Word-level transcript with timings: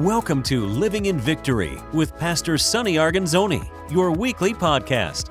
Welcome 0.00 0.42
to 0.44 0.64
Living 0.64 1.04
in 1.06 1.18
Victory 1.18 1.78
with 1.92 2.16
Pastor 2.16 2.56
Sonny 2.56 2.94
Arguinzoni, 2.94 3.68
your 3.92 4.10
weekly 4.10 4.54
podcast. 4.54 5.28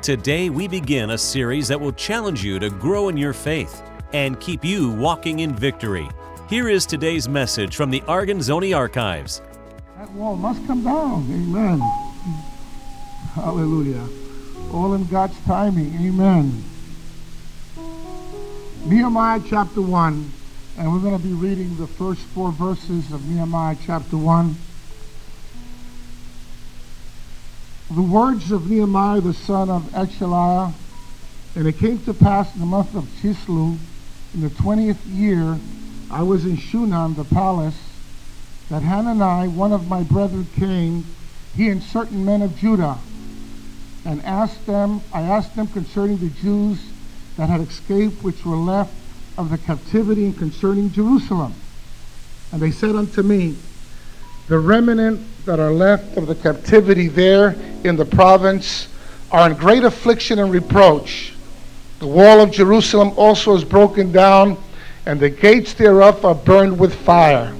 Today, 0.00 0.48
we 0.48 0.68
begin 0.68 1.10
a 1.10 1.18
series 1.18 1.66
that 1.66 1.80
will 1.80 1.92
challenge 1.92 2.44
you 2.44 2.60
to 2.60 2.70
grow 2.70 3.08
in 3.08 3.16
your 3.16 3.32
faith 3.32 3.82
and 4.12 4.38
keep 4.38 4.64
you 4.64 4.92
walking 4.92 5.40
in 5.40 5.56
victory. 5.56 6.08
Here 6.48 6.68
is 6.68 6.86
today's 6.86 7.28
message 7.28 7.74
from 7.74 7.90
the 7.90 8.00
Arguinzoni 8.02 8.76
Archives. 8.76 9.42
That 9.98 10.08
wall 10.12 10.36
must 10.36 10.64
come 10.68 10.84
down. 10.84 11.24
Amen. 11.28 11.80
Hallelujah. 13.34 14.06
All 14.72 14.94
in 14.94 15.04
God's 15.06 15.36
timing. 15.46 15.92
Amen. 15.96 16.62
Nehemiah 18.84 19.40
chapter 19.48 19.82
1, 19.82 20.32
and 20.78 20.92
we're 20.92 20.98
going 20.98 21.16
to 21.16 21.18
be 21.18 21.32
reading 21.32 21.74
the 21.78 21.86
first 21.86 22.20
four 22.34 22.52
verses 22.52 23.10
of 23.10 23.24
Nehemiah 23.26 23.76
chapter 23.86 24.16
1. 24.16 24.56
The 27.92 28.02
words 28.02 28.52
of 28.52 28.68
Nehemiah 28.68 29.22
the 29.22 29.32
son 29.32 29.70
of 29.70 29.84
Hachaliah, 29.92 30.74
and 31.54 31.66
it 31.66 31.78
came 31.78 32.04
to 32.04 32.12
pass 32.12 32.52
in 32.52 32.60
the 32.60 32.66
month 32.66 32.94
of 32.94 33.04
Chisleu, 33.22 33.78
in 34.34 34.42
the 34.42 34.50
twentieth 34.50 35.02
year, 35.06 35.58
I 36.10 36.22
was 36.22 36.44
in 36.44 36.58
Shushan, 36.58 37.16
the 37.16 37.24
palace, 37.24 37.78
that 38.68 38.82
Hanani, 38.82 39.48
one 39.48 39.72
of 39.72 39.88
my 39.88 40.02
brethren, 40.02 40.46
came, 40.58 41.06
he 41.56 41.70
and 41.70 41.82
certain 41.82 42.22
men 42.22 42.42
of 42.42 42.54
Judah, 42.58 42.98
and 44.04 44.22
asked 44.26 44.66
them, 44.66 45.00
I 45.10 45.22
asked 45.22 45.56
them 45.56 45.68
concerning 45.68 46.18
the 46.18 46.28
Jews 46.28 46.78
that 47.38 47.48
had 47.48 47.62
escaped, 47.62 48.22
which 48.22 48.44
were 48.44 48.56
left 48.56 48.92
of 49.36 49.50
the 49.50 49.58
captivity, 49.58 50.24
and 50.26 50.36
concerning 50.36 50.90
Jerusalem. 50.90 51.54
And 52.52 52.60
they 52.60 52.70
said 52.70 52.94
unto 52.94 53.22
me, 53.22 53.56
The 54.48 54.58
remnant 54.58 55.20
that 55.44 55.60
are 55.60 55.72
left 55.72 56.16
of 56.16 56.26
the 56.26 56.34
captivity 56.34 57.08
there 57.08 57.56
in 57.84 57.96
the 57.96 58.04
province 58.04 58.88
are 59.30 59.50
in 59.50 59.56
great 59.56 59.84
affliction 59.84 60.38
and 60.38 60.50
reproach. 60.50 61.34
The 61.98 62.06
wall 62.06 62.40
of 62.40 62.50
Jerusalem 62.50 63.12
also 63.16 63.54
is 63.54 63.64
broken 63.64 64.12
down, 64.12 64.56
and 65.06 65.18
the 65.20 65.30
gates 65.30 65.74
thereof 65.74 66.24
are 66.24 66.34
burned 66.34 66.78
with 66.78 66.94
fire. 66.94 67.54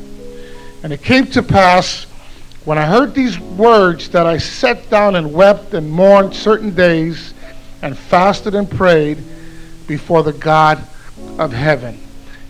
And 0.82 0.92
it 0.92 1.02
came 1.02 1.26
to 1.28 1.42
pass, 1.42 2.04
when 2.64 2.78
I 2.78 2.86
heard 2.86 3.14
these 3.14 3.38
words, 3.38 4.08
that 4.10 4.26
I 4.26 4.38
sat 4.38 4.88
down 4.90 5.16
and 5.16 5.32
wept 5.32 5.74
and 5.74 5.90
mourned 5.90 6.34
certain 6.34 6.74
days, 6.74 7.34
and 7.82 7.96
fasted 7.96 8.54
and 8.54 8.70
prayed 8.70 9.18
before 9.86 10.22
the 10.22 10.32
God 10.32 10.84
of 11.38 11.52
heaven. 11.52 11.98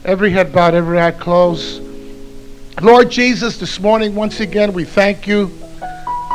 Every 0.05 0.31
head 0.31 0.53
bowed, 0.53 0.75
every 0.75 1.00
eye 1.00 1.11
closed. 1.11 1.83
Lord 2.83 3.11
Jesus, 3.11 3.59
this 3.59 3.81
morning, 3.81 4.14
once 4.14 4.41
again, 4.41 4.72
we 4.72 4.84
thank 4.84 5.27
you 5.27 5.48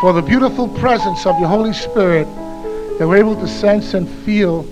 for 0.02 0.14
the 0.14 0.22
beautiful 0.22 0.68
presence 0.68 1.26
of 1.26 1.40
your 1.40 1.48
Holy 1.48 1.74
Spirit 1.74 2.26
that 2.98 3.08
we're 3.08 3.18
able 3.18 3.36
to 3.36 3.48
sense 3.48 3.94
and 3.94 4.10
feel 4.26 4.68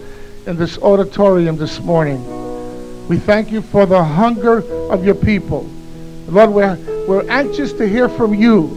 in 0.46 0.58
this 0.58 0.78
auditorium 0.80 1.58
this 1.58 1.80
morning. 1.80 3.08
We 3.08 3.18
thank 3.18 3.52
you 3.52 3.62
for 3.62 3.86
the 3.86 4.04
hunger 4.04 4.60
of 4.92 5.06
your 5.06 5.16
people. 5.16 5.70
Lord, 6.28 6.52
we're, 6.52 6.76
we're 7.08 7.30
anxious 7.30 7.74
to 7.74 7.88
hear 7.88 8.10
from 8.10 8.34
you. 8.34 8.68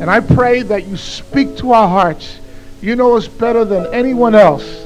And 0.00 0.10
I 0.10 0.20
pray 0.20 0.62
that 0.62 0.86
you 0.86 0.96
speak 0.96 1.56
to 1.58 1.72
our 1.72 1.88
hearts. 1.88 2.38
You 2.80 2.96
know 2.96 3.16
us 3.16 3.26
better 3.28 3.64
than 3.64 3.92
anyone 3.94 4.34
else. 4.34 4.85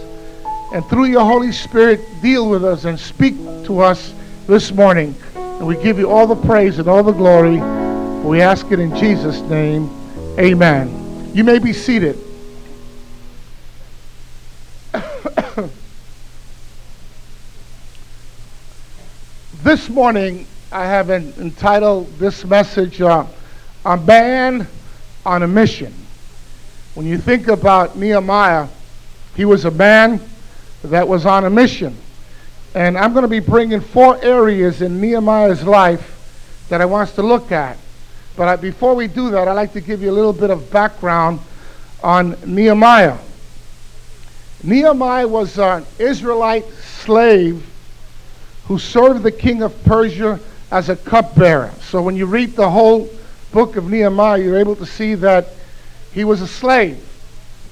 And 0.73 0.87
through 0.87 1.07
your 1.07 1.25
Holy 1.25 1.51
Spirit, 1.51 2.01
deal 2.23 2.49
with 2.49 2.65
us 2.65 2.85
and 2.85 2.99
speak 2.99 3.35
to 3.65 3.81
us 3.81 4.15
this 4.47 4.71
morning. 4.71 5.17
And 5.35 5.67
we 5.67 5.75
give 5.77 5.99
you 5.99 6.09
all 6.09 6.29
the 6.29 6.37
praise 6.37 6.79
and 6.79 6.87
all 6.87 7.03
the 7.03 7.11
glory. 7.11 7.61
We 8.23 8.41
ask 8.41 8.71
it 8.71 8.79
in 8.79 8.95
Jesus' 8.97 9.41
name. 9.43 9.91
Amen. 10.39 11.33
You 11.35 11.43
may 11.43 11.59
be 11.59 11.73
seated. 11.73 12.17
this 19.65 19.89
morning, 19.89 20.47
I 20.71 20.85
have 20.85 21.11
entitled 21.11 22.17
this 22.21 22.45
message, 22.45 23.01
uh, 23.01 23.27
A 23.85 23.97
Man 23.97 24.69
on 25.27 25.43
a 25.43 25.49
Mission. 25.49 25.93
When 26.95 27.07
you 27.07 27.19
think 27.19 27.49
about 27.49 27.97
Nehemiah, 27.97 28.69
he 29.35 29.45
was 29.45 29.65
a 29.65 29.71
man 29.73 30.30
that 30.85 31.07
was 31.07 31.27
on 31.27 31.45
a 31.45 31.51
mission. 31.51 31.97
And 32.75 32.97
I'm 32.97 33.13
going 33.13 33.23
to 33.23 33.29
be 33.29 33.41
bringing 33.41 33.81
four 33.81 34.23
areas 34.23 34.81
in 34.81 35.01
Nehemiah's 35.01 35.65
life 35.65 36.67
that 36.69 36.81
I 36.81 36.85
want 36.85 37.09
us 37.09 37.15
to 37.17 37.23
look 37.23 37.51
at. 37.53 37.77
But 38.37 38.49
I, 38.49 38.57
before 38.57 38.95
we 38.95 39.09
do 39.09 39.31
that, 39.31 39.49
I'd 39.49 39.53
like 39.53 39.73
to 39.73 39.81
give 39.81 40.03
you 40.03 40.11
a 40.11 40.13
little 40.13 40.33
bit 40.33 40.51
of 40.51 40.71
background 40.71 41.41
on 42.03 42.37
Nehemiah. 42.47 43.19
Nehemiah 44.63 45.27
was 45.27 45.59
an 45.59 45.85
Israelite 45.99 46.67
slave 46.67 47.67
who 48.67 48.79
served 48.79 49.23
the 49.23 49.33
king 49.33 49.63
of 49.63 49.85
Persia 49.85 50.39
as 50.71 50.89
a 50.89 50.97
cupbearer. 50.97 51.73
So 51.83 52.03
when 52.03 52.15
you 52.15 52.27
read 52.27 52.55
the 52.55 52.71
whole 52.71 53.11
book 53.53 53.77
of 53.77 53.91
Nehemiah, 53.91 54.41
you're 54.41 54.59
able 54.59 54.77
to 54.77 54.87
see 54.87 55.17
that 55.17 55.49
he 56.13 56.25
was 56.25 56.41
a 56.41 56.47
slave. 56.47 57.05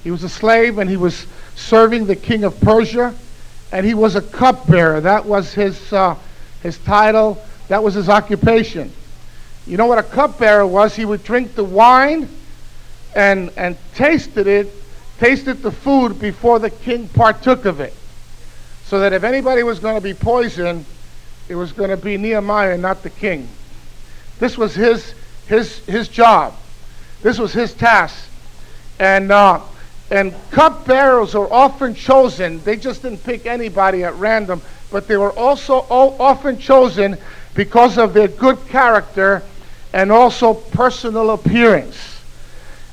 He 0.02 0.10
was 0.10 0.24
a 0.24 0.28
slave 0.28 0.78
and 0.78 0.90
he 0.90 0.96
was 0.96 1.26
serving 1.58 2.06
the 2.06 2.16
king 2.16 2.44
of 2.44 2.58
Persia, 2.60 3.14
and 3.72 3.84
he 3.84 3.94
was 3.94 4.16
a 4.16 4.22
cupbearer. 4.22 5.00
That 5.00 5.26
was 5.26 5.52
his, 5.52 5.92
uh, 5.92 6.14
his 6.62 6.78
title, 6.78 7.42
that 7.68 7.82
was 7.82 7.94
his 7.94 8.08
occupation. 8.08 8.92
You 9.66 9.76
know 9.76 9.86
what 9.86 9.98
a 9.98 10.02
cupbearer 10.02 10.66
was? 10.66 10.96
He 10.96 11.04
would 11.04 11.24
drink 11.24 11.54
the 11.54 11.64
wine 11.64 12.28
and, 13.14 13.50
and 13.56 13.76
tasted 13.94 14.46
it, 14.46 14.72
tasted 15.18 15.62
the 15.62 15.72
food 15.72 16.18
before 16.18 16.58
the 16.58 16.70
king 16.70 17.08
partook 17.08 17.64
of 17.66 17.80
it. 17.80 17.94
So 18.86 19.00
that 19.00 19.12
if 19.12 19.24
anybody 19.24 19.62
was 19.62 19.80
going 19.80 19.96
to 19.96 20.00
be 20.00 20.14
poisoned, 20.14 20.86
it 21.48 21.56
was 21.56 21.72
going 21.72 21.90
to 21.90 21.96
be 21.96 22.16
Nehemiah, 22.16 22.78
not 22.78 23.02
the 23.02 23.10
king. 23.10 23.48
This 24.38 24.56
was 24.56 24.74
his, 24.74 25.14
his, 25.46 25.84
his 25.86 26.08
job. 26.08 26.54
This 27.20 27.38
was 27.38 27.52
his 27.52 27.74
task. 27.74 28.30
And 28.98 29.30
uh, 29.30 29.60
and 30.10 30.34
cupbearers 30.50 31.34
are 31.34 31.52
often 31.52 31.94
chosen, 31.94 32.62
they 32.64 32.76
just 32.76 33.02
didn't 33.02 33.24
pick 33.24 33.46
anybody 33.46 34.04
at 34.04 34.14
random, 34.14 34.62
but 34.90 35.06
they 35.06 35.16
were 35.16 35.32
also 35.32 35.86
often 35.90 36.58
chosen 36.58 37.18
because 37.54 37.98
of 37.98 38.14
their 38.14 38.28
good 38.28 38.58
character 38.68 39.42
and 39.92 40.10
also 40.10 40.54
personal 40.54 41.30
appearance. 41.30 42.22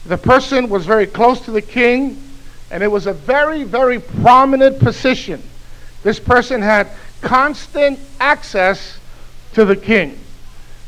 The 0.06 0.18
person 0.18 0.70
was 0.70 0.86
very 0.86 1.08
close 1.08 1.42
to 1.42 1.52
the 1.52 1.62
king, 1.62 2.22
and 2.70 2.84
it 2.84 2.92
was 2.92 3.08
a 3.08 3.14
very, 3.14 3.64
very 3.64 4.00
prominent 4.00 4.80
position. 4.80 5.42
This 6.04 6.20
person 6.20 6.62
had 6.62 6.90
constant 7.22 8.00
access 8.20 9.00
to 9.54 9.66
the 9.66 9.76
king. 9.76 10.20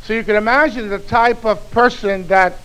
So 0.04 0.14
you 0.14 0.24
can 0.24 0.36
imagine 0.36 0.90
the 0.90 1.00
type 1.00 1.46
of 1.46 1.72
person 1.72 2.28
that 2.28 2.60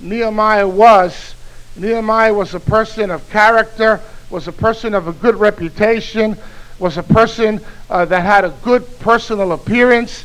Nehemiah 0.00 0.68
was 0.68 1.33
Nehemiah 1.76 2.32
was 2.32 2.54
a 2.54 2.60
person 2.60 3.10
of 3.10 3.28
character, 3.30 4.00
was 4.30 4.46
a 4.46 4.52
person 4.52 4.94
of 4.94 5.08
a 5.08 5.12
good 5.12 5.34
reputation, 5.34 6.36
was 6.78 6.98
a 6.98 7.02
person 7.02 7.60
uh, 7.90 8.04
that 8.04 8.20
had 8.20 8.44
a 8.44 8.50
good 8.62 8.98
personal 9.00 9.52
appearance, 9.52 10.24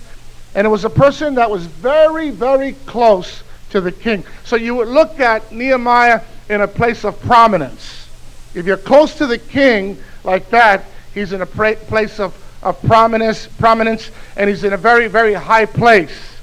and 0.55 0.65
it 0.65 0.69
was 0.69 0.85
a 0.85 0.89
person 0.89 1.35
that 1.35 1.49
was 1.49 1.65
very, 1.65 2.29
very 2.29 2.73
close 2.85 3.43
to 3.71 3.81
the 3.81 3.91
king. 3.91 4.23
So 4.43 4.55
you 4.55 4.75
would 4.75 4.87
look 4.87 5.19
at 5.19 5.51
Nehemiah 5.51 6.21
in 6.49 6.61
a 6.61 6.67
place 6.67 7.03
of 7.03 7.19
prominence. 7.21 8.07
If 8.53 8.66
you're 8.66 8.77
close 8.77 9.16
to 9.16 9.27
the 9.27 9.37
king 9.37 9.97
like 10.23 10.49
that, 10.49 10.85
he's 11.13 11.33
in 11.33 11.41
a 11.41 11.45
pra- 11.45 11.75
place 11.75 12.19
of, 12.19 12.35
of 12.63 12.81
prominence, 12.83 13.47
prominence, 13.47 14.11
and 14.35 14.49
he's 14.49 14.63
in 14.63 14.73
a 14.73 14.77
very, 14.77 15.07
very 15.07 15.33
high 15.33 15.66
place. 15.66 16.35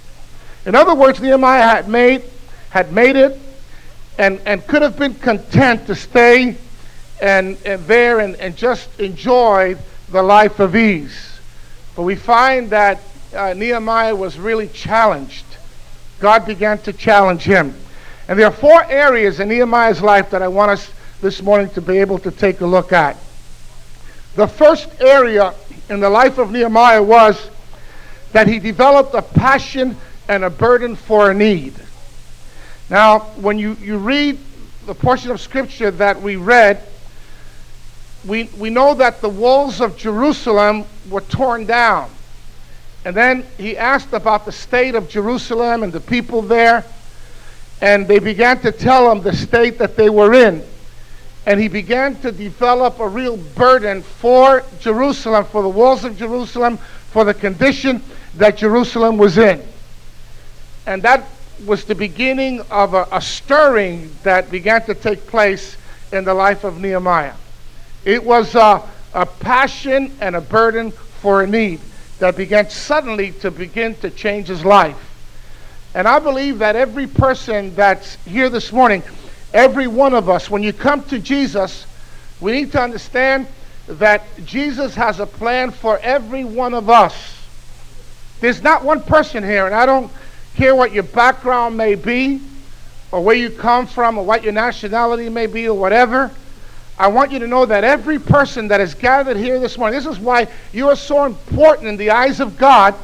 In 0.64 0.74
other 0.74 0.94
words, 0.94 1.20
Nehemiah 1.20 1.62
had 1.62 1.88
made, 1.88 2.22
had 2.70 2.92
made 2.92 3.16
it 3.16 3.38
and, 4.18 4.41
and 4.47 4.66
could 4.66 4.83
have 4.83 4.98
been 4.98 5.15
content 5.15 5.86
to 5.86 5.95
stay 5.95 6.57
and, 7.21 7.57
and 7.65 7.83
there 7.84 8.21
and, 8.21 8.36
and 8.36 8.57
just 8.57 9.01
enjoy 9.01 9.77
the 10.10 10.22
life 10.22 10.60
of 10.60 10.77
ease. 10.77 11.39
But 11.95 12.03
we 12.03 12.15
find 12.15 12.71
that 12.71 13.01
uh, 13.34 13.54
Nehemiah 13.54 14.15
was 14.15 14.39
really 14.39 14.68
challenged. 14.68 15.45
God 16.21 16.47
began 16.47 16.78
to 16.78 16.92
challenge 16.92 17.42
him. 17.42 17.74
And 18.28 18.39
there 18.39 18.47
are 18.47 18.53
four 18.53 18.84
areas 18.84 19.41
in 19.41 19.48
Nehemiah's 19.48 20.03
life 20.03 20.30
that 20.30 20.42
I 20.42 20.48
want 20.48 20.72
us 20.72 20.91
this 21.21 21.42
morning 21.42 21.71
to 21.71 21.80
be 21.80 21.98
able 21.98 22.19
to 22.21 22.30
take 22.30 22.60
a 22.60 22.66
look 22.66 22.92
at. 22.92 23.16
The 24.34 24.47
first 24.47 24.89
area 25.01 25.54
in 25.89 26.01
the 26.01 26.10
life 26.10 26.39
of 26.39 26.51
Nehemiah 26.51 27.03
was 27.03 27.51
that 28.33 28.48
he 28.48 28.59
developed 28.59 29.15
a 29.15 29.22
passion 29.22 29.97
and 30.28 30.45
a 30.45 30.51
burden 30.51 30.97
for 30.97 31.30
a 31.30 31.34
need. 31.34 31.74
Now, 32.88 33.21
when 33.36 33.59
you, 33.59 33.74
you 33.80 33.98
read 33.98 34.38
the 34.86 34.94
portion 34.94 35.30
of 35.30 35.41
Scripture 35.41 35.91
that 35.91 36.22
we 36.22 36.36
read, 36.36 36.83
we, 38.24 38.44
we 38.59 38.71
know 38.71 38.94
that 38.94 39.21
the 39.21 39.28
walls 39.28 39.80
of 39.80 39.97
Jerusalem 39.97 40.84
were 41.10 41.21
torn 41.22 41.66
down. 41.66 42.10
And 43.04 43.16
then 43.16 43.44
he 43.56 43.77
asked 43.77 44.12
about 44.12 44.44
the 44.44 44.53
state 44.53 44.94
of 44.94 45.09
Jerusalem 45.09 45.83
and 45.83 45.92
the 45.92 46.00
people 46.00 46.42
there. 46.42 46.84
and 47.80 48.09
they 48.09 48.18
began 48.18 48.60
to 48.60 48.72
tell 48.72 49.10
him 49.12 49.22
the 49.22 49.34
state 49.34 49.78
that 49.78 49.97
they 49.97 50.09
were 50.09 50.33
in. 50.33 50.65
And 51.44 51.60
he 51.60 51.68
began 51.68 52.16
to 52.22 52.33
develop 52.33 52.98
a 52.98 53.06
real 53.06 53.36
burden 53.36 54.03
for 54.03 54.65
Jerusalem, 54.80 55.44
for 55.44 55.62
the 55.62 55.68
walls 55.68 56.04
of 56.04 56.16
Jerusalem, 56.16 56.78
for 57.12 57.24
the 57.24 57.34
condition 57.34 58.03
that 58.36 58.56
Jerusalem 58.56 59.16
was 59.18 59.38
in. 59.38 59.62
And 60.86 61.03
that 61.03 61.24
was 61.64 61.84
the 61.84 61.94
beginning 61.94 62.60
of 62.70 62.94
a, 62.94 63.06
a 63.12 63.20
stirring 63.20 64.10
that 64.22 64.50
began 64.50 64.82
to 64.86 64.94
take 64.94 65.26
place 65.26 65.76
in 66.12 66.24
the 66.24 66.34
life 66.34 66.64
of 66.64 66.80
Nehemiah. 66.80 67.34
It 68.04 68.22
was 68.22 68.54
a, 68.54 68.82
a 69.14 69.26
passion 69.26 70.12
and 70.20 70.36
a 70.36 70.41
burden 70.41 70.91
for 70.91 71.42
a 71.42 71.47
need 71.47 71.80
that 72.18 72.36
began 72.36 72.70
suddenly 72.70 73.32
to 73.32 73.50
begin 73.50 73.94
to 73.97 74.10
change 74.10 74.48
his 74.48 74.64
life. 74.64 74.97
And 75.94 76.06
I 76.06 76.18
believe 76.18 76.58
that 76.58 76.76
every 76.76 77.06
person 77.06 77.74
that's 77.74 78.16
here 78.24 78.48
this 78.48 78.72
morning, 78.72 79.02
every 79.54 79.86
one 79.86 80.14
of 80.14 80.28
us, 80.28 80.50
when 80.50 80.62
you 80.62 80.72
come 80.72 81.02
to 81.04 81.18
Jesus, 81.18 81.86
we 82.41 82.52
need 82.52 82.72
to 82.72 82.80
understand 82.80 83.47
that 83.88 84.22
Jesus 84.44 84.94
has 84.94 85.20
a 85.20 85.26
plan 85.26 85.70
for 85.70 85.98
every 85.98 86.44
one 86.44 86.74
of 86.74 86.91
us. 86.91 87.34
There's 88.41 88.62
not 88.62 88.84
one 88.84 89.00
person 89.02 89.42
here, 89.42 89.66
and 89.66 89.74
I 89.74 89.86
don't 89.86 90.12
care 90.56 90.74
what 90.74 90.92
your 90.92 91.03
background 91.03 91.76
may 91.76 91.94
be, 91.94 92.41
or 93.12 93.22
where 93.22 93.36
you 93.36 93.50
come 93.50 93.86
from, 93.86 94.18
or 94.18 94.24
what 94.24 94.42
your 94.42 94.53
nationality 94.53 95.28
may 95.28 95.47
be, 95.47 95.68
or 95.68 95.78
whatever. 95.78 96.30
I 96.98 97.08
want 97.08 97.30
you 97.30 97.38
to 97.41 97.47
know 97.47 97.66
that 97.66 97.84
every 97.84 98.18
person 98.18 98.68
that 98.68 98.80
is 98.80 98.94
gathered 98.94 99.36
here 99.36 99.60
this 99.60 99.76
morning, 99.76 99.98
this 99.98 100.06
is 100.06 100.18
why 100.18 100.48
you 100.72 100.88
are 100.88 100.97
so 100.97 101.26
important 101.26 101.88
in 101.88 101.97
the 101.98 102.10
eyes 102.10 102.41
of 102.41 102.56
God, 102.56 102.94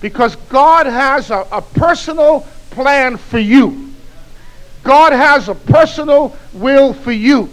because 0.00 0.34
God 0.36 0.86
has 0.86 1.30
a, 1.30 1.46
a 1.52 1.62
personal 1.62 2.46
plan 2.70 3.16
for 3.16 3.38
you. 3.38 3.92
God 4.82 5.12
has 5.12 5.48
a 5.48 5.54
personal 5.54 6.36
will 6.52 6.92
for 6.92 7.12
you, 7.12 7.48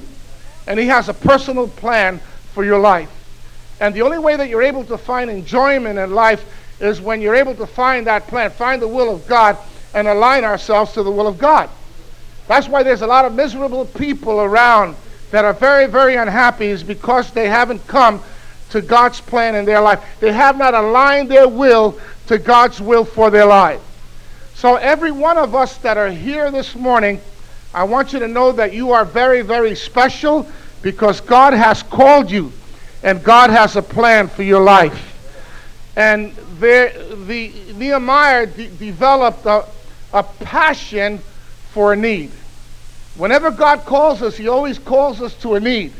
and 0.65 0.79
He 0.79 0.87
has 0.87 1.09
a 1.09 1.13
personal 1.13 1.67
plan 1.67 2.19
for 2.53 2.65
your 2.65 2.79
life. 2.79 3.09
And 3.79 3.95
the 3.95 4.01
only 4.01 4.19
way 4.19 4.35
that 4.35 4.49
you're 4.49 4.61
able 4.61 4.83
to 4.85 4.97
find 4.97 5.29
enjoyment 5.29 5.97
in 5.97 6.11
life 6.11 6.43
is 6.81 6.99
when 6.99 7.21
you're 7.21 7.35
able 7.35 7.55
to 7.55 7.67
find 7.67 8.07
that 8.07 8.27
plan, 8.27 8.49
find 8.51 8.81
the 8.81 8.87
will 8.87 9.13
of 9.13 9.27
God, 9.27 9.57
and 9.93 10.07
align 10.07 10.43
ourselves 10.43 10.93
to 10.93 11.03
the 11.03 11.11
will 11.11 11.27
of 11.27 11.37
God. 11.37 11.69
That's 12.47 12.67
why 12.67 12.83
there's 12.83 13.01
a 13.01 13.07
lot 13.07 13.25
of 13.25 13.33
miserable 13.33 13.85
people 13.85 14.41
around 14.41 14.95
that 15.31 15.45
are 15.45 15.53
very, 15.53 15.87
very 15.87 16.15
unhappy, 16.15 16.67
is 16.67 16.83
because 16.83 17.31
they 17.31 17.47
haven't 17.47 17.85
come 17.87 18.21
to 18.71 18.81
God's 18.81 19.21
plan 19.21 19.55
in 19.55 19.65
their 19.65 19.81
life. 19.81 20.03
They 20.19 20.31
have 20.31 20.57
not 20.57 20.73
aligned 20.73 21.29
their 21.29 21.47
will 21.47 21.99
to 22.27 22.37
God's 22.37 22.81
will 22.81 23.05
for 23.05 23.29
their 23.29 23.45
life. 23.45 23.81
So, 24.55 24.75
every 24.75 25.11
one 25.11 25.37
of 25.37 25.55
us 25.55 25.77
that 25.77 25.97
are 25.97 26.11
here 26.11 26.51
this 26.51 26.75
morning, 26.75 27.19
I 27.73 27.83
want 27.83 28.13
you 28.13 28.19
to 28.19 28.27
know 28.27 28.51
that 28.51 28.73
you 28.73 28.91
are 28.91 29.05
very, 29.05 29.41
very 29.41 29.75
special 29.75 30.47
because 30.81 31.21
God 31.21 31.53
has 31.53 31.83
called 31.83 32.29
you 32.29 32.51
and 33.03 33.23
God 33.23 33.49
has 33.49 33.75
a 33.75 33.81
plan 33.81 34.27
for 34.27 34.43
your 34.43 34.61
life. 34.61 35.10
And 35.95 36.33
there, 36.59 36.91
the 37.15 37.51
Nehemiah 37.75 38.47
de- 38.47 38.67
developed 38.67 39.45
a, 39.45 39.65
a 40.13 40.23
passion 40.23 41.19
for 41.71 41.93
a 41.93 41.95
need. 41.95 42.31
Whenever 43.15 43.51
God 43.51 43.85
calls 43.85 44.21
us, 44.21 44.37
He 44.37 44.47
always 44.47 44.79
calls 44.79 45.21
us 45.21 45.35
to 45.41 45.55
a 45.55 45.59
need. 45.59 45.93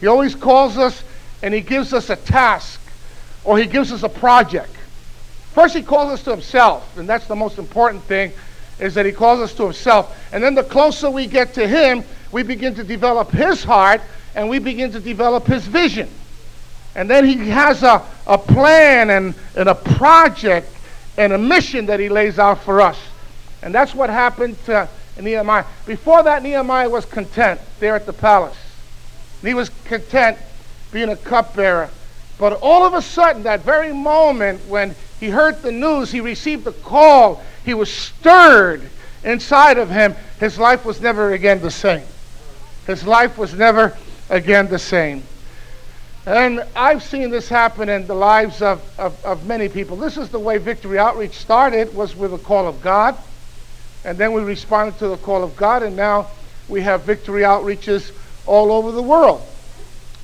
He 0.00 0.06
always 0.06 0.34
calls 0.34 0.76
us 0.76 1.04
and 1.42 1.54
He 1.54 1.60
gives 1.60 1.92
us 1.92 2.10
a 2.10 2.16
task 2.16 2.80
or 3.44 3.58
He 3.58 3.66
gives 3.66 3.92
us 3.92 4.02
a 4.02 4.08
project. 4.08 4.74
First, 5.52 5.76
He 5.76 5.82
calls 5.82 6.12
us 6.12 6.22
to 6.24 6.32
Himself, 6.32 6.98
and 6.98 7.08
that's 7.08 7.26
the 7.26 7.36
most 7.36 7.58
important 7.58 8.02
thing, 8.02 8.32
is 8.78 8.94
that 8.94 9.06
He 9.06 9.12
calls 9.12 9.40
us 9.40 9.54
to 9.54 9.64
Himself. 9.64 10.18
And 10.32 10.42
then 10.42 10.54
the 10.54 10.64
closer 10.64 11.08
we 11.08 11.26
get 11.26 11.54
to 11.54 11.66
Him, 11.66 12.04
we 12.32 12.42
begin 12.42 12.74
to 12.74 12.84
develop 12.84 13.30
His 13.30 13.62
heart 13.62 14.02
and 14.34 14.50
we 14.50 14.58
begin 14.58 14.92
to 14.92 15.00
develop 15.00 15.46
His 15.46 15.66
vision. 15.66 16.10
And 16.94 17.08
then 17.08 17.24
He 17.24 17.48
has 17.48 17.82
a, 17.82 18.02
a 18.26 18.38
plan 18.38 19.10
and, 19.10 19.34
and 19.54 19.68
a 19.68 19.74
project 19.74 20.68
and 21.16 21.32
a 21.32 21.38
mission 21.38 21.86
that 21.86 22.00
He 22.00 22.08
lays 22.08 22.38
out 22.38 22.62
for 22.62 22.80
us. 22.80 22.98
And 23.62 23.74
that's 23.74 23.94
what 23.94 24.10
happened 24.10 24.56
to 24.66 24.88
Nehemiah. 25.20 25.64
Before 25.86 26.22
that, 26.22 26.42
Nehemiah 26.42 26.90
was 26.90 27.04
content 27.04 27.60
there 27.80 27.94
at 27.94 28.06
the 28.06 28.12
palace. 28.12 28.56
And 29.40 29.48
he 29.48 29.54
was 29.54 29.70
content 29.84 30.38
being 30.92 31.08
a 31.08 31.16
cupbearer. 31.16 31.90
But 32.38 32.54
all 32.62 32.84
of 32.84 32.94
a 32.94 33.02
sudden, 33.02 33.44
that 33.44 33.60
very 33.62 33.92
moment 33.92 34.60
when 34.66 34.94
he 35.20 35.30
heard 35.30 35.62
the 35.62 35.72
news, 35.72 36.12
he 36.12 36.20
received 36.20 36.66
a 36.66 36.72
call, 36.72 37.42
he 37.64 37.74
was 37.74 37.90
stirred 37.90 38.88
inside 39.24 39.78
of 39.78 39.90
him. 39.90 40.14
His 40.38 40.58
life 40.58 40.84
was 40.84 41.00
never 41.00 41.32
again 41.32 41.60
the 41.60 41.70
same. 41.70 42.06
His 42.86 43.06
life 43.06 43.38
was 43.38 43.54
never 43.54 43.96
again 44.28 44.68
the 44.68 44.78
same. 44.78 45.22
And 46.26 46.66
I've 46.74 47.04
seen 47.04 47.30
this 47.30 47.48
happen 47.48 47.88
in 47.88 48.08
the 48.08 48.14
lives 48.14 48.60
of, 48.60 48.82
of, 48.98 49.24
of 49.24 49.46
many 49.46 49.68
people. 49.68 49.96
This 49.96 50.16
is 50.16 50.28
the 50.28 50.40
way 50.40 50.58
Victory 50.58 50.98
Outreach 50.98 51.34
started, 51.34 51.94
was 51.94 52.16
with 52.16 52.34
a 52.34 52.38
call 52.38 52.66
of 52.66 52.82
God. 52.82 53.16
And 54.04 54.18
then 54.18 54.32
we 54.32 54.42
responded 54.42 54.98
to 54.98 55.06
the 55.06 55.18
call 55.18 55.44
of 55.44 55.56
God, 55.56 55.84
and 55.84 55.94
now 55.94 56.28
we 56.68 56.80
have 56.80 57.02
victory 57.02 57.42
outreaches 57.42 58.10
all 58.44 58.72
over 58.72 58.90
the 58.90 59.02
world. 59.02 59.40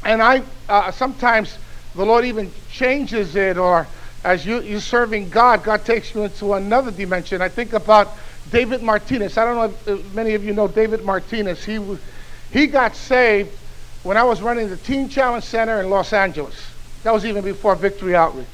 And 0.04 0.20
I 0.20 0.42
uh, 0.68 0.90
sometimes 0.90 1.56
the 1.94 2.04
Lord 2.04 2.24
even 2.24 2.50
changes 2.72 3.36
it, 3.36 3.56
or 3.56 3.86
as 4.24 4.44
you, 4.44 4.60
you're 4.60 4.80
serving 4.80 5.28
God, 5.30 5.62
God 5.62 5.84
takes 5.84 6.14
you 6.14 6.24
into 6.24 6.54
another 6.54 6.90
dimension. 6.90 7.40
I 7.40 7.48
think 7.48 7.74
about 7.74 8.16
David 8.50 8.82
Martinez. 8.82 9.38
I 9.38 9.44
don't 9.44 9.56
know 9.86 9.92
if 9.92 10.14
many 10.14 10.34
of 10.34 10.44
you 10.44 10.52
know 10.52 10.66
David 10.66 11.04
Martinez. 11.04 11.64
He, 11.64 11.80
he 12.50 12.66
got 12.66 12.96
saved 12.96 13.50
when 14.02 14.16
I 14.16 14.24
was 14.24 14.42
running 14.42 14.68
the 14.68 14.76
Teen 14.76 15.08
Challenge 15.08 15.44
Center 15.44 15.80
in 15.80 15.88
Los 15.88 16.12
Angeles. 16.12 16.54
That 17.04 17.12
was 17.12 17.24
even 17.24 17.44
before 17.44 17.74
Victory 17.76 18.14
Outreach. 18.14 18.46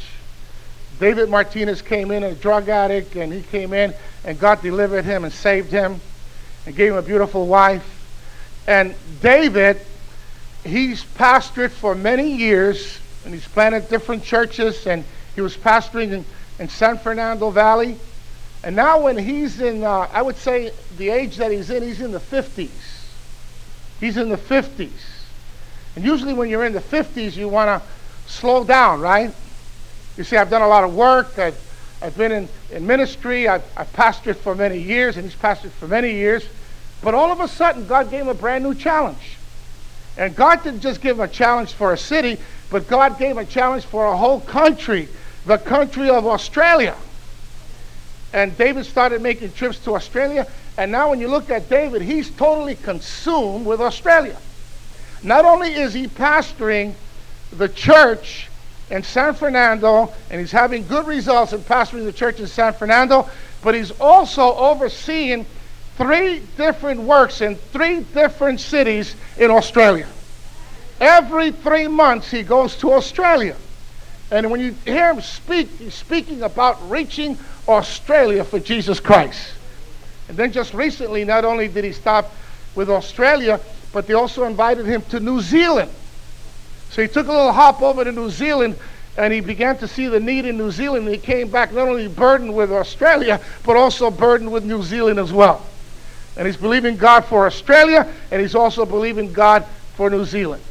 David 1.00 1.28
Martinez 1.28 1.80
came 1.80 2.10
in, 2.10 2.22
a 2.22 2.34
drug 2.34 2.68
addict, 2.68 3.14
and 3.16 3.32
he 3.32 3.42
came 3.42 3.72
in, 3.72 3.94
and 4.24 4.38
God 4.38 4.62
delivered 4.62 5.04
him 5.04 5.24
and 5.24 5.32
saved 5.32 5.70
him 5.70 6.00
and 6.66 6.74
gave 6.74 6.92
him 6.92 6.98
a 6.98 7.02
beautiful 7.02 7.46
wife. 7.46 7.84
And 8.66 8.94
David, 9.22 9.80
he's 10.64 11.04
pastored 11.04 11.70
for 11.70 11.94
many 11.94 12.36
years, 12.36 12.98
and 13.24 13.32
he's 13.32 13.46
planted 13.46 13.88
different 13.88 14.24
churches, 14.24 14.86
and 14.86 15.04
he 15.34 15.40
was 15.40 15.56
pastoring 15.56 16.12
in, 16.12 16.24
in 16.58 16.68
San 16.68 16.98
Fernando 16.98 17.50
Valley. 17.50 17.96
And 18.64 18.74
now, 18.74 19.00
when 19.00 19.16
he's 19.16 19.60
in, 19.60 19.84
uh, 19.84 20.08
I 20.12 20.20
would 20.20 20.36
say 20.36 20.72
the 20.96 21.10
age 21.10 21.36
that 21.36 21.52
he's 21.52 21.70
in, 21.70 21.82
he's 21.82 22.00
in 22.00 22.10
the 22.10 22.18
50s. 22.18 22.70
He's 24.00 24.16
in 24.16 24.28
the 24.30 24.36
50s. 24.36 25.17
And 25.98 26.04
usually, 26.04 26.32
when 26.32 26.48
you're 26.48 26.64
in 26.64 26.74
the 26.74 26.80
50s, 26.80 27.34
you 27.34 27.48
want 27.48 27.82
to 27.82 27.88
slow 28.30 28.62
down, 28.62 29.00
right? 29.00 29.34
You 30.16 30.22
see, 30.22 30.36
I've 30.36 30.48
done 30.48 30.62
a 30.62 30.68
lot 30.68 30.84
of 30.84 30.94
work. 30.94 31.36
I've, 31.40 31.58
I've 32.00 32.16
been 32.16 32.30
in, 32.30 32.48
in 32.70 32.86
ministry. 32.86 33.48
I've, 33.48 33.64
I've 33.76 33.92
pastored 33.94 34.36
for 34.36 34.54
many 34.54 34.78
years, 34.78 35.16
and 35.16 35.24
he's 35.24 35.34
pastored 35.34 35.72
for 35.72 35.88
many 35.88 36.12
years. 36.12 36.46
But 37.02 37.14
all 37.14 37.32
of 37.32 37.40
a 37.40 37.48
sudden, 37.48 37.88
God 37.88 38.12
gave 38.12 38.20
him 38.20 38.28
a 38.28 38.34
brand 38.34 38.62
new 38.62 38.76
challenge. 38.76 39.38
And 40.16 40.36
God 40.36 40.62
didn't 40.62 40.82
just 40.82 41.00
give 41.00 41.16
him 41.18 41.24
a 41.24 41.26
challenge 41.26 41.72
for 41.72 41.92
a 41.92 41.98
city, 41.98 42.38
but 42.70 42.86
God 42.86 43.18
gave 43.18 43.32
him 43.32 43.38
a 43.38 43.44
challenge 43.44 43.84
for 43.84 44.06
a 44.06 44.16
whole 44.16 44.38
country, 44.42 45.08
the 45.46 45.58
country 45.58 46.10
of 46.10 46.28
Australia. 46.28 46.94
And 48.32 48.56
David 48.56 48.86
started 48.86 49.20
making 49.20 49.50
trips 49.50 49.80
to 49.80 49.96
Australia. 49.96 50.46
And 50.76 50.92
now, 50.92 51.10
when 51.10 51.18
you 51.18 51.26
look 51.26 51.50
at 51.50 51.68
David, 51.68 52.02
he's 52.02 52.30
totally 52.30 52.76
consumed 52.76 53.66
with 53.66 53.80
Australia. 53.80 54.36
Not 55.22 55.44
only 55.44 55.74
is 55.74 55.94
he 55.94 56.06
pastoring 56.06 56.94
the 57.52 57.68
church 57.68 58.48
in 58.90 59.02
San 59.02 59.34
Fernando, 59.34 60.12
and 60.30 60.40
he's 60.40 60.52
having 60.52 60.86
good 60.86 61.06
results 61.06 61.52
in 61.52 61.60
pastoring 61.60 62.04
the 62.04 62.12
church 62.12 62.40
in 62.40 62.46
San 62.46 62.72
Fernando, 62.72 63.28
but 63.62 63.74
he's 63.74 63.90
also 64.00 64.54
overseeing 64.54 65.44
three 65.96 66.40
different 66.56 67.00
works 67.00 67.40
in 67.40 67.56
three 67.56 68.00
different 68.00 68.60
cities 68.60 69.16
in 69.36 69.50
Australia. 69.50 70.06
Every 71.00 71.50
three 71.50 71.88
months, 71.88 72.30
he 72.30 72.42
goes 72.42 72.76
to 72.76 72.92
Australia. 72.92 73.56
And 74.30 74.50
when 74.50 74.60
you 74.60 74.74
hear 74.84 75.12
him 75.12 75.20
speak, 75.20 75.68
he's 75.78 75.94
speaking 75.94 76.42
about 76.42 76.90
reaching 76.90 77.38
Australia 77.66 78.44
for 78.44 78.58
Jesus 78.58 79.00
Christ. 79.00 79.52
And 80.28 80.36
then 80.36 80.52
just 80.52 80.74
recently, 80.74 81.24
not 81.24 81.44
only 81.44 81.68
did 81.68 81.84
he 81.84 81.92
stop 81.92 82.32
with 82.74 82.90
Australia, 82.90 83.60
but 83.98 84.06
they 84.06 84.14
also 84.14 84.44
invited 84.44 84.86
him 84.86 85.02
to 85.02 85.18
New 85.18 85.40
Zealand. 85.40 85.90
So 86.90 87.02
he 87.02 87.08
took 87.08 87.26
a 87.26 87.32
little 87.32 87.50
hop 87.50 87.82
over 87.82 88.04
to 88.04 88.12
New 88.12 88.30
Zealand 88.30 88.76
and 89.16 89.32
he 89.32 89.40
began 89.40 89.76
to 89.78 89.88
see 89.88 90.06
the 90.06 90.20
need 90.20 90.44
in 90.44 90.56
New 90.56 90.70
Zealand. 90.70 91.06
And 91.06 91.12
he 91.16 91.20
came 91.20 91.48
back 91.48 91.72
not 91.72 91.88
only 91.88 92.06
burdened 92.06 92.54
with 92.54 92.70
Australia, 92.70 93.40
but 93.64 93.76
also 93.76 94.08
burdened 94.08 94.52
with 94.52 94.64
New 94.64 94.84
Zealand 94.84 95.18
as 95.18 95.32
well. 95.32 95.66
And 96.36 96.46
he's 96.46 96.56
believing 96.56 96.96
God 96.96 97.24
for 97.24 97.44
Australia, 97.44 98.08
and 98.30 98.40
he's 98.40 98.54
also 98.54 98.86
believing 98.86 99.32
God 99.32 99.64
for 99.96 100.08
New 100.08 100.24
Zealand. 100.24 100.62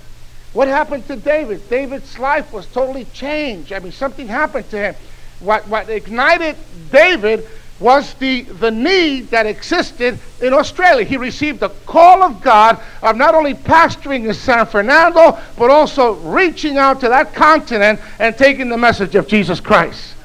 What 0.53 0.69
happened 0.69 1.05
to 1.07 1.17
David? 1.17 1.69
David's 1.69 2.17
life 2.17 2.53
was 2.53 2.65
totally 2.67 3.03
changed. 3.13 3.73
I 3.73 3.79
mean, 3.79 3.91
something 3.91 4.29
happened 4.29 4.69
to 4.69 4.77
him. 4.77 4.95
What, 5.41 5.67
what 5.67 5.89
ignited 5.89 6.55
David 6.93 7.45
was 7.79 8.15
the, 8.15 8.41
the 8.41 8.71
need 8.71 9.29
that 9.29 9.45
existed 9.45 10.19
in 10.41 10.53
Australia. 10.53 11.05
He 11.05 11.17
received 11.17 11.59
the 11.59 11.69
call 11.85 12.23
of 12.23 12.41
God 12.41 12.79
of 13.03 13.15
not 13.15 13.35
only 13.35 13.53
pastoring 13.53 14.25
in 14.25 14.33
San 14.33 14.65
Fernando, 14.65 15.37
but 15.57 15.69
also 15.69 16.13
reaching 16.15 16.77
out 16.77 16.99
to 17.01 17.09
that 17.09 17.33
continent 17.33 17.99
and 18.19 18.35
taking 18.35 18.69
the 18.69 18.77
message 18.77 19.15
of 19.15 19.27
Jesus 19.27 19.59
Christ. 19.59 20.15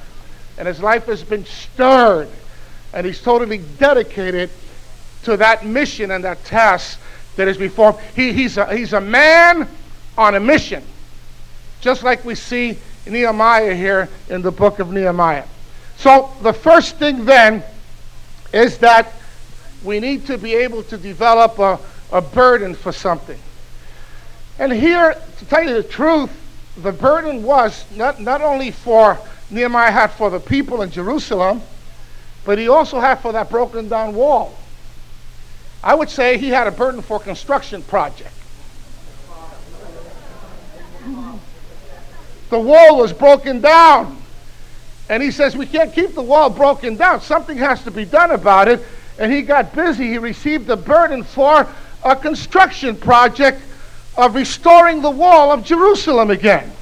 And 0.56 0.66
his 0.66 0.80
life 0.80 1.06
has 1.06 1.22
been 1.22 1.44
stirred, 1.44 2.28
and 2.94 3.06
he's 3.06 3.20
totally 3.20 3.58
dedicated 3.78 4.50
to 5.24 5.36
that 5.36 5.66
mission 5.66 6.10
and 6.10 6.24
that 6.24 6.44
task 6.44 6.98
that 7.36 7.48
is 7.48 7.56
before 7.56 7.92
him. 7.92 8.00
He, 8.14 8.32
he's, 8.32 8.56
a, 8.56 8.74
he's 8.74 8.92
a 8.92 9.00
man 9.00 9.68
on 10.16 10.34
a 10.34 10.40
mission, 10.40 10.82
just 11.80 12.02
like 12.02 12.24
we 12.24 12.34
see 12.34 12.78
Nehemiah 13.06 13.74
here 13.74 14.08
in 14.28 14.42
the 14.42 14.50
book 14.50 14.78
of 14.78 14.92
Nehemiah. 14.92 15.44
So 15.96 16.32
the 16.42 16.52
first 16.52 16.96
thing 16.96 17.24
then 17.24 17.62
is 18.52 18.78
that 18.78 19.12
we 19.84 20.00
need 20.00 20.26
to 20.26 20.38
be 20.38 20.54
able 20.54 20.82
to 20.84 20.96
develop 20.96 21.58
a, 21.58 21.78
a 22.10 22.20
burden 22.20 22.74
for 22.74 22.92
something. 22.92 23.38
And 24.58 24.72
here, 24.72 25.16
to 25.38 25.44
tell 25.46 25.62
you 25.62 25.74
the 25.74 25.82
truth, 25.82 26.30
the 26.76 26.92
burden 26.92 27.42
was 27.42 27.84
not, 27.96 28.20
not 28.20 28.40
only 28.40 28.70
for 28.70 29.18
Nehemiah 29.50 29.90
had 29.90 30.12
for 30.12 30.30
the 30.30 30.40
people 30.40 30.82
in 30.82 30.90
Jerusalem, 30.90 31.62
but 32.44 32.58
he 32.58 32.68
also 32.68 33.00
had 33.00 33.16
for 33.16 33.32
that 33.32 33.50
broken 33.50 33.88
down 33.88 34.14
wall. 34.14 34.56
I 35.82 35.94
would 35.94 36.10
say 36.10 36.38
he 36.38 36.48
had 36.48 36.66
a 36.66 36.70
burden 36.70 37.02
for 37.02 37.18
construction 37.18 37.82
project. 37.82 38.32
The 42.50 42.58
wall 42.60 42.98
was 42.98 43.12
broken 43.12 43.60
down. 43.60 44.21
And 45.12 45.22
he 45.22 45.30
says, 45.30 45.54
We 45.54 45.66
can't 45.66 45.92
keep 45.92 46.14
the 46.14 46.22
wall 46.22 46.48
broken 46.48 46.96
down. 46.96 47.20
Something 47.20 47.58
has 47.58 47.84
to 47.84 47.90
be 47.90 48.06
done 48.06 48.30
about 48.30 48.66
it. 48.66 48.82
And 49.18 49.30
he 49.30 49.42
got 49.42 49.74
busy. 49.74 50.06
He 50.06 50.16
received 50.16 50.70
a 50.70 50.76
burden 50.76 51.22
for 51.22 51.68
a 52.02 52.16
construction 52.16 52.96
project 52.96 53.60
of 54.16 54.34
restoring 54.34 55.02
the 55.02 55.10
wall 55.10 55.52
of 55.52 55.66
Jerusalem 55.66 56.30
again. 56.30 56.72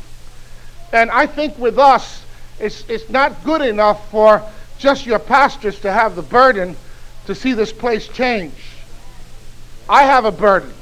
And 0.93 1.11
I 1.11 1.27
think 1.27 1.59
with 1.59 1.77
us, 1.77 2.25
it's, 2.61 2.89
it's 2.89 3.11
not 3.11 3.43
good 3.43 3.63
enough 3.63 4.09
for 4.13 4.49
just 4.79 5.07
your 5.07 5.19
pastors 5.19 5.81
to 5.81 5.93
have 5.93 6.15
the 6.15 6.23
burden 6.23 6.77
to 7.27 7.35
see 7.35 7.53
this 7.53 7.73
place 7.73 8.07
change. 8.07 8.55
I 9.89 10.05
have 10.05 10.25
a 10.25 10.31
burden. 10.31 10.73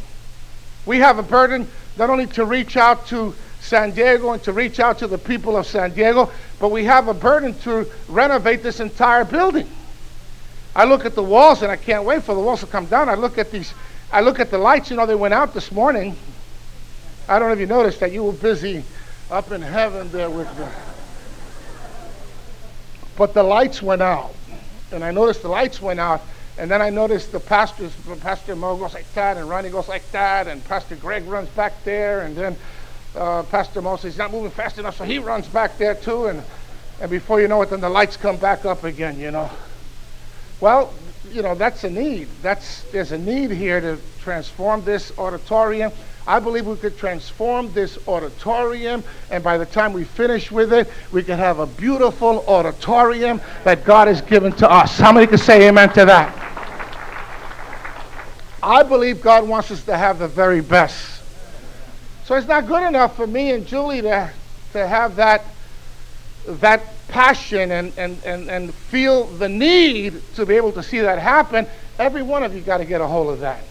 We 0.84 0.98
have 0.98 1.18
a 1.18 1.22
burden 1.22 1.66
not 1.96 2.10
only 2.10 2.26
to 2.26 2.44
reach 2.44 2.76
out 2.76 3.06
to 3.06 3.34
San 3.68 3.92
Diego 3.92 4.32
and 4.32 4.42
to 4.44 4.52
reach 4.52 4.80
out 4.80 4.98
to 4.98 5.06
the 5.06 5.18
people 5.18 5.56
of 5.56 5.66
San 5.66 5.92
Diego, 5.92 6.32
but 6.58 6.70
we 6.70 6.84
have 6.84 7.08
a 7.08 7.14
burden 7.14 7.56
to 7.60 7.86
renovate 8.08 8.62
this 8.62 8.80
entire 8.80 9.24
building. 9.24 9.68
I 10.74 10.84
look 10.84 11.04
at 11.04 11.14
the 11.14 11.22
walls 11.22 11.62
and 11.62 11.70
I 11.70 11.76
can't 11.76 12.04
wait 12.04 12.22
for 12.22 12.34
the 12.34 12.40
walls 12.40 12.60
to 12.60 12.66
come 12.66 12.86
down. 12.86 13.08
I 13.08 13.14
look 13.14 13.36
at 13.36 13.50
these, 13.50 13.74
I 14.10 14.22
look 14.22 14.40
at 14.40 14.50
the 14.50 14.58
lights, 14.58 14.90
you 14.90 14.96
know, 14.96 15.06
they 15.06 15.14
went 15.14 15.34
out 15.34 15.52
this 15.52 15.70
morning. 15.70 16.16
I 17.28 17.38
don't 17.38 17.48
know 17.48 17.54
if 17.54 17.60
you 17.60 17.66
noticed 17.66 18.00
that 18.00 18.10
you 18.10 18.24
were 18.24 18.32
busy 18.32 18.82
up 19.30 19.52
in 19.52 19.60
heaven 19.60 20.10
there 20.10 20.30
with 20.30 20.48
the. 20.56 20.68
But 23.16 23.34
the 23.34 23.42
lights 23.42 23.82
went 23.82 24.00
out. 24.00 24.34
And 24.92 25.04
I 25.04 25.10
noticed 25.10 25.42
the 25.42 25.48
lights 25.48 25.82
went 25.82 26.00
out. 26.00 26.22
And 26.56 26.70
then 26.70 26.80
I 26.80 26.90
noticed 26.90 27.32
the 27.32 27.40
pastors, 27.40 27.92
Pastor 28.20 28.56
Mo 28.56 28.76
goes 28.76 28.94
like 28.94 29.12
that, 29.14 29.36
and 29.36 29.48
Ronnie 29.48 29.70
goes 29.70 29.88
like 29.88 30.10
that, 30.10 30.48
and 30.48 30.64
Pastor 30.64 30.96
Greg 30.96 31.24
runs 31.26 31.48
back 31.50 31.84
there, 31.84 32.22
and 32.22 32.34
then 32.34 32.56
uh, 33.16 33.42
Pastor 33.44 33.82
Moses, 33.82 34.12
he's 34.12 34.18
not 34.18 34.30
moving 34.30 34.50
fast 34.50 34.78
enough, 34.78 34.96
so 34.96 35.04
he 35.04 35.18
runs 35.18 35.46
back 35.48 35.78
there 35.78 35.94
too, 35.94 36.26
and, 36.26 36.42
and 37.00 37.10
before 37.10 37.40
you 37.40 37.48
know 37.48 37.62
it, 37.62 37.70
then 37.70 37.80
the 37.80 37.88
lights 37.88 38.16
come 38.16 38.36
back 38.36 38.64
up 38.64 38.84
again, 38.84 39.18
you 39.18 39.30
know. 39.30 39.50
Well, 40.60 40.92
you 41.32 41.42
know, 41.42 41.54
that's 41.54 41.84
a 41.84 41.90
need. 41.90 42.28
That's, 42.42 42.82
there's 42.90 43.12
a 43.12 43.18
need 43.18 43.50
here 43.50 43.80
to 43.80 43.98
transform 44.20 44.84
this 44.84 45.16
auditorium. 45.18 45.92
I 46.26 46.40
believe 46.40 46.66
we 46.66 46.76
could 46.76 46.98
transform 46.98 47.72
this 47.72 47.98
auditorium, 48.06 49.02
and 49.30 49.42
by 49.42 49.56
the 49.56 49.64
time 49.64 49.94
we 49.94 50.04
finish 50.04 50.50
with 50.50 50.72
it, 50.72 50.88
we 51.10 51.22
could 51.22 51.38
have 51.38 51.58
a 51.58 51.66
beautiful 51.66 52.44
auditorium 52.46 53.40
that 53.64 53.84
God 53.84 54.08
has 54.08 54.20
given 54.20 54.52
to 54.52 54.70
us. 54.70 54.98
How 54.98 55.10
many 55.10 55.26
can 55.26 55.38
say 55.38 55.66
amen 55.68 55.90
to 55.94 56.04
that? 56.04 56.34
I 58.62 58.82
believe 58.82 59.22
God 59.22 59.48
wants 59.48 59.70
us 59.70 59.82
to 59.84 59.96
have 59.96 60.18
the 60.18 60.28
very 60.28 60.60
best. 60.60 61.17
So 62.28 62.34
it's 62.34 62.46
not 62.46 62.66
good 62.66 62.86
enough 62.86 63.16
for 63.16 63.26
me 63.26 63.52
and 63.52 63.66
Julie 63.66 64.02
to, 64.02 64.30
to 64.74 64.86
have 64.86 65.16
that, 65.16 65.46
that 66.46 66.82
passion 67.08 67.72
and, 67.72 67.90
and, 67.96 68.22
and, 68.22 68.50
and 68.50 68.74
feel 68.74 69.24
the 69.24 69.48
need 69.48 70.20
to 70.34 70.44
be 70.44 70.54
able 70.54 70.72
to 70.72 70.82
see 70.82 70.98
that 70.98 71.18
happen. 71.18 71.66
Every 71.98 72.20
one 72.20 72.42
of 72.42 72.54
you 72.54 72.60
got 72.60 72.78
to 72.78 72.84
get 72.84 73.00
a 73.00 73.06
hold 73.06 73.32
of 73.32 73.40
that. 73.40 73.64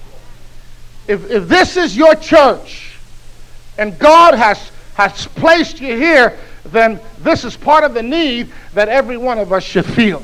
If, 1.07 1.29
if 1.29 1.47
this 1.47 1.77
is 1.77 1.95
your 1.95 2.15
church 2.15 2.97
and 3.77 3.99
God 3.99 4.33
has, 4.33 4.71
has 4.95 5.27
placed 5.27 5.79
you 5.79 5.95
here, 5.95 6.35
then 6.65 6.99
this 7.19 7.45
is 7.45 7.55
part 7.55 7.83
of 7.83 7.93
the 7.93 8.01
need 8.01 8.51
that 8.73 8.89
every 8.89 9.17
one 9.17 9.37
of 9.37 9.53
us 9.53 9.63
should 9.63 9.85
feel. 9.85 10.23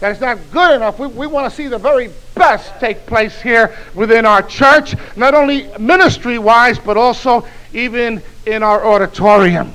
That's 0.00 0.20
not 0.20 0.36
good 0.52 0.76
enough. 0.76 0.98
We, 0.98 1.06
we 1.06 1.26
want 1.26 1.50
to 1.50 1.56
see 1.56 1.68
the 1.68 1.78
very 1.78 2.10
best 2.36 2.78
take 2.78 3.04
place 3.06 3.42
here 3.42 3.74
within 3.94 4.24
our 4.24 4.42
church, 4.42 4.94
not 5.16 5.34
only 5.34 5.66
ministry 5.78 6.38
wise, 6.38 6.78
but 6.78 6.96
also 6.96 7.44
even 7.72 8.22
in 8.46 8.62
our 8.62 8.86
auditorium. 8.86 9.72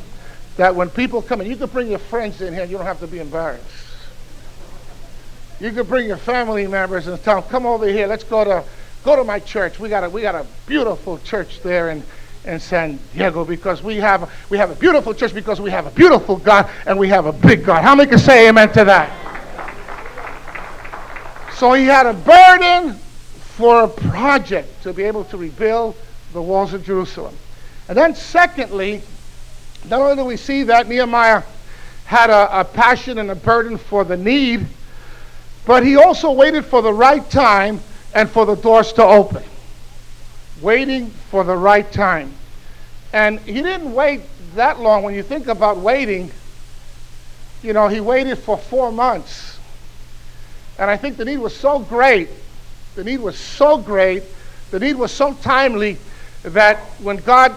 That 0.55 0.73
when 0.73 0.89
people 0.89 1.21
come 1.21 1.41
in, 1.41 1.47
you 1.47 1.57
can 1.57 1.67
bring 1.69 1.89
your 1.89 1.99
friends 1.99 2.39
in 2.41 2.53
here, 2.53 2.63
you 2.63 2.77
don't 2.77 2.85
have 2.85 2.99
to 2.99 3.07
be 3.07 3.19
embarrassed. 3.19 3.65
You 5.59 5.71
can 5.71 5.85
bring 5.85 6.07
your 6.07 6.17
family 6.17 6.67
members 6.67 7.07
and 7.07 7.21
tell 7.23 7.41
them, 7.41 7.49
come 7.49 7.65
over 7.65 7.87
here, 7.87 8.07
let's 8.07 8.23
go 8.23 8.43
to 8.43 8.63
go 9.03 9.15
to 9.15 9.23
my 9.23 9.39
church. 9.39 9.79
We 9.79 9.89
got 9.89 10.03
a 10.03 10.09
we 10.09 10.21
got 10.21 10.35
a 10.35 10.45
beautiful 10.65 11.17
church 11.19 11.61
there 11.61 11.89
in, 11.89 12.03
in 12.45 12.59
San 12.59 12.99
Diego 13.13 13.45
because 13.45 13.83
we 13.83 13.97
have 13.97 14.31
we 14.49 14.57
have 14.57 14.71
a 14.71 14.75
beautiful 14.75 15.13
church 15.13 15.33
because 15.33 15.61
we 15.61 15.71
have 15.71 15.85
a 15.85 15.91
beautiful 15.91 16.37
God 16.37 16.69
and 16.85 16.97
we 16.97 17.09
have 17.09 17.25
a 17.25 17.33
big 17.33 17.63
God. 17.63 17.83
How 17.83 17.95
many 17.95 18.09
can 18.09 18.19
say 18.19 18.47
amen 18.47 18.71
to 18.73 18.85
that? 18.85 19.30
So 21.61 21.73
he 21.73 21.85
had 21.85 22.07
a 22.07 22.13
burden 22.13 22.95
for 22.95 23.83
a 23.83 23.87
project 23.87 24.81
to 24.81 24.93
be 24.93 25.03
able 25.03 25.25
to 25.25 25.37
rebuild 25.37 25.95
the 26.33 26.41
walls 26.41 26.73
of 26.73 26.83
Jerusalem. 26.83 27.37
And 27.87 27.95
then, 27.95 28.15
secondly, 28.15 29.03
not 29.87 30.01
only 30.01 30.15
do 30.15 30.25
we 30.25 30.37
see 30.37 30.63
that 30.63 30.87
Nehemiah 30.87 31.43
had 32.05 32.31
a, 32.31 32.61
a 32.61 32.63
passion 32.63 33.19
and 33.19 33.29
a 33.29 33.35
burden 33.35 33.77
for 33.77 34.03
the 34.03 34.17
need, 34.17 34.65
but 35.67 35.85
he 35.85 35.97
also 35.97 36.31
waited 36.31 36.65
for 36.65 36.81
the 36.81 36.91
right 36.91 37.29
time 37.29 37.79
and 38.15 38.27
for 38.27 38.47
the 38.47 38.55
doors 38.55 38.91
to 38.93 39.03
open. 39.03 39.43
Waiting 40.61 41.11
for 41.29 41.43
the 41.43 41.55
right 41.55 41.91
time. 41.91 42.33
And 43.13 43.39
he 43.41 43.61
didn't 43.61 43.93
wait 43.93 44.21
that 44.55 44.79
long. 44.79 45.03
When 45.03 45.13
you 45.13 45.21
think 45.21 45.45
about 45.45 45.77
waiting, 45.77 46.31
you 47.61 47.73
know, 47.73 47.87
he 47.87 47.99
waited 47.99 48.39
for 48.39 48.57
four 48.57 48.91
months 48.91 49.50
and 50.81 50.89
I 50.89 50.97
think 50.97 51.15
the 51.15 51.25
need 51.25 51.38
was 51.38 51.55
so 51.55 51.77
great, 51.77 52.27
the 52.95 53.03
need 53.03 53.19
was 53.19 53.38
so 53.38 53.77
great, 53.77 54.23
the 54.71 54.79
need 54.79 54.95
was 54.95 55.11
so 55.11 55.35
timely 55.35 56.00
that 56.41 56.77
when 57.03 57.17
God 57.17 57.55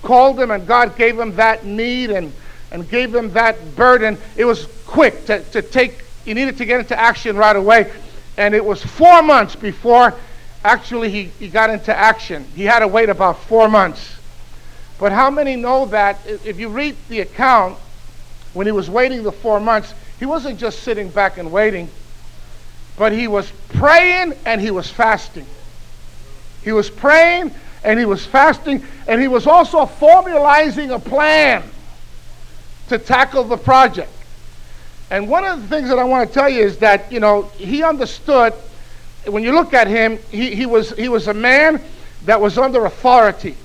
called 0.00 0.40
him 0.40 0.50
and 0.50 0.66
God 0.66 0.96
gave 0.96 1.20
him 1.20 1.36
that 1.36 1.66
need 1.66 2.08
and, 2.08 2.32
and 2.70 2.88
gave 2.88 3.14
him 3.14 3.30
that 3.34 3.76
burden, 3.76 4.16
it 4.36 4.46
was 4.46 4.66
quick 4.86 5.26
to, 5.26 5.44
to 5.50 5.60
take, 5.60 6.02
he 6.24 6.32
needed 6.32 6.56
to 6.56 6.64
get 6.64 6.80
into 6.80 6.98
action 6.98 7.36
right 7.36 7.54
away. 7.54 7.92
And 8.38 8.54
it 8.54 8.64
was 8.64 8.82
four 8.82 9.22
months 9.22 9.54
before 9.54 10.14
actually 10.64 11.10
he, 11.10 11.24
he 11.24 11.48
got 11.48 11.68
into 11.68 11.94
action. 11.94 12.46
He 12.56 12.62
had 12.62 12.78
to 12.78 12.88
wait 12.88 13.10
about 13.10 13.38
four 13.40 13.68
months. 13.68 14.16
But 14.98 15.12
how 15.12 15.28
many 15.28 15.56
know 15.56 15.84
that 15.86 16.20
if 16.26 16.58
you 16.58 16.70
read 16.70 16.96
the 17.10 17.20
account, 17.20 17.76
when 18.54 18.66
he 18.66 18.72
was 18.72 18.88
waiting 18.88 19.24
the 19.24 19.32
four 19.32 19.60
months, 19.60 19.92
he 20.18 20.24
wasn't 20.24 20.58
just 20.58 20.84
sitting 20.84 21.10
back 21.10 21.36
and 21.36 21.52
waiting 21.52 21.90
but 22.96 23.12
he 23.12 23.28
was 23.28 23.50
praying 23.70 24.34
and 24.44 24.60
he 24.60 24.70
was 24.70 24.90
fasting. 24.90 25.46
He 26.62 26.72
was 26.72 26.90
praying 26.90 27.52
and 27.84 27.98
he 27.98 28.04
was 28.04 28.24
fasting 28.24 28.84
and 29.06 29.20
he 29.20 29.28
was 29.28 29.46
also 29.46 29.86
formalizing 29.86 30.94
a 30.94 30.98
plan 30.98 31.62
to 32.88 32.98
tackle 32.98 33.44
the 33.44 33.56
project. 33.56 34.10
And 35.10 35.28
one 35.28 35.44
of 35.44 35.60
the 35.62 35.68
things 35.68 35.88
that 35.88 35.98
I 35.98 36.04
want 36.04 36.28
to 36.28 36.34
tell 36.34 36.48
you 36.48 36.62
is 36.62 36.78
that, 36.78 37.10
you 37.12 37.20
know, 37.20 37.42
he 37.56 37.82
understood, 37.82 38.54
when 39.26 39.42
you 39.42 39.52
look 39.52 39.74
at 39.74 39.86
him, 39.86 40.18
he, 40.30 40.54
he, 40.54 40.66
was, 40.66 40.90
he 40.92 41.08
was 41.08 41.28
a 41.28 41.34
man 41.34 41.82
that 42.24 42.40
was 42.40 42.56
under 42.56 42.84
authority, 42.84 43.56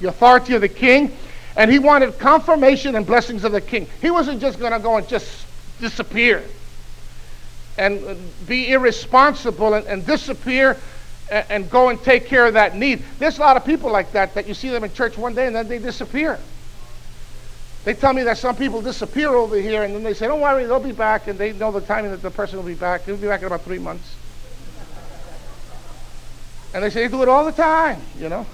the 0.00 0.08
authority 0.08 0.54
of 0.54 0.62
the 0.62 0.68
king, 0.68 1.16
and 1.56 1.70
he 1.70 1.78
wanted 1.78 2.18
confirmation 2.18 2.96
and 2.96 3.06
blessings 3.06 3.44
of 3.44 3.52
the 3.52 3.60
king. 3.60 3.86
He 4.00 4.10
wasn't 4.10 4.40
just 4.40 4.58
going 4.58 4.72
to 4.72 4.78
go 4.78 4.96
and 4.96 5.06
just 5.08 5.46
disappear 5.80 6.44
and 7.80 8.46
be 8.46 8.70
irresponsible 8.70 9.72
and, 9.74 9.86
and 9.86 10.06
disappear 10.06 10.76
and, 11.30 11.46
and 11.48 11.70
go 11.70 11.88
and 11.88 12.00
take 12.02 12.26
care 12.26 12.46
of 12.46 12.54
that 12.54 12.76
need. 12.76 13.02
There's 13.18 13.38
a 13.38 13.40
lot 13.40 13.56
of 13.56 13.64
people 13.64 13.90
like 13.90 14.12
that 14.12 14.34
that 14.34 14.46
you 14.46 14.54
see 14.54 14.68
them 14.68 14.84
in 14.84 14.92
church 14.92 15.16
one 15.16 15.34
day 15.34 15.46
and 15.46 15.56
then 15.56 15.66
they 15.66 15.78
disappear. 15.78 16.38
They 17.84 17.94
tell 17.94 18.12
me 18.12 18.22
that 18.24 18.36
some 18.36 18.56
people 18.56 18.82
disappear 18.82 19.30
over 19.30 19.56
here, 19.56 19.84
and 19.84 19.94
then 19.94 20.02
they 20.02 20.12
say, 20.12 20.26
don't 20.26 20.42
worry, 20.42 20.66
they'll 20.66 20.78
be 20.78 20.92
back, 20.92 21.28
and 21.28 21.38
they 21.38 21.54
know 21.54 21.72
the 21.72 21.80
timing 21.80 22.10
that 22.10 22.20
the 22.20 22.30
person 22.30 22.58
will 22.58 22.66
be 22.66 22.74
back. 22.74 23.06
He'll 23.06 23.16
be 23.16 23.26
back 23.26 23.40
in 23.40 23.46
about 23.46 23.62
three 23.62 23.78
months. 23.78 24.06
And 26.74 26.84
they 26.84 26.90
say 26.90 27.06
they 27.06 27.08
do 27.08 27.22
it 27.22 27.28
all 27.30 27.46
the 27.46 27.52
time, 27.52 28.02
you 28.18 28.28
know. 28.28 28.44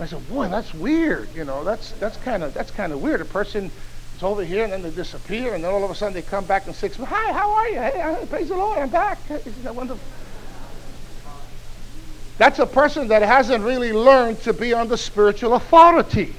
I 0.00 0.06
said, 0.06 0.26
boy, 0.30 0.48
that's 0.48 0.72
weird, 0.72 1.28
you 1.34 1.44
know. 1.44 1.64
That's 1.64 1.92
that's 1.92 2.16
kind 2.16 2.42
of 2.42 2.54
that's 2.54 2.70
kind 2.70 2.94
of 2.94 3.02
weird. 3.02 3.20
A 3.20 3.26
person 3.26 3.70
is 4.16 4.22
over 4.22 4.44
here, 4.44 4.64
and 4.64 4.72
then 4.72 4.82
they 4.82 4.90
disappear, 4.90 5.54
and 5.54 5.62
then 5.62 5.70
all 5.72 5.84
of 5.84 5.90
a 5.90 5.94
sudden 5.94 6.14
they 6.14 6.22
come 6.22 6.44
back 6.44 6.66
in 6.66 6.74
six 6.74 6.98
months. 6.98 7.14
Hi, 7.14 7.32
how 7.32 7.50
are 7.52 7.68
you? 7.68 7.78
Hey, 7.78 8.26
praise 8.28 8.48
the 8.48 8.56
Lord, 8.56 8.78
I'm 8.78 8.88
back. 8.88 9.18
Isn't 9.30 9.62
that 9.62 9.74
wonderful? 9.74 10.02
That's 12.38 12.58
a 12.58 12.66
person 12.66 13.08
that 13.08 13.22
hasn't 13.22 13.64
really 13.64 13.92
learned 13.92 14.40
to 14.42 14.52
be 14.52 14.74
under 14.74 14.96
spiritual 14.96 15.54
authority. 15.54 16.34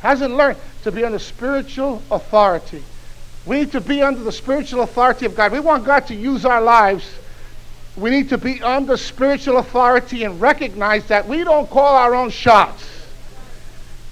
Hasn't 0.00 0.34
learned 0.34 0.58
to 0.84 0.92
be 0.92 1.04
under 1.04 1.18
spiritual 1.18 2.02
authority. 2.10 2.82
We 3.46 3.60
need 3.60 3.72
to 3.72 3.80
be 3.80 4.02
under 4.02 4.22
the 4.22 4.32
spiritual 4.32 4.82
authority 4.82 5.26
of 5.26 5.34
God. 5.34 5.52
We 5.52 5.60
want 5.60 5.84
God 5.84 6.06
to 6.08 6.14
use 6.14 6.44
our 6.44 6.60
lives. 6.60 7.10
We 7.96 8.10
need 8.10 8.28
to 8.28 8.38
be 8.38 8.62
under 8.62 8.96
spiritual 8.96 9.56
authority 9.56 10.24
and 10.24 10.40
recognize 10.40 11.06
that 11.06 11.26
we 11.26 11.44
don't 11.44 11.68
call 11.68 11.96
our 11.96 12.14
own 12.14 12.30
shots. 12.30 12.97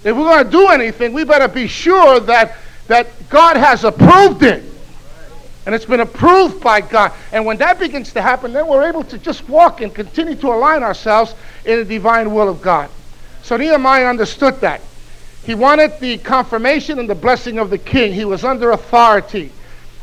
If 0.05 0.17
we're 0.17 0.25
going 0.25 0.45
to 0.45 0.51
do 0.51 0.69
anything, 0.69 1.13
we 1.13 1.25
better 1.25 1.49
be 1.49 1.67
sure 1.67 2.21
that, 2.21 2.57
that 2.87 3.29
God 3.29 3.57
has 3.57 3.85
approved 3.85 4.43
it. 4.43 4.63
And 5.67 5.75
it's 5.75 5.85
been 5.85 6.01
approved 6.01 6.63
by 6.63 6.81
God. 6.81 7.13
And 7.33 7.45
when 7.45 7.57
that 7.57 7.81
begins 7.81 8.13
to 8.13 8.23
happen, 8.23 8.53
then 8.53 8.69
we're 8.69 8.89
able 8.89 9.03
to 9.05 9.19
just 9.19 9.49
walk 9.49 9.81
and 9.81 9.93
continue 9.93 10.37
to 10.37 10.49
align 10.49 10.85
ourselves 10.85 11.35
in 11.65 11.81
the 11.81 11.85
divine 11.85 12.33
will 12.33 12.49
of 12.49 12.63
God. 12.63 12.89
So 13.43 13.57
Nehemiah 13.57 14.07
understood 14.07 14.61
that. 14.61 14.81
He 15.45 15.55
wanted 15.55 15.99
the 16.01 16.19
confirmation 16.19 16.99
and 16.99 17.11
the 17.11 17.15
blessing 17.17 17.59
of 17.59 17.71
the 17.71 17.79
king. 17.79 18.13
He 18.13 18.25
was 18.25 18.45
under 18.45 18.71
authority. 18.71 19.51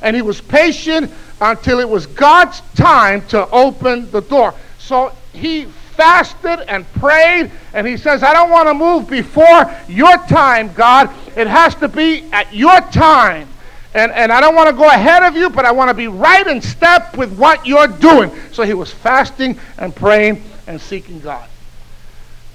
And 0.01 0.15
he 0.15 0.21
was 0.21 0.41
patient 0.41 1.11
until 1.39 1.79
it 1.79 1.87
was 1.87 2.07
God's 2.07 2.61
time 2.75 3.25
to 3.27 3.49
open 3.49 4.11
the 4.11 4.21
door. 4.21 4.53
So 4.79 5.13
he 5.31 5.67
fasted 5.95 6.59
and 6.67 6.91
prayed, 6.93 7.51
and 7.73 7.87
he 7.87 7.97
says, 7.97 8.23
I 8.23 8.33
don't 8.33 8.49
want 8.49 8.67
to 8.67 8.73
move 8.73 9.09
before 9.09 9.73
your 9.87 10.17
time, 10.27 10.73
God. 10.73 11.09
It 11.37 11.47
has 11.47 11.75
to 11.75 11.87
be 11.87 12.23
at 12.31 12.53
your 12.53 12.79
time. 12.81 13.47
And, 13.93 14.11
and 14.11 14.31
I 14.31 14.41
don't 14.41 14.55
want 14.55 14.69
to 14.69 14.75
go 14.75 14.87
ahead 14.87 15.23
of 15.23 15.35
you, 15.35 15.49
but 15.49 15.65
I 15.65 15.71
want 15.71 15.89
to 15.89 15.93
be 15.93 16.07
right 16.07 16.45
in 16.47 16.61
step 16.61 17.15
with 17.15 17.37
what 17.37 17.65
you're 17.65 17.87
doing. 17.87 18.31
So 18.51 18.63
he 18.63 18.73
was 18.73 18.91
fasting 18.91 19.59
and 19.77 19.95
praying 19.95 20.43
and 20.65 20.81
seeking 20.81 21.19
God. 21.19 21.47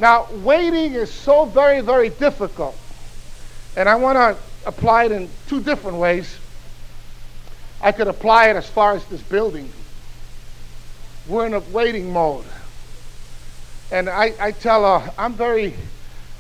Now, 0.00 0.28
waiting 0.32 0.94
is 0.94 1.12
so 1.12 1.44
very, 1.44 1.80
very 1.80 2.08
difficult. 2.10 2.76
And 3.76 3.88
I 3.88 3.94
want 3.94 4.16
to 4.16 4.36
apply 4.66 5.04
it 5.04 5.12
in 5.12 5.28
two 5.48 5.60
different 5.60 5.98
ways. 5.98 6.38
I 7.80 7.92
could 7.92 8.08
apply 8.08 8.48
it 8.48 8.56
as 8.56 8.68
far 8.68 8.94
as 8.94 9.04
this 9.06 9.22
building. 9.22 9.70
We're 11.28 11.46
in 11.46 11.54
a 11.54 11.60
waiting 11.60 12.12
mode. 12.12 12.46
And 13.90 14.08
I, 14.08 14.34
I 14.38 14.52
tell 14.52 15.00
her, 15.00 15.12
I'm 15.16 15.32
very, 15.32 15.74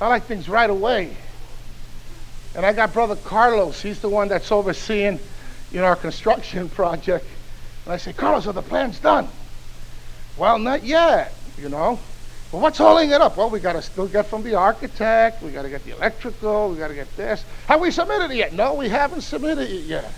I 0.00 0.08
like 0.08 0.24
things 0.24 0.48
right 0.48 0.68
away. 0.68 1.16
And 2.54 2.64
I 2.66 2.72
got 2.72 2.92
Brother 2.92 3.16
Carlos. 3.16 3.80
He's 3.80 4.00
the 4.00 4.08
one 4.08 4.28
that's 4.28 4.52
overseeing, 4.52 5.18
you 5.72 5.80
know, 5.80 5.86
our 5.86 5.96
construction 5.96 6.68
project. 6.80 7.26
And 7.84 7.94
I 7.94 7.96
say, 7.96 8.12
Carlos, 8.12 8.46
are 8.46 8.52
the 8.52 8.62
plans 8.62 8.98
done? 8.98 9.28
Well, 10.36 10.58
not 10.58 10.84
yet, 10.84 11.34
you 11.58 11.68
know. 11.68 11.98
Well, 12.52 12.62
what's 12.62 12.78
holding 12.78 13.10
it 13.10 13.20
up? 13.20 13.36
Well, 13.36 13.50
we 13.50 13.60
got 13.60 13.74
to 13.74 13.82
still 13.82 14.06
get 14.06 14.26
from 14.26 14.42
the 14.42 14.54
architect. 14.54 15.42
We 15.42 15.50
got 15.50 15.62
to 15.62 15.68
get 15.68 15.84
the 15.84 15.96
electrical. 15.96 16.70
We 16.70 16.78
got 16.78 16.88
to 16.88 16.94
get 16.94 17.14
this. 17.16 17.44
Have 17.66 17.80
we 17.80 17.90
submitted 17.90 18.30
it 18.30 18.36
yet? 18.36 18.52
No, 18.54 18.74
we 18.74 18.88
haven't 18.88 19.20
submitted 19.22 19.70
it 19.70 19.84
yet. 19.84 20.10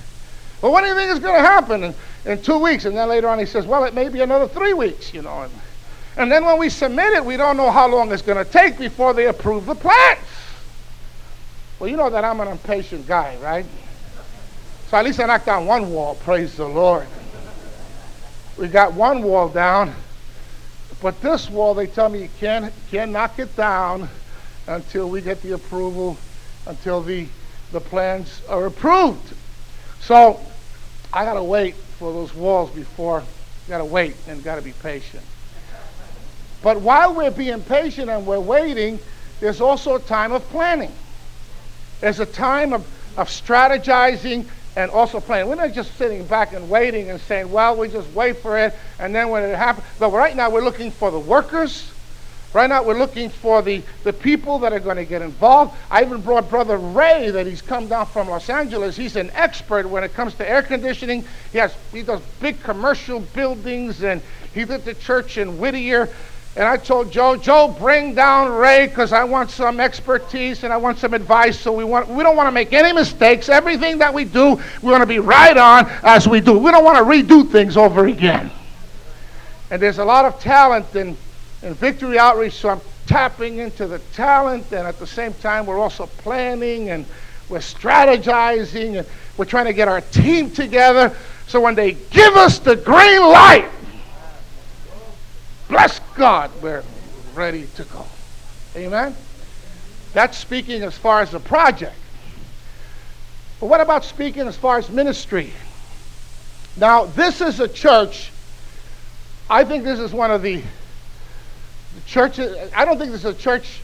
Well, 0.63 0.71
what 0.71 0.83
do 0.83 0.89
you 0.89 0.95
think 0.95 1.11
is 1.11 1.19
going 1.19 1.35
to 1.35 1.41
happen 1.41 1.85
in, 1.85 1.95
in 2.27 2.43
two 2.43 2.59
weeks? 2.59 2.85
And 2.85 2.97
then 2.97 3.09
later 3.09 3.29
on 3.29 3.39
he 3.39 3.47
says, 3.47 3.67
well, 3.67 3.85
it 3.85 3.95
may 3.95 4.09
be 4.09 4.21
another 4.21 4.47
three 4.47 4.75
weeks, 4.75 5.13
you 5.15 5.23
know. 5.23 5.43
And, 5.43 5.53
and 6.21 6.31
then 6.31 6.45
when 6.45 6.59
we 6.59 6.69
submit 6.69 7.15
it, 7.15 7.25
we 7.25 7.39
don't 7.39 7.57
know 7.57 7.71
how 7.71 7.89
long 7.89 8.13
it's 8.13 8.21
going 8.21 8.37
to 8.37 8.51
take 8.51 8.79
before 8.79 9.15
they 9.15 9.29
approve 9.29 9.65
the 9.65 9.75
plans. 9.75 10.21
Well, 11.79 11.89
you 11.89 11.97
know 11.97 12.11
that 12.11 12.27
I'm 12.27 12.41
an 12.41 12.49
impatient 12.49 13.07
guy, 13.07 13.39
right? 13.41 13.65
So 14.89 14.99
at 14.99 15.07
least 15.07 15.19
I 15.19 15.25
knocked 15.25 15.47
down 15.47 15.65
one 15.65 15.91
wall, 15.91 16.17
praise 16.17 16.59
the 16.59 16.69
Lord. 16.69 17.07
We 18.59 18.69
got 18.69 18.93
one 18.93 19.23
wall 19.23 19.49
down. 19.49 19.95
But 21.01 21.23
this 21.23 21.49
wall, 21.49 21.73
they 21.73 21.87
tell 21.87 22.11
me 22.11 22.25
you 22.25 22.29
can't, 22.39 22.71
can't 22.91 23.13
knock 23.13 23.39
it 23.39 23.57
down 23.57 24.07
until 24.67 25.09
we 25.09 25.23
get 25.23 25.41
the 25.41 25.53
approval, 25.53 26.19
until 26.67 27.01
the, 27.01 27.29
the 27.73 27.81
plans 27.81 28.43
are 28.47 28.67
approved. 28.67 29.33
So 30.01 30.39
I 31.15 31.25
got 31.25 31.35
to 31.35 31.43
wait 31.43 31.77
for 31.77 32.13
those 32.13 32.35
walls 32.35 32.69
before, 32.73 33.25
got 33.71 33.79
to 33.79 33.87
wait 33.87 34.17
and 34.29 34.45
got 34.45 34.57
to 34.57 34.63
be 34.63 34.73
patient. 34.83 35.25
But 36.63 36.81
while 36.81 37.15
we're 37.15 37.31
being 37.31 37.63
patient 37.63 38.11
and 38.11 38.27
we're 38.27 38.41
waiting, 38.41 38.99
there's 39.41 39.61
also 39.61 39.97
a 39.97 40.01
time 40.01 40.33
of 40.33 40.43
planning. 40.51 40.93
There's 42.01 42.21
a 42.21 42.27
time 42.27 42.73
of, 42.73 42.87
of 43.17 43.29
strategizing 43.29 44.47
and 44.77 44.91
also 44.91 45.21
planning. 45.21 45.49
We're 45.49 45.57
not 45.57 45.73
just 45.73 45.97
sitting 45.97 46.25
back 46.27 46.53
and 46.53 46.69
waiting 46.71 47.11
and 47.11 47.21
saying, 47.21 47.51
well, 47.51 47.77
we 47.77 47.89
just 47.89 48.11
wait 48.13 48.37
for 48.39 48.59
it, 48.59 48.75
and 48.99 49.15
then 49.15 49.31
when 49.31 49.43
it 49.43 49.57
happens. 49.57 49.87
But 49.99 50.13
right 50.13 50.37
now, 50.37 50.51
we're 50.51 50.63
looking 50.63 50.91
for 50.91 51.11
the 51.11 51.19
workers. 51.19 51.93
Right 52.53 52.69
now, 52.69 52.83
we're 52.83 52.99
looking 52.99 53.31
for 53.31 53.63
the, 53.63 53.83
the 54.03 54.13
people 54.13 54.59
that 54.61 54.73
are 54.73 54.81
going 54.81 54.97
to 54.97 55.05
get 55.05 55.23
involved. 55.23 55.77
I 55.89 56.03
even 56.03 56.21
brought 56.21 56.51
Brother 56.51 56.79
Ray, 56.79 57.31
that 57.31 57.47
he's 57.47 57.63
come 57.63 57.87
down 57.87 58.07
from 58.07 58.29
Los 58.29 58.51
Angeles. 58.51 58.97
He's 58.97 59.17
an 59.17 59.31
expert 59.35 59.89
when 59.89 60.03
it 60.03 60.15
comes 60.15 60.35
to 60.35 60.49
air 60.49 60.63
conditioning. 60.63 61.25
He, 61.53 61.59
has, 61.59 61.75
he 61.93 62.03
does 62.03 62.21
big 62.41 62.61
commercial 62.63 63.21
buildings, 63.21 64.03
and 64.03 64.21
he 64.53 64.65
did 64.65 64.85
the 64.85 64.95
church 64.95 65.39
in 65.39 65.59
Whittier. 65.59 66.09
And 66.57 66.65
I 66.65 66.77
told 66.77 67.13
Joe, 67.13 67.37
Joe, 67.37 67.75
bring 67.79 68.15
down 68.15 68.51
Ray 68.51 68.89
because 68.89 69.13
I 69.13 69.23
want 69.23 69.51
some 69.51 69.79
expertise 69.79 70.65
and 70.65 70.73
I 70.73 70.77
want 70.77 70.99
some 70.99 71.15
advice. 71.15 71.59
So 71.59 71.73
we 71.73 71.85
want 71.85 72.09
we 72.09 72.25
don't 72.25 72.37
want 72.37 72.49
to 72.49 72.53
make 72.53 72.73
any 72.73 72.93
mistakes. 72.93 73.49
Everything 73.49 73.99
that 73.99 74.13
we 74.13 74.25
do, 74.25 74.61
we 74.83 74.91
want 74.91 75.03
to 75.03 75.07
be 75.07 75.21
right 75.21 75.57
on 75.57 75.87
as 76.03 76.27
we 76.27 76.41
do. 76.41 76.59
We 76.59 76.73
don't 76.73 76.85
want 76.85 76.99
to 76.99 77.05
redo 77.05 77.49
things 77.49 77.77
over 77.77 78.07
again. 78.07 78.51
And 79.71 79.81
there's 79.81 79.99
a 79.99 80.05
lot 80.05 80.25
of 80.25 80.41
talent 80.41 80.97
in, 80.97 81.17
in 81.63 81.75
Victory 81.75 82.19
Outreach, 82.19 82.55
so 82.55 82.71
I'm 82.71 82.81
tapping 83.07 83.59
into 83.59 83.87
the 83.87 84.01
talent, 84.15 84.67
and 84.73 84.87
at 84.87 84.99
the 84.99 85.07
same 85.07 85.33
time, 85.35 85.67
we're 85.67 85.79
also 85.79 86.07
planning 86.07 86.91
and 86.91 87.07
we're 87.49 87.59
strategizing 87.59 88.99
and 88.99 89.07
we're 89.37 89.45
trying 89.45 89.67
to 89.67 89.73
get 89.73 89.87
our 89.87 90.01
team 90.01 90.51
together. 90.51 91.17
So 91.47 91.61
when 91.61 91.77
they 91.77 91.93
give 91.93 92.35
us 92.35 92.59
the 92.59 92.75
green 92.77 93.23
light, 93.23 93.69
bless 95.71 96.01
God, 96.17 96.51
we're 96.61 96.83
ready 97.35 97.67
to 97.77 97.85
go. 97.85 98.05
Amen? 98.77 99.17
That's 100.13 100.37
speaking 100.37 100.83
as 100.83 100.99
far 100.99 101.23
as 101.23 101.31
the 101.31 101.41
project. 101.41 101.95
But 103.61 103.67
what 103.67 103.81
about 103.81 104.05
speaking 104.05 104.49
as 104.49 104.57
far 104.57 104.79
as 104.79 104.91
ministry? 104.91 105.53
Now, 106.77 107.07
this 107.07 107.41
is 107.41 107.61
a 107.61 107.69
church, 107.69 108.33
I 109.49 109.65
think 109.65 109.85
this 109.85 110.01
is 110.01 110.13
one 110.13 110.31
of 110.31 110.43
the, 110.43 110.57
the 110.57 112.01
churches, 112.05 112.71
I 112.75 112.85
don't 112.85 112.99
think 112.99 113.13
this 113.13 113.25
is 113.25 113.37
a 113.37 113.39
church 113.39 113.81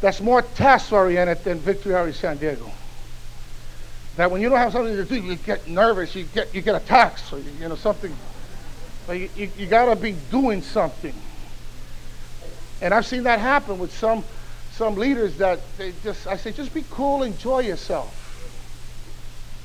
that's 0.00 0.20
more 0.20 0.42
task 0.42 0.92
oriented 0.92 1.42
than 1.44 1.58
Victory 1.58 1.94
Outreach 1.94 2.16
San 2.16 2.36
Diego. 2.36 2.70
That 4.16 4.30
when 4.30 4.40
you 4.40 4.48
don't 4.48 4.58
have 4.58 4.72
something 4.72 4.94
to 4.94 5.04
do, 5.04 5.16
you 5.16 5.36
get 5.36 5.66
nervous, 5.66 6.14
you 6.14 6.24
get, 6.24 6.54
you 6.54 6.62
get 6.62 6.74
attacked, 6.74 7.20
so 7.20 7.36
you, 7.36 7.50
you 7.60 7.68
know, 7.68 7.74
something 7.74 8.14
but 9.10 9.18
you, 9.18 9.28
you, 9.34 9.50
you 9.58 9.66
got 9.66 9.86
to 9.86 9.96
be 9.96 10.12
doing 10.30 10.62
something. 10.62 11.12
And 12.80 12.94
I've 12.94 13.04
seen 13.04 13.24
that 13.24 13.40
happen 13.40 13.80
with 13.80 13.92
some 13.92 14.22
some 14.70 14.94
leaders 14.94 15.36
that 15.38 15.58
they 15.76 15.92
just 16.04 16.28
I 16.28 16.36
say 16.36 16.52
just 16.52 16.72
be 16.72 16.84
cool, 16.92 17.24
enjoy 17.24 17.62
yourself. 17.62 18.14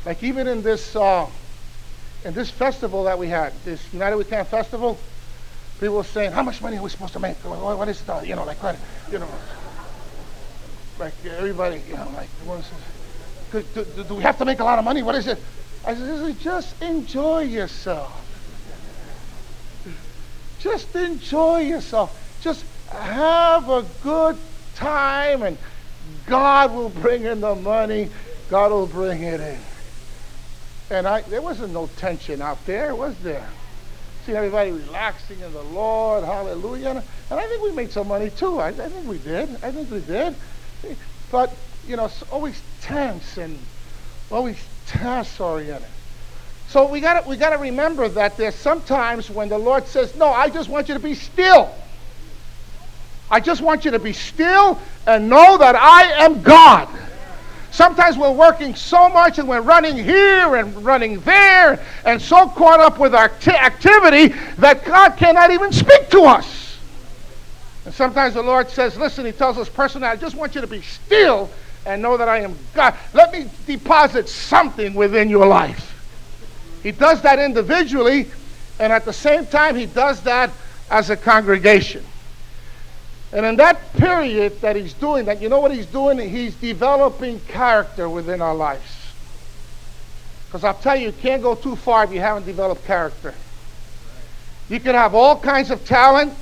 Like 0.04 0.24
even 0.24 0.48
in 0.48 0.64
this 0.64 0.96
uh, 0.96 1.28
in 2.24 2.34
this 2.34 2.50
festival 2.50 3.04
that 3.04 3.20
we 3.20 3.28
had, 3.28 3.54
this 3.66 3.94
United 3.94 4.16
We 4.16 4.24
Can 4.24 4.46
festival, 4.46 4.98
people 5.80 5.98
were 5.98 6.04
saying, 6.04 6.32
"How 6.32 6.42
much 6.42 6.60
money 6.60 6.78
are 6.78 6.82
we 6.82 6.90
supposed 6.90 7.14
to 7.14 7.20
make? 7.20 7.38
What, 7.46 7.78
what 7.78 7.88
is 7.88 8.02
the 8.02 8.22
you 8.22 8.36
know 8.36 8.46
like 8.46 8.64
what, 8.64 8.80
you 9.12 9.20
know 9.20 9.30
like 10.98 11.14
everybody 11.24 11.84
you 11.88 11.94
know 11.94 12.12
like 12.16 12.30
do, 13.52 13.64
do, 13.76 14.04
do 14.06 14.16
we 14.16 14.24
have 14.24 14.40
to 14.40 14.46
make 14.46 14.60
a 14.60 14.64
lot 14.64 14.80
of 14.80 14.86
money? 14.86 15.04
What 15.04 15.14
is 15.14 15.28
it?" 15.28 15.38
I 15.86 15.94
said, 15.94 16.40
"Just 16.40 16.82
enjoy 16.82 17.42
yourself." 17.42 18.25
Just 20.66 20.96
enjoy 20.96 21.60
yourself. 21.60 22.40
Just 22.42 22.66
have 22.90 23.70
a 23.70 23.86
good 24.02 24.36
time, 24.74 25.44
and 25.44 25.60
God 26.26 26.74
will 26.74 26.90
bring 26.90 27.24
in 27.24 27.40
the 27.40 27.54
money. 27.54 28.10
God 28.50 28.72
will 28.72 28.88
bring 28.88 29.22
it 29.22 29.40
in. 29.40 29.60
And 30.90 31.08
I, 31.08 31.22
there 31.22 31.44
wasn't 31.44 31.72
no 31.72 31.86
tension 31.98 32.42
out 32.42 32.66
there, 32.66 32.96
was 32.96 33.16
there? 33.20 33.48
See 34.26 34.34
everybody 34.34 34.72
relaxing 34.72 35.40
in 35.40 35.54
the 35.54 35.62
Lord, 35.62 36.24
hallelujah. 36.24 37.04
And 37.30 37.40
I 37.40 37.46
think 37.46 37.62
we 37.62 37.72
made 37.72 37.92
some 37.92 38.08
money 38.08 38.32
too. 38.32 38.60
I, 38.60 38.70
I 38.70 38.72
think 38.72 39.08
we 39.08 39.20
did. 39.20 39.48
I 39.62 39.72
think 39.72 39.92
we 39.92 40.00
did. 40.00 40.34
But 41.32 41.56
you 41.88 41.96
know, 41.96 42.06
it's 42.06 42.24
always 42.24 42.60
tense 42.82 43.38
and 43.38 43.60
always 44.32 44.58
task 44.88 45.40
oriented. 45.40 45.88
So 46.70 46.88
we 46.88 47.00
got 47.00 47.26
we 47.26 47.38
got 47.38 47.52
to 47.52 47.58
remember 47.58 48.10
that 48.10 48.38
there's 48.38 48.56
sometimes 48.56 49.30
when 49.30 49.50
the 49.50 49.58
Lord 49.58 49.88
says, 49.88 50.16
"No, 50.16 50.28
I 50.28 50.50
just 50.50 50.70
want 50.70 50.88
you 50.88 50.94
to 50.94 51.00
be 51.00 51.16
still." 51.16 51.74
I 53.30 53.40
just 53.40 53.62
want 53.62 53.86
you 53.86 53.92
to 53.92 54.00
be 54.00 54.14
still 54.14 54.80
and 55.08 55.30
know 55.30 55.58
that 55.58 55.76
I 55.76 56.04
am 56.24 56.42
God. 56.42 56.88
Sometimes 57.72 58.18
we're 58.18 58.32
working 58.32 58.76
so 58.76 59.10
much 59.10 59.40
and 59.40 59.50
we're 59.50 59.62
running 59.62 59.98
here 59.98 60.56
and 60.56 60.86
running 60.86 61.20
there 61.22 61.84
and 62.06 62.22
so 62.22 62.48
caught 62.48 62.80
up 62.80 63.00
with 63.00 63.14
our 63.14 63.30
t- 63.30 63.52
activity 63.52 64.28
that 64.60 64.86
God 64.86 65.18
cannot 65.18 65.52
even 65.52 65.74
speak 65.74 66.10
to 66.12 66.22
us. 66.22 66.78
And 67.84 67.94
sometimes 67.94 68.36
the 68.36 68.44
Lord 68.44 68.70
says, 68.70 68.96
Listen, 68.96 69.26
He 69.26 69.32
tells 69.32 69.58
us 69.58 69.68
personally, 69.68 70.08
I 70.08 70.16
just 70.16 70.36
want 70.36 70.56
you 70.56 70.62
to 70.62 70.68
be 70.68 70.82
still 70.82 71.50
and 71.86 72.02
know 72.02 72.16
that 72.18 72.30
I 72.30 72.40
am 72.40 72.56
God. 72.74 72.96
Let 73.14 73.34
me 73.34 73.50
deposit 73.68 74.30
something 74.30 74.94
within 74.94 75.30
your 75.30 75.46
life. 75.46 75.95
He 76.86 76.92
does 76.92 77.20
that 77.24 77.40
individually, 77.40 78.30
and 78.78 78.94
at 78.94 79.06
the 79.06 79.12
same 79.12 79.48
time, 79.48 79.76
He 79.76 79.88
does 79.88 80.22
that 80.22 80.52
as 80.92 81.10
a 81.10 81.18
congregation. 81.18 82.06
And 83.34 83.44
in 83.44 83.56
that 83.56 83.92
period 83.94 84.62
that 84.62 84.76
he's 84.76 84.94
doing 84.94 85.26
that, 85.26 85.42
you 85.42 85.50
know 85.50 85.60
what 85.60 85.74
he's 85.74 85.88
doing? 85.88 86.20
He's 86.20 86.54
developing 86.54 87.40
character 87.48 88.08
within 88.08 88.40
our 88.40 88.54
lives. 88.54 88.84
Because 90.46 90.64
I'll 90.64 90.76
tell 90.76 90.96
you, 90.96 91.08
you 91.08 91.12
can't 91.12 91.42
go 91.42 91.56
too 91.56 91.76
far 91.76 92.04
if 92.04 92.14
you 92.14 92.20
haven't 92.20 92.46
developed 92.46 92.86
character. 92.86 93.34
You 94.70 94.80
can 94.80 94.94
have 94.94 95.16
all 95.16 95.40
kinds 95.40 95.72
of 95.72 95.84
talent, 95.86 96.34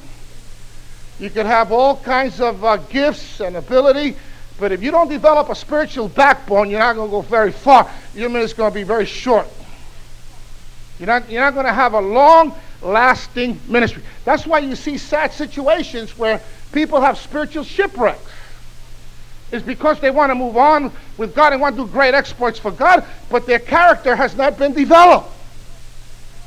you 1.21 1.29
can 1.29 1.45
have 1.45 1.71
all 1.71 1.95
kinds 1.95 2.41
of 2.41 2.65
uh, 2.65 2.75
gifts 2.75 3.39
and 3.39 3.55
ability, 3.55 4.17
but 4.59 4.73
if 4.73 4.83
you 4.83 4.91
don't 4.91 5.07
develop 5.07 5.47
a 5.47 5.55
spiritual 5.55 6.09
backbone, 6.09 6.69
you're 6.69 6.79
not 6.79 6.97
going 6.97 7.07
to 7.07 7.11
go 7.11 7.21
very 7.21 7.53
far. 7.53 7.89
Your 8.13 8.27
minute's 8.27 8.51
going 8.51 8.71
to 8.71 8.75
be 8.75 8.83
very 8.83 9.05
short. 9.05 9.47
You're 10.99 11.07
not, 11.07 11.29
you're 11.29 11.41
not 11.41 11.53
going 11.53 11.65
to 11.65 11.73
have 11.73 11.93
a 11.93 11.99
long 11.99 12.55
lasting 12.81 13.59
ministry. 13.67 14.03
That's 14.25 14.45
why 14.45 14.59
you 14.59 14.75
see 14.75 14.97
sad 14.97 15.33
situations 15.33 16.17
where 16.17 16.41
people 16.71 17.01
have 17.01 17.17
spiritual 17.17 17.63
shipwrecks. 17.63 18.21
It's 19.51 19.65
because 19.65 19.99
they 19.99 20.09
want 20.09 20.31
to 20.31 20.35
move 20.35 20.57
on 20.57 20.91
with 21.17 21.35
God 21.35 21.53
and 21.53 21.61
want 21.61 21.75
to 21.75 21.85
do 21.85 21.91
great 21.91 22.15
exploits 22.15 22.57
for 22.57 22.71
God, 22.71 23.05
but 23.29 23.45
their 23.45 23.59
character 23.59 24.15
has 24.15 24.35
not 24.35 24.57
been 24.57 24.73
developed. 24.73 25.29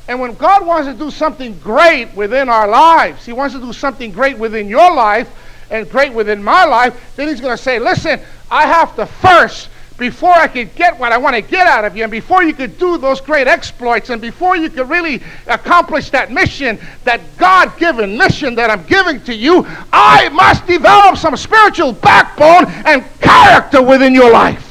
And 0.09 0.19
when 0.19 0.33
God 0.35 0.65
wants 0.65 0.87
to 0.87 0.93
do 0.93 1.11
something 1.11 1.57
great 1.59 2.13
within 2.15 2.49
our 2.49 2.67
lives, 2.67 3.25
He 3.25 3.33
wants 3.33 3.55
to 3.55 3.61
do 3.61 3.73
something 3.73 4.11
great 4.11 4.37
within 4.37 4.67
your 4.67 4.93
life 4.93 5.29
and 5.69 5.89
great 5.89 6.13
within 6.13 6.43
my 6.43 6.65
life, 6.65 7.13
then 7.15 7.27
He's 7.27 7.41
going 7.41 7.55
to 7.55 7.61
say, 7.61 7.79
Listen, 7.79 8.19
I 8.49 8.65
have 8.67 8.95
to 8.95 9.05
first 9.05 9.69
before 9.97 10.31
I 10.31 10.47
could 10.47 10.75
get 10.75 10.97
what 10.99 11.11
I 11.11 11.17
want 11.17 11.35
to 11.35 11.41
get 11.41 11.65
out 11.65 11.83
of 11.83 11.97
you, 11.97 12.03
and 12.03 12.11
before 12.11 12.43
you 12.43 12.53
could 12.53 12.77
do 12.77 12.97
those 12.97 13.19
great 13.19 13.47
exploits, 13.47 14.09
and 14.09 14.21
before 14.21 14.55
you 14.55 14.69
could 14.69 14.89
really 14.89 15.23
accomplish 15.47 16.11
that 16.11 16.31
mission, 16.31 16.79
that 17.03 17.21
God 17.37 17.75
given 17.77 18.17
mission 18.17 18.53
that 18.55 18.69
I'm 18.69 18.83
giving 18.85 19.21
to 19.23 19.33
you, 19.33 19.65
I 19.91 20.29
must 20.29 20.67
develop 20.67 21.17
some 21.17 21.35
spiritual 21.35 21.93
backbone 21.93 22.65
and 22.85 23.03
character 23.19 23.81
within 23.81 24.13
your 24.13 24.31
life. 24.31 24.63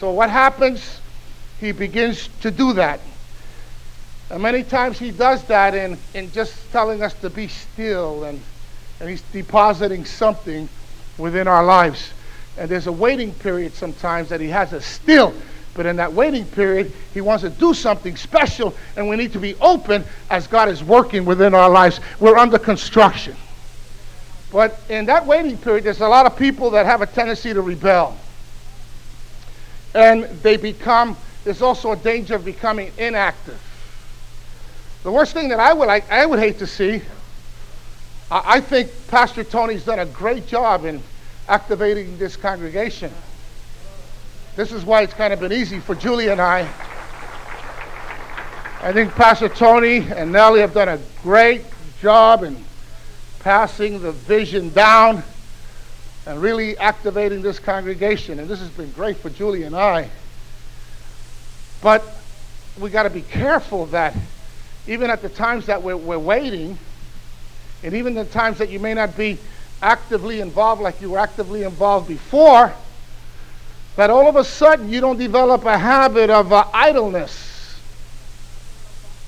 So, 0.00 0.10
what 0.10 0.30
happens? 0.30 1.00
He 1.60 1.72
begins 1.72 2.28
to 2.40 2.50
do 2.50 2.72
that. 2.72 3.00
And 4.30 4.42
many 4.42 4.62
times 4.62 4.98
he 4.98 5.10
does 5.10 5.44
that 5.44 5.74
in, 5.74 5.98
in 6.14 6.32
just 6.32 6.70
telling 6.72 7.02
us 7.02 7.14
to 7.14 7.30
be 7.30 7.48
still, 7.48 8.24
and, 8.24 8.40
and 8.98 9.10
he's 9.10 9.22
depositing 9.32 10.04
something 10.04 10.68
within 11.18 11.46
our 11.46 11.64
lives. 11.64 12.12
And 12.60 12.68
there's 12.68 12.86
a 12.86 12.92
waiting 12.92 13.32
period 13.32 13.72
sometimes 13.72 14.28
that 14.28 14.38
he 14.38 14.48
has 14.48 14.74
us 14.74 14.84
still. 14.84 15.32
But 15.72 15.86
in 15.86 15.96
that 15.96 16.12
waiting 16.12 16.44
period, 16.44 16.92
he 17.14 17.22
wants 17.22 17.42
to 17.42 17.48
do 17.48 17.72
something 17.72 18.16
special, 18.16 18.74
and 18.96 19.08
we 19.08 19.16
need 19.16 19.32
to 19.32 19.38
be 19.38 19.54
open 19.62 20.04
as 20.28 20.46
God 20.46 20.68
is 20.68 20.84
working 20.84 21.24
within 21.24 21.54
our 21.54 21.70
lives. 21.70 22.00
We're 22.18 22.36
under 22.36 22.58
construction. 22.58 23.34
But 24.52 24.78
in 24.90 25.06
that 25.06 25.24
waiting 25.24 25.56
period, 25.56 25.84
there's 25.84 26.02
a 26.02 26.08
lot 26.08 26.26
of 26.26 26.36
people 26.36 26.70
that 26.72 26.84
have 26.84 27.00
a 27.00 27.06
tendency 27.06 27.54
to 27.54 27.62
rebel. 27.62 28.18
And 29.94 30.24
they 30.42 30.58
become, 30.58 31.16
there's 31.44 31.62
also 31.62 31.92
a 31.92 31.96
danger 31.96 32.34
of 32.34 32.44
becoming 32.44 32.92
inactive. 32.98 33.58
The 35.02 35.12
worst 35.12 35.32
thing 35.32 35.48
that 35.48 35.60
I 35.60 35.72
would, 35.72 35.88
I, 35.88 36.02
I 36.10 36.26
would 36.26 36.40
hate 36.40 36.58
to 36.58 36.66
see, 36.66 37.00
I, 38.30 38.56
I 38.56 38.60
think 38.60 38.90
Pastor 39.08 39.44
Tony's 39.44 39.86
done 39.86 40.00
a 40.00 40.04
great 40.04 40.46
job 40.46 40.84
in 40.84 41.02
activating 41.50 42.16
this 42.16 42.36
congregation. 42.36 43.12
This 44.54 44.70
is 44.70 44.84
why 44.84 45.02
it's 45.02 45.14
kind 45.14 45.32
of 45.32 45.40
been 45.40 45.52
easy 45.52 45.80
for 45.80 45.96
Julie 45.96 46.28
and 46.28 46.40
I. 46.40 46.60
I 48.80 48.92
think 48.92 49.12
Pastor 49.16 49.48
Tony 49.48 49.98
and 49.98 50.30
Nellie 50.30 50.60
have 50.60 50.72
done 50.72 50.88
a 50.88 51.00
great 51.22 51.64
job 52.00 52.44
in 52.44 52.56
passing 53.40 54.00
the 54.00 54.12
vision 54.12 54.70
down 54.70 55.24
and 56.24 56.40
really 56.40 56.78
activating 56.78 57.42
this 57.42 57.58
congregation. 57.58 58.38
And 58.38 58.48
this 58.48 58.60
has 58.60 58.70
been 58.70 58.92
great 58.92 59.16
for 59.16 59.28
Julie 59.28 59.64
and 59.64 59.74
I. 59.74 60.08
But 61.82 62.04
we 62.78 62.90
got 62.90 63.02
to 63.02 63.10
be 63.10 63.22
careful 63.22 63.86
that 63.86 64.14
even 64.86 65.10
at 65.10 65.20
the 65.20 65.28
times 65.28 65.66
that 65.66 65.82
we're, 65.82 65.96
we're 65.96 66.16
waiting, 66.16 66.78
and 67.82 67.94
even 67.94 68.14
the 68.14 68.24
times 68.24 68.58
that 68.58 68.70
you 68.70 68.78
may 68.78 68.94
not 68.94 69.16
be 69.16 69.36
actively 69.82 70.40
involved 70.40 70.82
like 70.82 71.00
you 71.00 71.10
were 71.10 71.18
actively 71.18 71.62
involved 71.62 72.08
before, 72.08 72.72
that 73.96 74.10
all 74.10 74.28
of 74.28 74.36
a 74.36 74.44
sudden 74.44 74.88
you 74.88 75.00
don't 75.00 75.18
develop 75.18 75.64
a 75.64 75.76
habit 75.76 76.30
of 76.30 76.52
uh, 76.52 76.64
idleness 76.72 77.78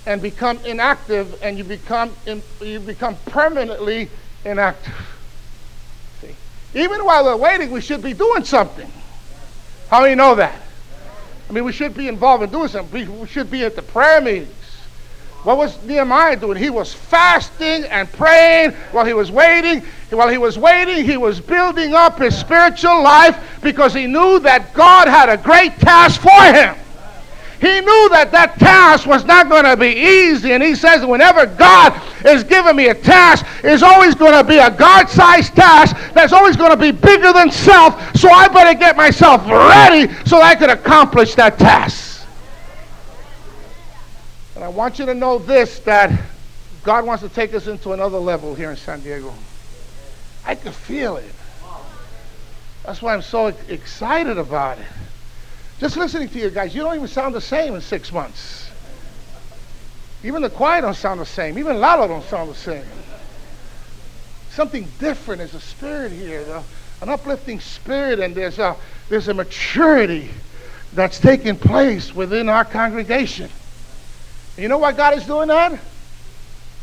and 0.06 0.20
become 0.20 0.58
inactive 0.64 1.40
and 1.42 1.58
you 1.58 1.64
become 1.64 2.12
in, 2.26 2.42
you 2.60 2.80
become 2.80 3.16
permanently 3.26 4.08
inactive. 4.44 4.94
See? 6.20 6.34
Even 6.74 7.04
while 7.04 7.24
we're 7.24 7.36
waiting, 7.36 7.70
we 7.70 7.80
should 7.80 8.02
be 8.02 8.12
doing 8.12 8.44
something. 8.44 8.90
How 9.88 10.02
many 10.02 10.14
know 10.14 10.34
that? 10.34 10.60
I 11.48 11.52
mean, 11.52 11.64
we 11.64 11.72
should 11.72 11.94
be 11.94 12.08
involved 12.08 12.42
in 12.42 12.50
doing 12.50 12.68
something. 12.68 13.20
We 13.20 13.26
should 13.26 13.50
be 13.50 13.64
at 13.64 13.76
the 13.76 13.82
prayer 13.82 14.20
meetings. 14.20 14.61
What 15.44 15.56
was 15.56 15.82
Nehemiah 15.82 16.36
doing? 16.36 16.56
He 16.56 16.70
was 16.70 16.94
fasting 16.94 17.84
and 17.90 18.10
praying 18.12 18.72
while 18.92 19.04
he 19.04 19.12
was 19.12 19.32
waiting. 19.32 19.82
While 20.10 20.28
he 20.28 20.38
was 20.38 20.56
waiting, 20.56 21.04
he 21.04 21.16
was 21.16 21.40
building 21.40 21.94
up 21.94 22.18
his 22.18 22.38
spiritual 22.38 23.02
life 23.02 23.58
because 23.60 23.92
he 23.92 24.06
knew 24.06 24.38
that 24.40 24.72
God 24.72 25.08
had 25.08 25.28
a 25.28 25.36
great 25.36 25.76
task 25.78 26.20
for 26.20 26.30
him. 26.30 26.76
He 27.60 27.80
knew 27.80 28.08
that 28.10 28.30
that 28.32 28.58
task 28.58 29.06
was 29.06 29.24
not 29.24 29.48
going 29.48 29.64
to 29.64 29.76
be 29.76 29.90
easy. 29.90 30.52
And 30.52 30.62
he 30.62 30.74
says, 30.74 31.06
whenever 31.06 31.46
God 31.46 32.00
is 32.24 32.42
giving 32.42 32.74
me 32.74 32.88
a 32.88 32.94
task, 32.94 33.46
it's 33.62 33.84
always 33.84 34.16
going 34.16 34.32
to 34.32 34.42
be 34.42 34.58
a 34.58 34.70
God 34.70 35.08
sized 35.08 35.54
task 35.54 35.96
that's 36.12 36.32
always 36.32 36.56
going 36.56 36.72
to 36.72 36.76
be 36.76 36.90
bigger 36.90 37.32
than 37.32 37.52
self. 37.52 38.16
So 38.16 38.28
I 38.28 38.48
better 38.48 38.78
get 38.78 38.96
myself 38.96 39.46
ready 39.48 40.12
so 40.24 40.40
I 40.40 40.56
can 40.56 40.70
accomplish 40.70 41.36
that 41.36 41.56
task. 41.58 42.11
I 44.62 44.68
want 44.68 45.00
you 45.00 45.06
to 45.06 45.14
know 45.14 45.38
this 45.38 45.80
that 45.80 46.12
God 46.84 47.04
wants 47.04 47.22
to 47.24 47.28
take 47.28 47.52
us 47.52 47.66
into 47.66 47.92
another 47.94 48.18
level 48.18 48.54
here 48.54 48.70
in 48.70 48.76
San 48.76 49.00
Diego. 49.00 49.34
I 50.44 50.54
can 50.54 50.72
feel 50.72 51.16
it. 51.16 51.34
That's 52.84 53.02
why 53.02 53.14
I'm 53.14 53.22
so 53.22 53.48
excited 53.68 54.38
about 54.38 54.78
it. 54.78 54.86
Just 55.80 55.96
listening 55.96 56.28
to 56.28 56.38
you 56.38 56.50
guys, 56.50 56.74
you 56.74 56.82
don't 56.82 56.94
even 56.94 57.08
sound 57.08 57.34
the 57.34 57.40
same 57.40 57.74
in 57.74 57.80
six 57.80 58.12
months. 58.12 58.70
Even 60.22 60.42
the 60.42 60.50
choir 60.50 60.80
don't 60.80 60.94
sound 60.94 61.18
the 61.18 61.26
same. 61.26 61.58
Even 61.58 61.80
Lalo 61.80 62.06
don't 62.06 62.24
sound 62.24 62.48
the 62.48 62.54
same. 62.54 62.84
Something 64.50 64.86
different. 65.00 65.40
is 65.40 65.54
a 65.54 65.60
spirit 65.60 66.12
here, 66.12 66.44
though, 66.44 66.64
an 67.00 67.08
uplifting 67.08 67.58
spirit, 67.58 68.20
and 68.20 68.32
there's 68.32 68.60
a, 68.60 68.76
there's 69.08 69.26
a 69.26 69.34
maturity 69.34 70.30
that's 70.92 71.18
taking 71.18 71.56
place 71.56 72.14
within 72.14 72.48
our 72.48 72.64
congregation. 72.64 73.50
You 74.56 74.68
know 74.68 74.78
why 74.78 74.92
God 74.92 75.16
is 75.16 75.24
doing 75.24 75.48
that? 75.48 75.78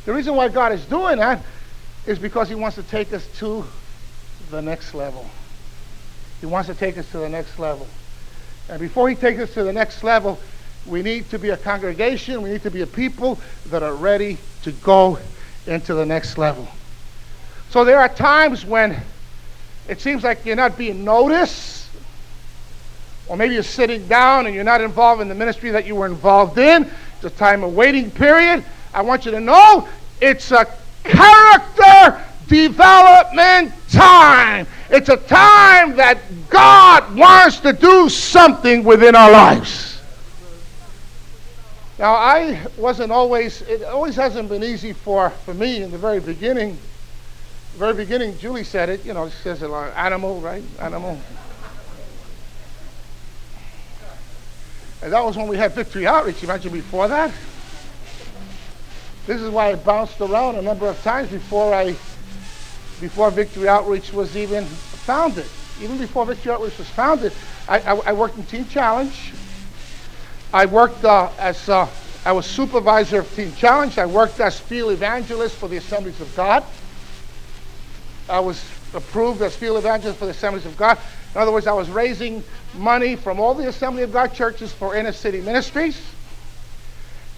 The 0.06 0.14
reason 0.14 0.36
why 0.36 0.48
God 0.48 0.72
is 0.72 0.86
doing 0.86 1.18
that 1.18 1.44
is 2.06 2.18
because 2.18 2.50
He 2.50 2.56
wants 2.56 2.76
to 2.76 2.84
take 2.84 3.14
us 3.14 3.28
to 3.40 3.66
the 4.50 4.62
next 4.62 4.94
level. 4.94 5.30
He 6.40 6.46
wants 6.46 6.68
to 6.70 6.76
take 6.76 6.98
us 6.98 7.10
to 7.12 7.20
the 7.20 7.30
next 7.30 7.60
level. 7.60 7.88
And 8.70 8.80
before 8.80 9.10
He 9.10 9.16
takes 9.16 9.40
us 9.40 9.54
to 9.54 9.64
the 9.64 9.74
next 9.74 10.04
level, 10.04 10.40
we 10.86 11.02
need 11.04 11.30
to 11.30 11.38
be 11.38 11.50
a 11.50 11.58
congregation, 11.58 12.42
we 12.42 12.50
need 12.50 12.64
to 12.64 12.72
be 12.72 12.82
a 12.82 12.88
people 12.88 13.40
that 13.68 13.84
are 13.84 13.94
ready 13.94 14.38
to 14.64 14.72
go 14.72 15.20
into 15.68 15.94
the 15.94 16.06
next 16.06 16.38
level. 16.38 16.68
So 17.70 17.84
there 17.84 18.00
are 18.00 18.10
times 18.10 18.66
when 18.66 19.00
it 19.88 20.02
seems 20.02 20.24
like 20.24 20.46
you're 20.46 20.56
not 20.56 20.78
being 20.78 21.04
noticed, 21.04 21.88
or 23.28 23.38
maybe 23.38 23.54
you're 23.54 23.64
sitting 23.64 24.08
down 24.08 24.48
and 24.48 24.56
you're 24.56 24.64
not 24.64 24.82
involved 24.82 25.22
in 25.22 25.28
the 25.28 25.36
ministry 25.36 25.70
that 25.72 25.86
you 25.86 25.96
were 25.96 26.08
involved 26.08 26.58
in. 26.58 26.90
A 27.24 27.30
time 27.30 27.64
of 27.64 27.76
waiting 27.76 28.10
period. 28.12 28.64
I 28.94 29.02
want 29.02 29.26
you 29.26 29.32
to 29.32 29.40
know 29.40 29.88
it's 30.22 30.52
a 30.52 30.66
character 31.04 32.24
development 32.48 33.74
time. 33.90 34.68
It's 34.90 35.10
a 35.10 35.18
time 35.18 35.96
that 35.98 36.20
God 36.50 37.16
wants 37.16 37.60
to 37.62 37.74
do 37.74 38.10
something 38.10 38.84
within 38.84 39.16
our 39.16 39.32
lives. 39.32 40.02
Now, 42.00 42.14
I 42.14 42.66
wasn't 42.78 43.12
always, 43.12 43.62
it 43.64 43.84
always 43.84 44.16
hasn't 44.16 44.48
been 44.48 44.64
easy 44.64 44.94
for, 44.94 45.30
for 45.30 45.54
me 45.54 45.82
in 45.84 45.92
the 45.92 45.98
very 45.98 46.22
beginning. 46.22 46.78
The 47.74 47.80
very 47.80 47.94
beginning, 47.94 48.38
Julie 48.38 48.64
said 48.64 48.90
it, 48.90 49.06
you 49.06 49.14
know, 49.14 49.30
she 49.30 49.36
says 49.36 49.62
it 49.62 49.68
like 49.68 49.96
animal, 49.98 50.40
right? 50.40 50.64
Animal. 50.80 51.20
And 55.02 55.14
that 55.14 55.24
was 55.24 55.38
when 55.38 55.48
we 55.48 55.58
had 55.58 55.74
Victory 55.74 56.06
Outreach. 56.06 56.44
Imagine 56.44 56.74
before 56.74 57.08
that. 57.08 57.32
This 59.26 59.42
is 59.42 59.50
why 59.50 59.72
I 59.72 59.76
bounced 59.76 60.20
around 60.20 60.56
a 60.56 60.62
number 60.62 60.88
of 60.88 61.02
times 61.04 61.30
before 61.30 61.74
I, 61.74 61.96
before 63.00 63.32
Victory 63.32 63.68
Outreach 63.68 64.12
was 64.12 64.36
even 64.36 64.66
founded. 64.66 65.46
Even 65.82 65.98
before 65.98 66.26
Victory 66.26 66.52
Outreach 66.52 66.78
was 66.78 66.90
founded, 66.90 67.32
I, 67.68 67.80
I, 67.80 67.96
I 68.08 68.14
worked 68.14 68.38
in 68.38 68.46
Teen 68.46 68.68
Challenge. 68.68 69.34
I 70.52 70.66
worked 70.66 71.06
uh, 71.06 71.30
as 71.38 71.70
uh, 71.70 71.88
I 72.26 72.32
was 72.32 72.46
supervisor 72.46 73.20
of 73.20 73.36
Teen 73.36 73.56
Challenge. 73.56 73.98
I 73.98 74.06
worked 74.06 74.40
as 74.40 74.60
field 74.60 74.92
evangelist 74.92 75.56
for 75.56 75.70
the 75.70 75.78
Assemblies 75.78 76.20
of 76.20 76.36
God. 76.36 76.64
I 78.28 78.40
was 78.40 78.64
approved 78.94 79.42
as 79.42 79.56
field 79.56 79.78
evangelist 79.78 80.20
for 80.20 80.26
the 80.26 80.32
Assemblies 80.32 80.66
of 80.66 80.76
God. 80.76 80.98
In 81.36 81.42
other 81.42 81.52
words, 81.52 81.68
I 81.68 81.74
was 81.74 81.90
raising 81.90 82.44
money 82.76 83.16
from 83.16 83.40
all 83.40 83.54
the 83.54 83.68
Assembly 83.68 84.04
of 84.04 84.12
God 84.12 84.34
churches 84.34 84.72
for 84.72 84.96
inner 84.96 85.12
city 85.12 85.42
ministries. 85.42 86.02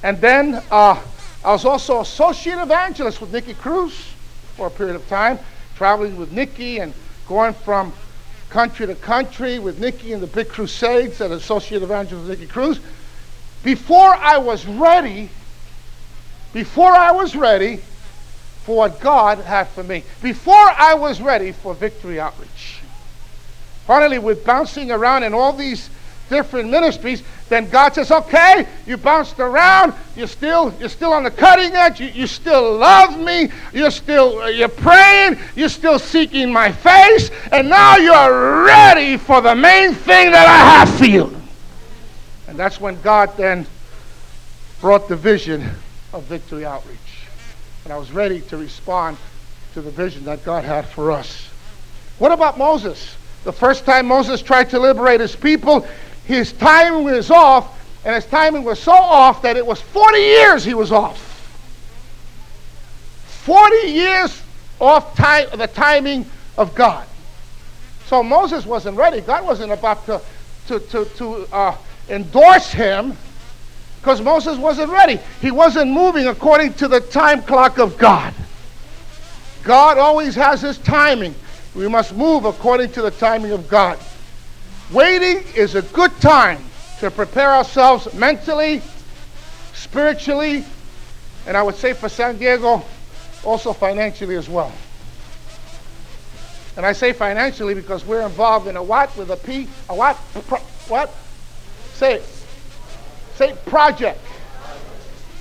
And 0.04 0.20
then 0.20 0.62
uh, 0.72 1.00
I 1.44 1.52
was 1.52 1.66
also 1.66 2.02
associate 2.02 2.58
evangelist 2.58 3.20
with 3.20 3.34
Nicky 3.34 3.54
Cruz 3.54 4.14
for 4.56 4.68
a 4.68 4.70
period 4.72 4.96
of 4.96 5.08
time, 5.08 5.40
traveling 5.76 6.18
with 6.18 6.32
Nicky 6.32 6.80
and 6.80 6.94
going 7.28 7.54
from 7.54 7.94
country 8.50 8.86
to 8.88 8.96
country 8.96 9.60
with 9.60 9.80
Nicky 9.80 10.14
and 10.14 10.22
the 10.22 10.28
big 10.28 10.50
crusades 10.50 11.22
and 11.22 11.34
associate 11.34 11.82
evangelist 11.84 12.28
with 12.28 12.40
Nicky 12.40 12.52
Cruz. 12.52 12.80
Before 13.64 14.14
I 14.16 14.38
was 14.38 14.66
ready, 14.66 15.30
before 16.54 16.92
I 16.92 17.12
was 17.12 17.36
ready 17.36 17.78
for 18.64 18.78
what 18.78 19.00
God 19.00 19.40
had 19.40 19.68
for 19.70 19.84
me, 19.84 20.04
before 20.22 20.56
I 20.56 20.94
was 20.94 21.22
ready 21.22 21.52
for 21.52 21.74
Victory 21.74 22.20
Outreach. 22.20 22.81
Finally, 23.92 24.20
with 24.20 24.46
bouncing 24.46 24.90
around 24.90 25.24
in 25.24 25.34
all 25.34 25.52
these 25.52 25.90
different 26.30 26.70
ministries, 26.70 27.24
then 27.50 27.70
God 27.70 27.94
says, 27.94 28.10
okay, 28.10 28.66
you 28.88 28.96
bounced 28.96 29.38
around, 29.38 29.94
you're 30.16 30.28
still, 30.28 30.74
you're 30.80 30.88
still 30.88 31.12
on 31.12 31.26
the 31.26 31.30
cutting 31.30 31.74
edge, 31.74 32.00
you, 32.00 32.08
you 32.08 32.26
still 32.26 32.78
love 32.78 33.20
me, 33.20 33.50
you're 33.74 33.92
still, 33.92 34.40
uh, 34.44 34.48
you're 34.48 34.70
praying, 34.70 35.38
you're 35.58 35.68
still 35.68 36.00
seeking 36.00 36.54
my 36.54 36.72
face, 36.72 37.32
and 37.52 37.68
now 37.68 37.98
you're 37.98 38.64
ready 38.64 39.18
for 39.18 39.42
the 39.42 39.54
main 39.54 39.94
thing 39.94 40.32
that 40.32 40.48
I 40.48 40.86
have 40.86 40.98
for 40.98 41.04
you. 41.04 41.42
And 42.48 42.58
that's 42.58 42.80
when 42.80 43.02
God 43.02 43.36
then 43.36 43.68
brought 44.80 45.10
the 45.10 45.18
vision 45.18 45.70
of 46.14 46.24
Victory 46.24 46.66
Outreach. 46.66 47.28
And 47.84 47.92
I 47.92 47.98
was 47.98 48.14
ready 48.14 48.40
to 48.40 48.56
respond 48.56 49.18
to 49.74 49.82
the 49.82 49.92
vision 49.92 50.24
that 50.24 50.46
God 50.46 50.64
had 50.64 50.88
for 50.88 51.12
us. 51.12 51.50
What 52.20 52.32
about 52.32 52.58
Moses? 52.58 53.18
The 53.44 53.52
first 53.52 53.86
time 53.86 54.08
Moses 54.08 54.42
tried 54.42 54.70
to 54.70 54.80
liberate 54.80 55.20
his 55.20 55.36
people, 55.36 55.88
his 56.26 56.54
timing 56.54 57.04
was 57.06 57.32
off, 57.32 57.80
and 58.06 58.16
his 58.16 58.26
timing 58.26 58.64
was 58.64 58.80
so 58.80 58.94
off 58.94 59.42
that 59.42 59.58
it 59.58 59.66
was 59.66 59.82
40 59.82 60.18
years 60.18 60.64
he 60.64 60.74
was 60.74 60.92
off. 60.92 61.28
40 63.44 63.88
years 63.88 64.42
off 64.80 65.16
time, 65.16 65.48
the 65.58 65.68
timing 65.68 66.26
of 66.58 66.76
God. 66.76 67.08
So 68.06 68.22
Moses 68.22 68.66
wasn't 68.66 68.98
ready. 68.98 69.22
God 69.22 69.46
wasn't 69.46 69.72
about 69.72 70.06
to, 70.06 70.22
to, 70.68 70.80
to, 70.80 71.06
to 71.06 71.48
uh, 71.52 71.76
endorse 72.10 72.72
him 72.72 73.18
because 74.00 74.22
Moses 74.22 74.58
wasn't 74.58 74.92
ready. 74.92 75.20
He 75.42 75.52
wasn't 75.52 75.92
moving 75.92 76.28
according 76.28 76.74
to 76.76 76.88
the 76.88 77.00
time 77.00 77.42
clock 77.42 77.78
of 77.80 77.98
God. 77.98 78.34
God 79.64 79.98
always 79.98 80.36
has 80.36 80.62
his 80.62 80.78
timing. 80.80 81.36
We 81.74 81.88
must 81.88 82.16
move 82.16 82.46
according 82.46 82.92
to 82.94 83.02
the 83.02 83.12
timing 83.12 83.52
of 83.52 83.68
God. 83.68 83.98
Waiting 84.92 85.44
is 85.56 85.76
a 85.76 85.82
good 85.82 86.12
time 86.20 86.60
to 87.00 87.10
prepare 87.10 87.54
ourselves 87.54 88.14
mentally, 88.14 88.82
spiritually, 89.74 90.66
and 91.48 91.56
I 91.56 91.64
would 91.64 91.76
say 91.76 91.94
for 91.94 92.10
San 92.10 92.38
Diego, 92.38 92.84
also 93.44 93.74
financially 93.74 94.36
as 94.36 94.50
well. 94.50 94.72
And 96.78 96.86
I 96.86 96.94
say 96.94 97.14
financially 97.14 97.74
because 97.74 98.06
we're 98.06 98.22
involved 98.22 98.68
in 98.68 98.76
a 98.76 98.84
what 98.84 99.16
with 99.18 99.32
a 99.32 99.38
P? 99.38 99.68
A 99.90 99.96
what? 99.96 100.18
Pro, 100.48 100.58
what? 100.88 101.14
Say 101.94 102.16
it. 102.16 102.26
Say 103.36 103.56
project. 103.66 104.20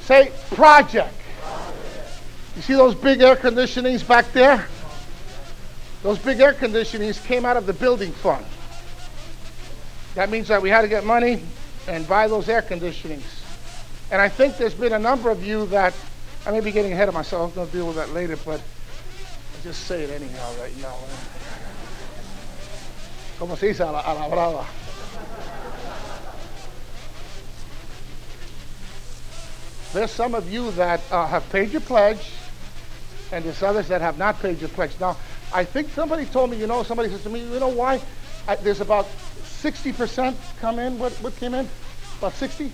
Say 0.02 0.32
project. 0.52 1.14
You 2.56 2.62
see 2.62 2.74
those 2.74 2.94
big 2.94 3.20
air 3.20 3.36
conditionings 3.36 4.06
back 4.06 4.32
there? 4.32 4.66
Those 6.02 6.18
big 6.18 6.40
air 6.40 6.54
conditionings 6.54 7.24
came 7.26 7.44
out 7.44 7.56
of 7.56 7.66
the 7.66 7.72
building 7.72 8.12
fund. 8.12 8.44
That 10.14 10.30
means 10.30 10.48
that 10.48 10.62
we 10.62 10.70
had 10.70 10.82
to 10.82 10.88
get 10.88 11.04
money 11.04 11.42
and 11.86 12.08
buy 12.08 12.26
those 12.26 12.48
air 12.48 12.62
conditionings. 12.62 13.22
And 14.10 14.20
I 14.20 14.28
think 14.28 14.56
there's 14.56 14.74
been 14.74 14.92
a 14.92 14.98
number 14.98 15.30
of 15.30 15.44
you 15.44 15.66
that, 15.66 15.94
I 16.46 16.50
may 16.50 16.60
be 16.60 16.72
getting 16.72 16.92
ahead 16.92 17.08
of 17.08 17.14
myself, 17.14 17.50
I'm 17.50 17.54
going 17.54 17.66
to 17.68 17.72
deal 17.72 17.86
with 17.86 17.96
that 17.96 18.10
later, 18.10 18.36
but 18.44 18.60
I'll 18.60 19.62
just 19.62 19.84
say 19.84 20.02
it 20.02 20.10
anyhow 20.10 20.52
right 20.60 20.76
now. 20.80 20.96
Como 23.38 23.54
se 23.54 23.68
dice 23.68 23.80
a 23.80 23.86
la, 23.86 24.02
a 24.04 24.12
la 24.14 24.28
brava. 24.28 24.66
There's 29.92 30.10
some 30.10 30.34
of 30.34 30.50
you 30.52 30.70
that 30.72 31.00
uh, 31.10 31.26
have 31.26 31.48
paid 31.50 31.70
your 31.72 31.80
pledge, 31.80 32.32
and 33.32 33.44
there's 33.44 33.62
others 33.62 33.88
that 33.88 34.00
have 34.00 34.18
not 34.18 34.40
paid 34.40 34.60
your 34.60 34.70
pledge. 34.70 34.92
Now, 35.00 35.16
I 35.52 35.64
think 35.64 35.90
somebody 35.90 36.26
told 36.26 36.50
me, 36.50 36.56
you 36.56 36.66
know, 36.66 36.82
somebody 36.82 37.08
says 37.08 37.22
to 37.24 37.28
me, 37.28 37.40
you 37.40 37.58
know 37.58 37.68
why? 37.68 38.00
I, 38.46 38.56
there's 38.56 38.80
about 38.80 39.06
60% 39.62 40.34
come 40.60 40.78
in. 40.78 40.98
What, 40.98 41.12
what 41.14 41.36
came 41.36 41.54
in? 41.54 41.68
About 42.18 42.34
60? 42.34 42.72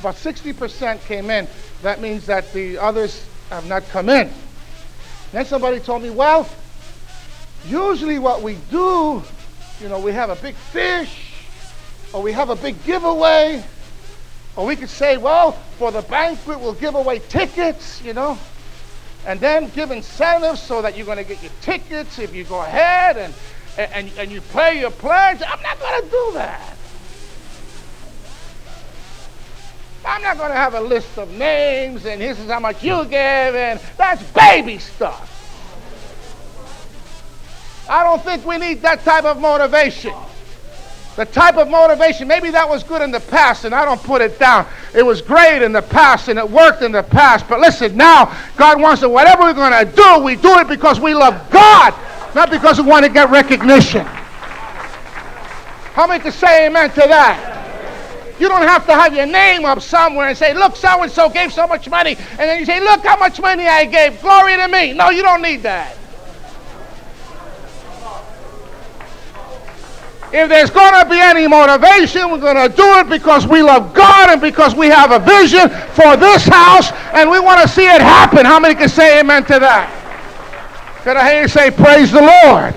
About 0.00 0.16
60% 0.16 1.00
came 1.06 1.30
in. 1.30 1.46
That 1.82 2.00
means 2.00 2.26
that 2.26 2.52
the 2.52 2.78
others 2.78 3.24
have 3.50 3.66
not 3.68 3.88
come 3.88 4.08
in. 4.08 4.30
Then 5.30 5.44
somebody 5.44 5.78
told 5.78 6.02
me, 6.02 6.10
well, 6.10 6.48
usually 7.66 8.18
what 8.18 8.42
we 8.42 8.56
do, 8.70 9.22
you 9.80 9.88
know, 9.88 10.00
we 10.00 10.12
have 10.12 10.30
a 10.30 10.36
big 10.36 10.54
fish, 10.54 11.34
or 12.12 12.20
we 12.20 12.32
have 12.32 12.50
a 12.50 12.56
big 12.56 12.82
giveaway, 12.84 13.62
or 14.56 14.66
we 14.66 14.74
could 14.74 14.88
say, 14.88 15.18
well, 15.18 15.52
for 15.78 15.92
the 15.92 16.02
banquet, 16.02 16.58
we'll 16.58 16.74
give 16.74 16.94
away 16.96 17.20
tickets, 17.20 18.02
you 18.02 18.12
know 18.12 18.38
and 19.26 19.40
then 19.40 19.68
give 19.70 19.90
incentives 19.90 20.62
so 20.62 20.80
that 20.80 20.96
you're 20.96 21.04
going 21.04 21.18
to 21.18 21.24
get 21.24 21.42
your 21.42 21.52
tickets 21.60 22.18
if 22.20 22.32
you 22.32 22.44
go 22.44 22.60
ahead 22.62 23.16
and, 23.16 23.34
and, 23.76 24.10
and 24.16 24.30
you 24.30 24.40
pay 24.40 24.78
your 24.78 24.92
pledge. 24.92 25.42
I'm 25.46 25.60
not 25.62 25.80
going 25.80 26.02
to 26.02 26.08
do 26.08 26.30
that. 26.34 26.76
I'm 30.04 30.22
not 30.22 30.38
going 30.38 30.50
to 30.50 30.56
have 30.56 30.74
a 30.74 30.80
list 30.80 31.18
of 31.18 31.32
names 31.32 32.06
and 32.06 32.20
this 32.20 32.38
is 32.38 32.48
how 32.48 32.60
much 32.60 32.84
you 32.84 33.04
give, 33.04 33.12
and 33.56 33.80
that's 33.98 34.22
baby 34.30 34.78
stuff. 34.78 35.32
I 37.90 38.04
don't 38.04 38.22
think 38.22 38.46
we 38.46 38.58
need 38.58 38.82
that 38.82 39.02
type 39.02 39.24
of 39.24 39.40
motivation. 39.40 40.14
The 41.16 41.24
type 41.24 41.56
of 41.56 41.68
motivation, 41.68 42.28
maybe 42.28 42.50
that 42.50 42.68
was 42.68 42.82
good 42.82 43.00
in 43.00 43.10
the 43.10 43.20
past, 43.20 43.64
and 43.64 43.74
I 43.74 43.86
don't 43.86 44.02
put 44.02 44.20
it 44.20 44.38
down. 44.38 44.66
It 44.94 45.02
was 45.02 45.22
great 45.22 45.62
in 45.62 45.72
the 45.72 45.80
past, 45.80 46.28
and 46.28 46.38
it 46.38 46.48
worked 46.48 46.82
in 46.82 46.92
the 46.92 47.02
past. 47.02 47.48
But 47.48 47.58
listen, 47.58 47.96
now 47.96 48.36
God 48.56 48.80
wants 48.80 49.00
to, 49.00 49.08
whatever 49.08 49.42
we're 49.42 49.54
going 49.54 49.72
to 49.72 49.90
do, 49.90 50.18
we 50.22 50.36
do 50.36 50.58
it 50.58 50.68
because 50.68 51.00
we 51.00 51.14
love 51.14 51.50
God, 51.50 51.94
not 52.34 52.50
because 52.50 52.78
we 52.78 52.86
want 52.86 53.06
to 53.06 53.10
get 53.10 53.30
recognition. 53.30 54.04
How 55.94 56.06
many 56.06 56.22
can 56.22 56.32
say 56.32 56.66
amen 56.66 56.90
to 56.90 56.96
that? 56.96 58.36
You 58.38 58.48
don't 58.48 58.68
have 58.68 58.84
to 58.84 58.92
have 58.92 59.16
your 59.16 59.24
name 59.24 59.64
up 59.64 59.80
somewhere 59.80 60.28
and 60.28 60.36
say, 60.36 60.52
look, 60.52 60.76
so 60.76 61.02
and 61.02 61.10
so 61.10 61.30
gave 61.30 61.50
so 61.50 61.66
much 61.66 61.88
money. 61.88 62.16
And 62.32 62.40
then 62.40 62.60
you 62.60 62.66
say, 62.66 62.80
look 62.80 63.00
how 63.00 63.16
much 63.16 63.40
money 63.40 63.66
I 63.66 63.86
gave. 63.86 64.20
Glory 64.20 64.56
to 64.56 64.68
me. 64.68 64.92
No, 64.92 65.08
you 65.08 65.22
don't 65.22 65.40
need 65.40 65.62
that. 65.62 65.95
If 70.32 70.48
there's 70.48 70.70
going 70.70 71.02
to 71.02 71.08
be 71.08 71.18
any 71.18 71.46
motivation, 71.46 72.30
we're 72.30 72.40
going 72.40 72.70
to 72.70 72.74
do 72.74 72.98
it 72.98 73.08
because 73.08 73.46
we 73.46 73.62
love 73.62 73.94
God 73.94 74.30
and 74.30 74.40
because 74.40 74.74
we 74.74 74.88
have 74.88 75.12
a 75.12 75.20
vision 75.20 75.68
for 75.94 76.16
this 76.16 76.46
house 76.46 76.90
and 77.14 77.30
we 77.30 77.38
want 77.38 77.62
to 77.62 77.68
see 77.68 77.86
it 77.86 78.00
happen. 78.00 78.44
How 78.44 78.58
many 78.58 78.74
can 78.74 78.88
say 78.88 79.20
amen 79.20 79.44
to 79.44 79.58
that? 79.60 80.02
Can 81.04 81.16
I 81.16 81.30
hear 81.30 81.42
you 81.42 81.48
say, 81.48 81.70
Praise 81.70 82.10
the 82.10 82.22
Lord? 82.22 82.74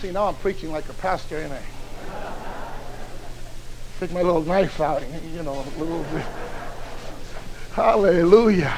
See, 0.00 0.10
now 0.10 0.26
I'm 0.26 0.34
preaching 0.36 0.72
like 0.72 0.88
a 0.88 0.94
pastor, 0.94 1.38
ain't 1.38 1.52
I? 1.52 1.62
Take 4.00 4.12
my 4.12 4.22
little 4.22 4.42
knife 4.42 4.80
out, 4.80 5.02
you 5.34 5.42
know, 5.42 5.64
a 5.76 5.78
little 5.78 6.02
bit. 6.04 6.24
Hallelujah. 7.72 8.74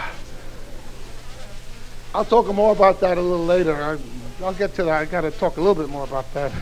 I'll 2.14 2.24
talk 2.24 2.52
more 2.52 2.72
about 2.72 3.00
that 3.00 3.18
a 3.18 3.20
little 3.20 3.44
later. 3.44 3.74
I'm 3.74 4.00
I'll 4.42 4.53
get 4.53 4.75
to 4.75 4.85
that. 4.85 5.01
I 5.01 5.05
got 5.07 5.22
to 5.22 5.31
talk 5.31 5.57
a 5.57 5.61
little 5.61 5.75
bit 5.75 5.88
more 5.88 6.05
about 6.05 6.33
that. 6.35 6.53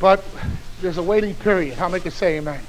But 0.00 0.24
there's 0.80 0.96
a 0.96 1.02
waiting 1.02 1.34
period. 1.34 1.74
How 1.74 1.88
make 1.88 2.06
it 2.06 2.12
say 2.12 2.38
amen? 2.38 2.60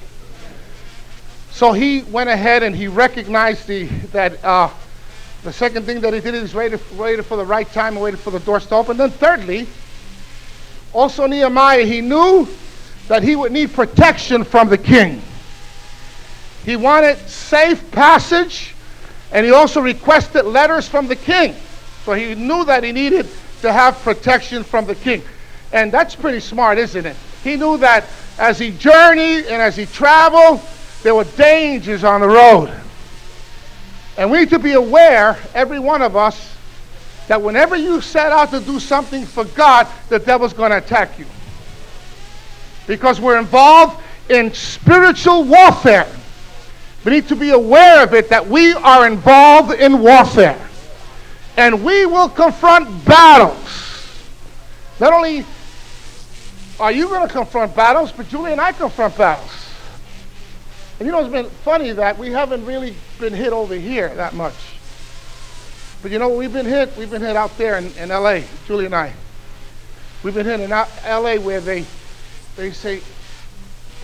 So 1.50 1.72
he 1.72 2.02
went 2.02 2.28
ahead 2.28 2.62
and 2.62 2.76
he 2.76 2.88
recognized 2.88 3.66
the, 3.66 3.86
that 4.12 4.44
uh, 4.44 4.70
the 5.44 5.52
second 5.52 5.86
thing 5.86 6.00
that 6.02 6.12
he 6.12 6.20
did 6.20 6.34
is 6.34 6.54
waited, 6.54 6.80
waited 6.98 7.24
for 7.24 7.36
the 7.36 7.44
right 7.44 7.70
time 7.72 7.94
and 7.94 8.02
waited 8.02 8.20
for 8.20 8.30
the 8.30 8.40
doors 8.40 8.66
to 8.66 8.74
open. 8.74 8.96
Then 8.96 9.10
thirdly, 9.10 9.66
also 10.92 11.26
Nehemiah, 11.26 11.84
he 11.84 12.00
knew 12.02 12.46
that 13.08 13.22
he 13.22 13.34
would 13.34 13.52
need 13.52 13.72
protection 13.72 14.44
from 14.44 14.68
the 14.68 14.78
king. 14.78 15.22
He 16.64 16.76
wanted 16.76 17.16
safe 17.28 17.90
passage, 17.92 18.74
and 19.32 19.46
he 19.46 19.52
also 19.52 19.80
requested 19.80 20.44
letters 20.44 20.86
from 20.86 21.08
the 21.08 21.16
king. 21.16 21.56
So 22.08 22.14
he 22.14 22.34
knew 22.34 22.64
that 22.64 22.84
he 22.84 22.92
needed 22.92 23.28
to 23.60 23.70
have 23.70 23.98
protection 23.98 24.64
from 24.64 24.86
the 24.86 24.94
king. 24.94 25.22
And 25.74 25.92
that's 25.92 26.14
pretty 26.14 26.40
smart, 26.40 26.78
isn't 26.78 27.04
it? 27.04 27.14
He 27.44 27.54
knew 27.56 27.76
that 27.76 28.06
as 28.38 28.58
he 28.58 28.70
journeyed 28.70 29.44
and 29.44 29.60
as 29.60 29.76
he 29.76 29.84
traveled, 29.84 30.62
there 31.02 31.14
were 31.14 31.24
dangers 31.24 32.04
on 32.04 32.22
the 32.22 32.26
road. 32.26 32.72
And 34.16 34.30
we 34.30 34.38
need 34.38 34.48
to 34.48 34.58
be 34.58 34.72
aware, 34.72 35.36
every 35.52 35.78
one 35.78 36.00
of 36.00 36.16
us, 36.16 36.56
that 37.26 37.42
whenever 37.42 37.76
you 37.76 38.00
set 38.00 38.32
out 38.32 38.52
to 38.52 38.60
do 38.60 38.80
something 38.80 39.26
for 39.26 39.44
God, 39.44 39.86
the 40.08 40.18
devil's 40.18 40.54
going 40.54 40.70
to 40.70 40.78
attack 40.78 41.18
you. 41.18 41.26
Because 42.86 43.20
we're 43.20 43.38
involved 43.38 44.02
in 44.30 44.54
spiritual 44.54 45.44
warfare. 45.44 46.08
We 47.04 47.12
need 47.12 47.28
to 47.28 47.36
be 47.36 47.50
aware 47.50 48.02
of 48.02 48.14
it 48.14 48.30
that 48.30 48.46
we 48.46 48.72
are 48.72 49.06
involved 49.06 49.74
in 49.74 50.00
warfare. 50.00 50.67
And 51.58 51.84
we 51.84 52.06
will 52.06 52.28
confront 52.28 53.04
battles. 53.04 53.58
Not 55.00 55.12
only 55.12 55.44
are 56.78 56.92
you 56.92 57.08
going 57.08 57.26
to 57.26 57.32
confront 57.32 57.74
battles, 57.74 58.12
but 58.12 58.28
Julie 58.28 58.52
and 58.52 58.60
I 58.60 58.70
confront 58.70 59.18
battles. 59.18 59.50
And 61.00 61.06
you 61.06 61.10
know, 61.10 61.18
it's 61.18 61.32
been 61.32 61.50
funny 61.64 61.90
that 61.90 62.16
we 62.16 62.30
haven't 62.30 62.64
really 62.64 62.94
been 63.18 63.32
hit 63.32 63.52
over 63.52 63.74
here 63.74 64.14
that 64.14 64.34
much. 64.34 64.54
But 66.00 66.12
you 66.12 66.20
know, 66.20 66.28
we've 66.28 66.52
been 66.52 66.64
hit. 66.64 66.96
We've 66.96 67.10
been 67.10 67.22
hit 67.22 67.34
out 67.34 67.58
there 67.58 67.76
in, 67.76 67.90
in 67.96 68.12
L.A. 68.12 68.44
Julie 68.68 68.86
and 68.86 68.94
I. 68.94 69.12
We've 70.22 70.34
been 70.34 70.46
hit 70.46 70.60
in 70.60 70.70
L.A. 70.70 71.38
where 71.40 71.60
they 71.60 71.84
they 72.54 72.70
say, 72.70 73.00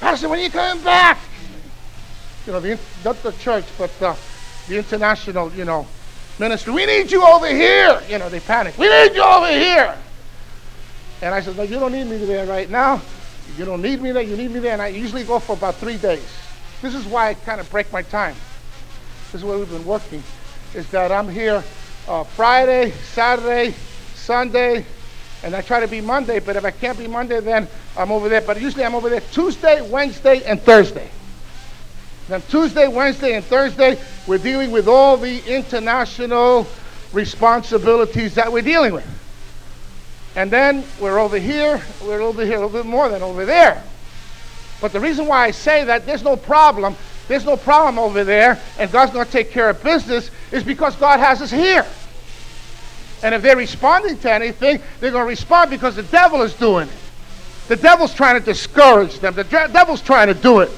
Pastor, 0.01 0.29
when 0.29 0.41
are 0.41 0.43
you 0.43 0.51
coming 0.51 0.83
back? 0.83 1.21
You 2.47 2.53
know, 2.53 2.61
the, 2.61 2.81
not 3.05 3.23
the 3.23 3.31
church, 3.31 3.65
but 3.79 3.97
the 4.01 4.17
international, 4.69 5.53
you 5.53 5.65
know, 5.65 5.87
ministry. 6.39 6.73
We 6.73 6.87
need 6.87 7.11
you 7.11 7.25
over 7.25 7.47
here. 7.47 8.01
You 8.09 8.19
know, 8.19 8.29
they 8.29 8.41
panic. 8.41 8.77
We 8.79 8.89
need 8.89 9.15
you 9.15 9.23
over 9.23 9.49
here. 9.49 9.97
And 11.23 11.35
I 11.35 11.41
said, 11.41 11.57
no, 11.57 11.63
you 11.63 11.79
don't 11.79 11.93
need 11.93 12.07
me 12.07 12.19
there 12.19 12.47
right 12.47 12.69
now. 12.69 13.01
You 13.57 13.65
don't 13.65 13.83
need 13.83 14.03
me 14.03 14.13
there. 14.13 14.23
You 14.23 14.37
need 14.37 14.51
me 14.51 14.61
there. 14.61 14.73
And 14.73 14.83
I 14.83 14.89
usually 14.89 15.25
go 15.25 15.39
for 15.39 15.55
about 15.55 15.77
three 15.77 15.97
days. 15.97 16.27
This 16.83 16.95
is 16.95 17.07
why 17.07 17.29
I 17.29 17.35
kind 17.35 17.61
of 17.61 17.71
break 17.71 17.93
my 17.93 18.03
time. 18.03 18.35
This 19.27 19.41
is 19.41 19.45
where 19.45 19.59
we've 19.59 19.71
been 19.71 19.87
working. 19.87 20.23
Is 20.75 20.89
that 20.91 21.13
I'm 21.13 21.29
here 21.29 21.63
uh, 22.09 22.25
Friday, 22.25 22.91
Saturday, 22.91 23.75
Sunday, 24.15 24.85
and 25.43 25.55
I 25.55 25.61
try 25.61 25.81
to 25.81 25.89
be 25.89 26.01
Monday. 26.01 26.41
But 26.41 26.57
if 26.57 26.65
I 26.65 26.71
can't 26.71 26.99
be 26.99 27.07
Monday, 27.07 27.41
then 27.41 27.69
I'm 27.97 28.11
over 28.11 28.29
there. 28.29 28.41
But 28.41 28.61
usually 28.61 28.85
I'm 28.85 28.95
over 28.95 29.09
there 29.09 29.21
Tuesday, 29.21 29.89
Wednesday, 29.89 30.43
and 30.45 30.61
Thursday. 30.61 31.11
Then 32.29 32.43
Tuesday, 32.49 32.89
Wednesday, 32.89 33.35
and 33.35 33.45
Thursday, 33.45 34.01
we're 34.27 34.39
dealing 34.39 34.71
with 34.71 34.89
all 34.89 35.17
the 35.17 35.45
international 35.47 36.67
responsibilities 37.13 38.35
that 38.35 38.51
we're 38.51 38.63
dealing 38.63 38.95
with. 38.95 39.07
And 40.37 40.51
then 40.51 40.85
we're 41.01 41.19
over 41.19 41.39
here, 41.39 41.81
we're 42.03 42.21
over 42.21 42.45
here 42.45 42.57
a 42.57 42.67
little 42.67 42.83
bit 42.83 42.87
more 42.87 43.09
than 43.09 43.23
over 43.23 43.45
there. 43.45 43.83
But 44.81 44.93
the 44.93 45.01
reason 45.01 45.27
why 45.27 45.45
I 45.45 45.51
say 45.51 45.85
that 45.85 46.07
there's 46.07 46.23
no 46.25 46.37
problem, 46.37 46.97
there's 47.29 47.45
no 47.45 47.57
problem 47.57 47.99
over 47.99 48.25
there, 48.25 48.61
and 48.79 48.91
God's 48.91 49.13
going 49.13 49.27
to 49.27 49.31
take 49.31 49.51
care 49.51 49.71
of 49.71 49.83
business, 49.83 50.31
is 50.51 50.65
because 50.65 50.97
God 50.97 51.21
has 51.21 51.41
us 51.41 51.51
here. 51.51 51.87
And 53.23 53.35
if 53.35 53.43
they're 53.43 53.57
responding 53.57 54.19
to 54.19 54.33
anything, 54.33 54.83
they're 55.01 55.11
going 55.11 55.25
to 55.25 55.29
respond 55.29 55.71
because 55.71 55.97
the 55.97 56.03
devil 56.03 56.43
is 56.43 56.55
doing 56.55 56.89
it. 56.89 56.95
The 57.69 57.77
devil's 57.77 58.13
trying 58.13 58.39
to 58.39 58.45
discourage 58.45 59.21
them. 59.21 59.35
The 59.35 59.45
devil's 59.45 60.03
trying 60.03 60.29
to 60.29 60.35
do 60.35 60.61
it. 60.61 60.71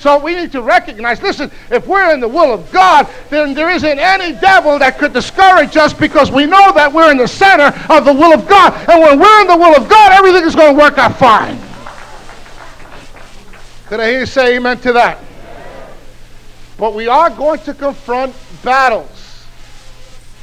So 0.00 0.18
we 0.18 0.34
need 0.34 0.52
to 0.52 0.62
recognize 0.62 1.20
listen, 1.20 1.50
if 1.70 1.86
we're 1.86 2.12
in 2.12 2.20
the 2.20 2.28
will 2.28 2.52
of 2.52 2.70
God, 2.70 3.08
then 3.30 3.52
there 3.52 3.68
isn't 3.70 3.98
any 3.98 4.38
devil 4.38 4.78
that 4.78 4.98
could 4.98 5.12
discourage 5.12 5.76
us 5.76 5.92
because 5.92 6.30
we 6.30 6.46
know 6.46 6.72
that 6.72 6.92
we're 6.92 7.10
in 7.10 7.16
the 7.16 7.26
center 7.26 7.76
of 7.92 8.04
the 8.04 8.12
will 8.12 8.32
of 8.32 8.46
God. 8.48 8.72
And 8.88 9.02
when 9.02 9.18
we're 9.18 9.40
in 9.40 9.48
the 9.48 9.56
will 9.56 9.76
of 9.76 9.88
God, 9.88 10.12
everything 10.12 10.44
is 10.44 10.54
going 10.54 10.74
to 10.74 10.80
work 10.80 10.98
out 10.98 11.16
fine. 11.16 11.58
Could 13.86 14.00
I 14.00 14.10
hear 14.10 14.20
you 14.20 14.26
say 14.26 14.56
amen 14.56 14.78
to 14.80 14.92
that? 14.92 15.18
But 16.76 16.94
we 16.94 17.08
are 17.08 17.30
going 17.30 17.58
to 17.60 17.74
confront 17.74 18.36
battles. 18.62 19.46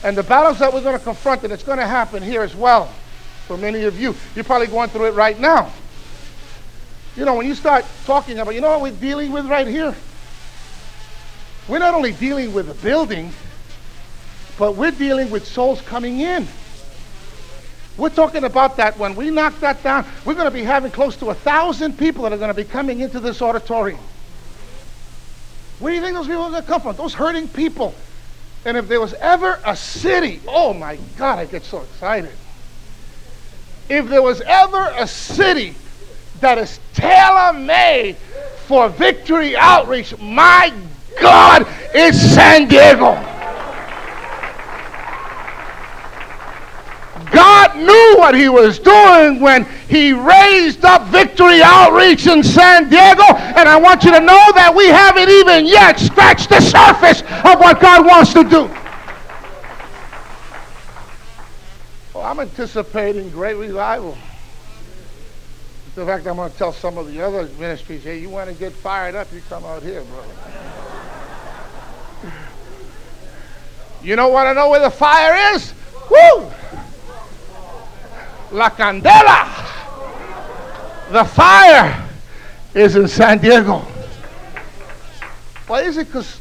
And 0.03 0.17
the 0.17 0.23
battles 0.23 0.59
that 0.59 0.73
we're 0.73 0.81
going 0.81 0.97
to 0.97 1.03
confront, 1.03 1.43
and 1.43 1.53
it's 1.53 1.63
going 1.63 1.77
to 1.77 1.87
happen 1.87 2.21
here 2.21 2.41
as 2.41 2.55
well 2.55 2.91
for 3.47 3.57
many 3.57 3.83
of 3.83 3.99
you. 3.99 4.15
You're 4.35 4.43
probably 4.43 4.67
going 4.67 4.89
through 4.89 5.05
it 5.05 5.13
right 5.13 5.39
now. 5.39 5.71
You 7.15 7.23
know, 7.23 7.35
when 7.35 7.47
you 7.47 7.55
start 7.55 7.85
talking 8.05 8.39
about, 8.39 8.53
you 8.55 8.61
know 8.61 8.71
what 8.71 8.81
we're 8.81 8.99
dealing 8.99 9.31
with 9.31 9.45
right 9.45 9.67
here? 9.67 9.95
We're 11.67 11.79
not 11.79 11.93
only 11.93 12.11
dealing 12.11 12.53
with 12.53 12.69
a 12.69 12.73
building, 12.73 13.31
but 14.59 14.75
we're 14.75 14.91
dealing 14.91 15.31
with 15.31 15.47
souls 15.47 15.81
coming 15.81 16.19
in. 16.19 16.47
We're 17.97 18.09
talking 18.09 18.43
about 18.43 18.75
that 18.77 18.97
when 18.97 19.15
we 19.15 19.31
knock 19.31 19.57
that 19.61 19.81
down, 19.81 20.05
we're 20.25 20.33
going 20.33 20.45
to 20.45 20.51
be 20.51 20.63
having 20.63 20.91
close 20.91 21.15
to 21.17 21.29
a 21.29 21.33
thousand 21.33 21.97
people 21.97 22.23
that 22.23 22.33
are 22.33 22.37
going 22.37 22.49
to 22.49 22.53
be 22.53 22.65
coming 22.65 22.99
into 22.99 23.21
this 23.21 23.41
auditorium. 23.41 23.99
Where 25.79 25.91
do 25.91 25.95
you 25.95 26.01
think 26.01 26.15
those 26.15 26.27
people 26.27 26.43
are 26.43 26.51
going 26.51 26.61
to 26.61 26.67
come 26.67 26.81
from? 26.81 26.95
Those 26.97 27.13
hurting 27.13 27.47
people. 27.47 27.95
And 28.65 28.75
if 28.75 28.89
there 28.89 28.99
was 28.99 29.13
ever 29.15 29.61
a 29.65 29.75
city, 29.75 30.41
oh 30.47 30.73
my 30.73 30.97
God, 31.17 31.39
I 31.39 31.45
get 31.45 31.63
so 31.63 31.81
excited. 31.81 32.31
If 33.87 34.09
there 34.09 34.21
was 34.21 34.41
ever 34.41 34.93
a 34.97 35.07
city 35.07 35.75
that 36.41 36.57
is 36.57 36.79
tailor 36.93 37.53
made 37.53 38.15
for 38.67 38.89
victory 38.89 39.55
outreach, 39.55 40.17
my 40.19 40.73
God, 41.19 41.65
it's 41.93 42.19
San 42.19 42.67
Diego. 42.67 43.13
God 47.31 47.75
knew 47.75 48.15
what 48.17 48.35
he 48.35 48.49
was 48.49 48.79
doing 48.79 49.39
when 49.39 49.65
he 49.89 50.13
raised 50.13 50.85
up 50.85 51.07
Victory 51.07 51.61
Outreach 51.61 52.27
in 52.27 52.43
San 52.43 52.89
Diego. 52.89 53.23
And 53.23 53.67
I 53.67 53.77
want 53.77 54.03
you 54.03 54.11
to 54.11 54.19
know 54.19 54.51
that 54.53 54.73
we 54.75 54.87
haven't 54.87 55.29
even 55.29 55.65
yet 55.65 55.99
scratched 55.99 56.49
the 56.49 56.61
surface 56.61 57.21
of 57.21 57.59
what 57.59 57.79
God 57.79 58.05
wants 58.05 58.33
to 58.33 58.43
do. 58.43 58.69
Well, 62.13 62.23
I'm 62.23 62.39
anticipating 62.39 63.29
great 63.31 63.55
revival. 63.55 64.17
In 65.97 66.05
fact, 66.05 66.27
I'm 66.27 66.35
going 66.35 66.51
to 66.51 66.57
tell 66.57 66.73
some 66.73 66.97
of 66.97 67.07
the 67.07 67.21
other 67.21 67.47
ministries, 67.57 68.03
hey, 68.03 68.19
you 68.19 68.29
want 68.29 68.49
to 68.49 68.55
get 68.55 68.73
fired 68.73 69.15
up, 69.15 69.31
you 69.31 69.41
come 69.47 69.63
out 69.63 69.81
here, 69.81 70.03
brother. 70.03 70.33
you 74.03 74.17
don't 74.17 74.33
want 74.33 74.49
to 74.49 74.53
know 74.53 74.69
where 74.69 74.81
the 74.81 74.89
fire 74.89 75.55
is? 75.55 75.73
Woo! 76.11 76.51
La 78.51 78.69
Candela. 78.71 79.47
The 81.11 81.23
fire 81.23 82.09
is 82.73 82.97
in 82.97 83.07
San 83.07 83.37
Diego. 83.37 83.79
Why 85.67 85.81
is 85.83 85.95
it? 85.95 86.07
Because 86.07 86.39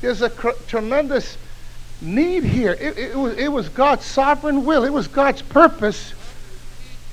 there's 0.00 0.22
a 0.22 0.30
cr- 0.30 0.56
tremendous 0.66 1.36
need 2.00 2.42
here. 2.42 2.72
It, 2.72 2.96
it, 2.96 3.14
was, 3.14 3.36
it 3.36 3.52
was 3.52 3.68
God's 3.68 4.06
sovereign 4.06 4.64
will, 4.64 4.84
it 4.84 4.92
was 4.92 5.08
God's 5.08 5.42
purpose 5.42 6.14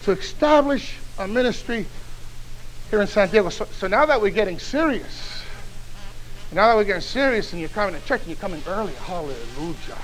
to 0.04 0.12
establish 0.12 1.00
a 1.18 1.28
ministry 1.28 1.86
here 2.90 3.02
in 3.02 3.08
San 3.08 3.30
Diego. 3.30 3.50
So, 3.50 3.66
so 3.66 3.88
now 3.88 4.06
that 4.06 4.22
we're 4.22 4.30
getting 4.30 4.60
serious, 4.60 5.44
now 6.52 6.68
that 6.68 6.76
we're 6.76 6.84
getting 6.84 7.02
serious 7.02 7.52
and 7.52 7.60
you're 7.60 7.70
coming 7.70 8.00
to 8.00 8.08
church 8.08 8.22
and 8.22 8.30
you're 8.30 8.38
coming 8.38 8.62
early, 8.68 8.94
hallelujah. 8.94 9.98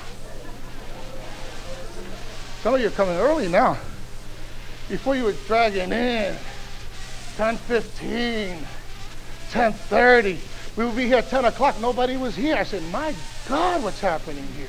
Some 2.61 2.75
of 2.75 2.81
you 2.81 2.87
are 2.87 2.91
coming 2.91 3.15
early 3.17 3.47
now. 3.47 3.77
Before 4.89 5.15
you 5.15 5.23
were 5.23 5.35
dragging 5.47 5.91
in 5.91 6.35
10.15, 7.37 8.57
10.30. 9.51 10.37
We 10.77 10.85
would 10.85 10.95
be 10.95 11.07
here 11.07 11.17
at 11.17 11.29
10 11.29 11.45
o'clock. 11.45 11.79
Nobody 11.79 12.17
was 12.17 12.35
here. 12.35 12.55
I 12.55 12.63
said, 12.63 12.83
my 12.91 13.15
God, 13.47 13.83
what's 13.83 13.99
happening 13.99 14.47
here? 14.57 14.67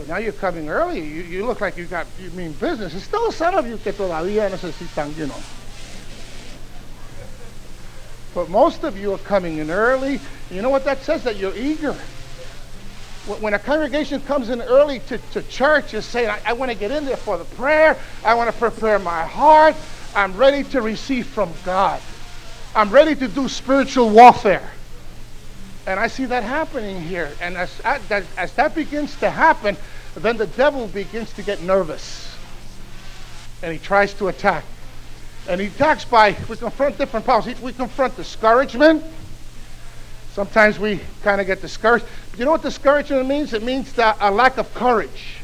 But 0.00 0.08
now 0.08 0.16
you're 0.16 0.32
coming 0.32 0.70
early. 0.70 0.98
You, 0.98 1.22
you 1.24 1.44
look 1.44 1.60
like 1.60 1.76
you 1.76 1.84
got, 1.84 2.06
you 2.18 2.30
mean 2.30 2.52
business. 2.52 2.92
There's 2.92 3.04
still 3.04 3.30
some 3.30 3.54
of 3.54 3.68
you 3.68 3.76
que 3.76 3.92
todavía 3.92 4.50
necesitan, 4.50 5.14
you 5.14 5.26
know. 5.26 5.42
But 8.34 8.48
most 8.48 8.82
of 8.82 8.96
you 8.96 9.12
are 9.12 9.18
coming 9.18 9.58
in 9.58 9.70
early. 9.70 10.18
You 10.50 10.62
know 10.62 10.70
what 10.70 10.86
that 10.86 11.02
says? 11.02 11.22
That 11.24 11.36
you're 11.36 11.54
eager. 11.54 11.94
when 13.26 13.52
a 13.52 13.58
congregation 13.58 14.22
comes 14.22 14.48
in 14.48 14.62
early 14.62 15.00
to, 15.00 15.18
to 15.18 15.42
church, 15.42 15.92
is 15.92 16.06
saying, 16.06 16.30
I, 16.30 16.40
I 16.46 16.52
want 16.54 16.70
to 16.70 16.78
get 16.78 16.90
in 16.90 17.04
there 17.04 17.18
for 17.18 17.36
the 17.36 17.44
prayer. 17.44 17.94
I 18.24 18.32
want 18.32 18.50
to 18.50 18.58
prepare 18.58 18.98
my 18.98 19.26
heart. 19.26 19.76
I'm 20.14 20.34
ready 20.34 20.64
to 20.70 20.80
receive 20.80 21.26
from 21.26 21.52
God. 21.62 22.00
I'm 22.74 22.88
ready 22.88 23.14
to 23.16 23.28
do 23.28 23.50
spiritual 23.50 24.08
warfare. 24.08 24.66
And 25.90 25.98
I 25.98 26.06
see 26.06 26.24
that 26.26 26.44
happening 26.44 27.02
here. 27.02 27.32
And 27.40 27.56
as, 27.56 27.80
as, 27.80 28.00
as 28.38 28.52
that 28.52 28.76
begins 28.76 29.16
to 29.16 29.28
happen, 29.28 29.76
then 30.14 30.36
the 30.36 30.46
devil 30.46 30.86
begins 30.86 31.32
to 31.32 31.42
get 31.42 31.62
nervous. 31.62 32.32
And 33.60 33.72
he 33.72 33.78
tries 33.80 34.14
to 34.14 34.28
attack. 34.28 34.64
And 35.48 35.60
he 35.60 35.66
attacks 35.66 36.04
by, 36.04 36.36
we 36.48 36.56
confront 36.56 36.96
different 36.96 37.26
problems. 37.26 37.60
We 37.60 37.72
confront 37.72 38.16
discouragement. 38.16 39.02
Sometimes 40.32 40.78
we 40.78 41.00
kind 41.24 41.40
of 41.40 41.48
get 41.48 41.60
discouraged. 41.60 42.04
You 42.38 42.44
know 42.44 42.52
what 42.52 42.62
discouragement 42.62 43.26
means? 43.26 43.52
It 43.52 43.64
means 43.64 43.92
that 43.94 44.16
a 44.20 44.30
lack 44.30 44.58
of 44.58 44.72
courage. 44.74 45.38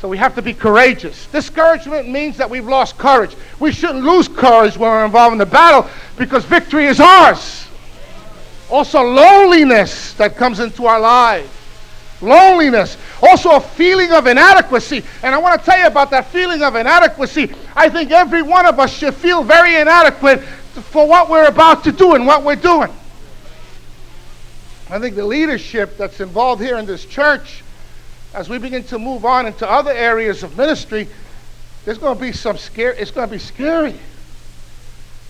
So 0.00 0.08
we 0.08 0.18
have 0.18 0.34
to 0.34 0.42
be 0.42 0.54
courageous. 0.54 1.28
Discouragement 1.28 2.08
means 2.08 2.36
that 2.38 2.50
we've 2.50 2.66
lost 2.66 2.98
courage. 2.98 3.36
We 3.60 3.70
shouldn't 3.70 4.04
lose 4.04 4.26
courage 4.26 4.76
when 4.76 4.90
we're 4.90 5.04
involved 5.04 5.34
in 5.34 5.38
the 5.38 5.46
battle 5.46 5.88
because 6.16 6.44
victory 6.44 6.86
is 6.86 6.98
ours. 6.98 7.68
Also, 8.70 9.02
loneliness 9.02 10.14
that 10.14 10.36
comes 10.36 10.60
into 10.60 10.86
our 10.86 11.00
lives. 11.00 11.48
Loneliness. 12.20 12.96
Also, 13.22 13.56
a 13.56 13.60
feeling 13.60 14.12
of 14.12 14.26
inadequacy. 14.26 15.04
And 15.22 15.34
I 15.34 15.38
want 15.38 15.60
to 15.60 15.64
tell 15.64 15.78
you 15.78 15.86
about 15.86 16.10
that 16.10 16.28
feeling 16.28 16.62
of 16.62 16.74
inadequacy. 16.74 17.54
I 17.76 17.88
think 17.88 18.10
every 18.10 18.42
one 18.42 18.66
of 18.66 18.80
us 18.80 18.92
should 18.92 19.14
feel 19.14 19.42
very 19.42 19.76
inadequate 19.76 20.40
for 20.40 21.06
what 21.06 21.28
we're 21.28 21.46
about 21.46 21.84
to 21.84 21.92
do 21.92 22.14
and 22.14 22.26
what 22.26 22.42
we're 22.42 22.56
doing. 22.56 22.90
I 24.90 24.98
think 24.98 25.16
the 25.16 25.24
leadership 25.24 25.96
that's 25.96 26.20
involved 26.20 26.62
here 26.62 26.76
in 26.78 26.86
this 26.86 27.04
church 27.04 27.62
as 28.34 28.48
we 28.48 28.58
begin 28.58 28.82
to 28.84 28.98
move 28.98 29.24
on 29.24 29.46
into 29.46 29.68
other 29.68 29.92
areas 29.92 30.42
of 30.42 30.56
ministry, 30.56 31.06
there's 31.84 31.98
going 31.98 32.16
to 32.16 32.20
be 32.20 32.32
some 32.32 32.58
scare. 32.58 32.92
It's 32.92 33.12
going 33.12 33.28
to 33.28 33.32
be 33.32 33.38
scary. 33.38 33.94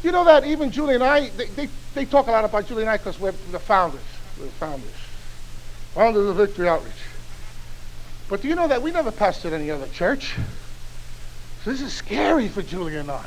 You 0.05 0.13
know 0.13 0.25
that 0.27 0.45
even 0.45 0.71
Julie 0.71 0.97
and 0.97 1.03
I, 1.03 1.31
they, 1.31 1.47
they, 1.47 1.69
they 1.95 2.05
talk 2.05 2.27
a 2.27 2.31
lot 2.31 2.45
about 2.45 2.67
Julie 2.67 2.83
and 2.83 2.91
I 2.91 2.99
because 2.99 3.19
we're 3.19 3.33
the 3.51 3.59
founders. 3.59 4.03
We're 4.39 4.45
the 4.45 4.53
founders. 4.53 4.91
Founders 5.95 6.29
of 6.29 6.37
Victory 6.37 6.69
Outreach. 6.69 6.93
But 8.29 8.43
do 8.43 8.49
you 8.49 8.55
know 8.55 8.69
that 8.69 8.83
we 8.83 8.91
never 8.91 9.11
pastored 9.11 9.53
any 9.53 9.71
other 9.71 9.87
church? 9.89 10.35
So 11.65 11.71
this 11.73 11.81
is 11.81 11.95
scary 11.95 12.49
for 12.49 12.61
Julie 12.61 12.97
and 12.97 13.11
I. 13.11 13.27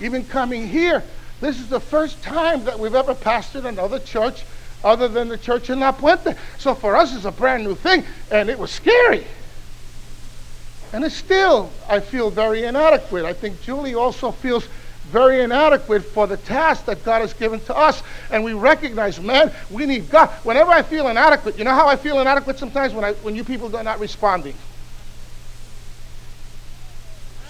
Even 0.00 0.24
coming 0.24 0.68
here, 0.68 1.02
this 1.40 1.58
is 1.58 1.68
the 1.68 1.80
first 1.80 2.22
time 2.22 2.64
that 2.64 2.78
we've 2.78 2.94
ever 2.94 3.14
pastored 3.14 3.64
another 3.64 3.98
church 3.98 4.44
other 4.84 5.08
than 5.08 5.26
the 5.26 5.38
church 5.38 5.68
in 5.68 5.80
La 5.80 5.90
Puente. 5.90 6.36
So 6.58 6.76
for 6.76 6.94
us, 6.94 7.12
it's 7.12 7.24
a 7.24 7.32
brand 7.32 7.64
new 7.64 7.74
thing, 7.74 8.04
and 8.30 8.48
it 8.48 8.58
was 8.58 8.70
scary. 8.70 9.26
And 10.92 11.04
it's 11.04 11.16
still, 11.16 11.72
I 11.88 11.98
feel 11.98 12.30
very 12.30 12.64
inadequate. 12.66 13.24
I 13.24 13.32
think 13.32 13.60
Julie 13.62 13.96
also 13.96 14.30
feels 14.30 14.68
very 15.10 15.42
inadequate 15.42 16.02
for 16.04 16.26
the 16.26 16.36
task 16.38 16.86
that 16.86 17.04
God 17.04 17.20
has 17.20 17.32
given 17.34 17.60
to 17.60 17.76
us. 17.76 18.02
And 18.30 18.42
we 18.42 18.52
recognize, 18.52 19.20
man, 19.20 19.52
we 19.70 19.86
need 19.86 20.10
God. 20.10 20.30
Whenever 20.42 20.70
I 20.70 20.82
feel 20.82 21.08
inadequate, 21.08 21.58
you 21.58 21.64
know 21.64 21.74
how 21.74 21.86
I 21.86 21.96
feel 21.96 22.20
inadequate 22.20 22.58
sometimes 22.58 22.92
when, 22.92 23.04
I, 23.04 23.12
when 23.14 23.36
you 23.36 23.44
people 23.44 23.74
are 23.76 23.82
not 23.82 24.00
responding? 24.00 24.54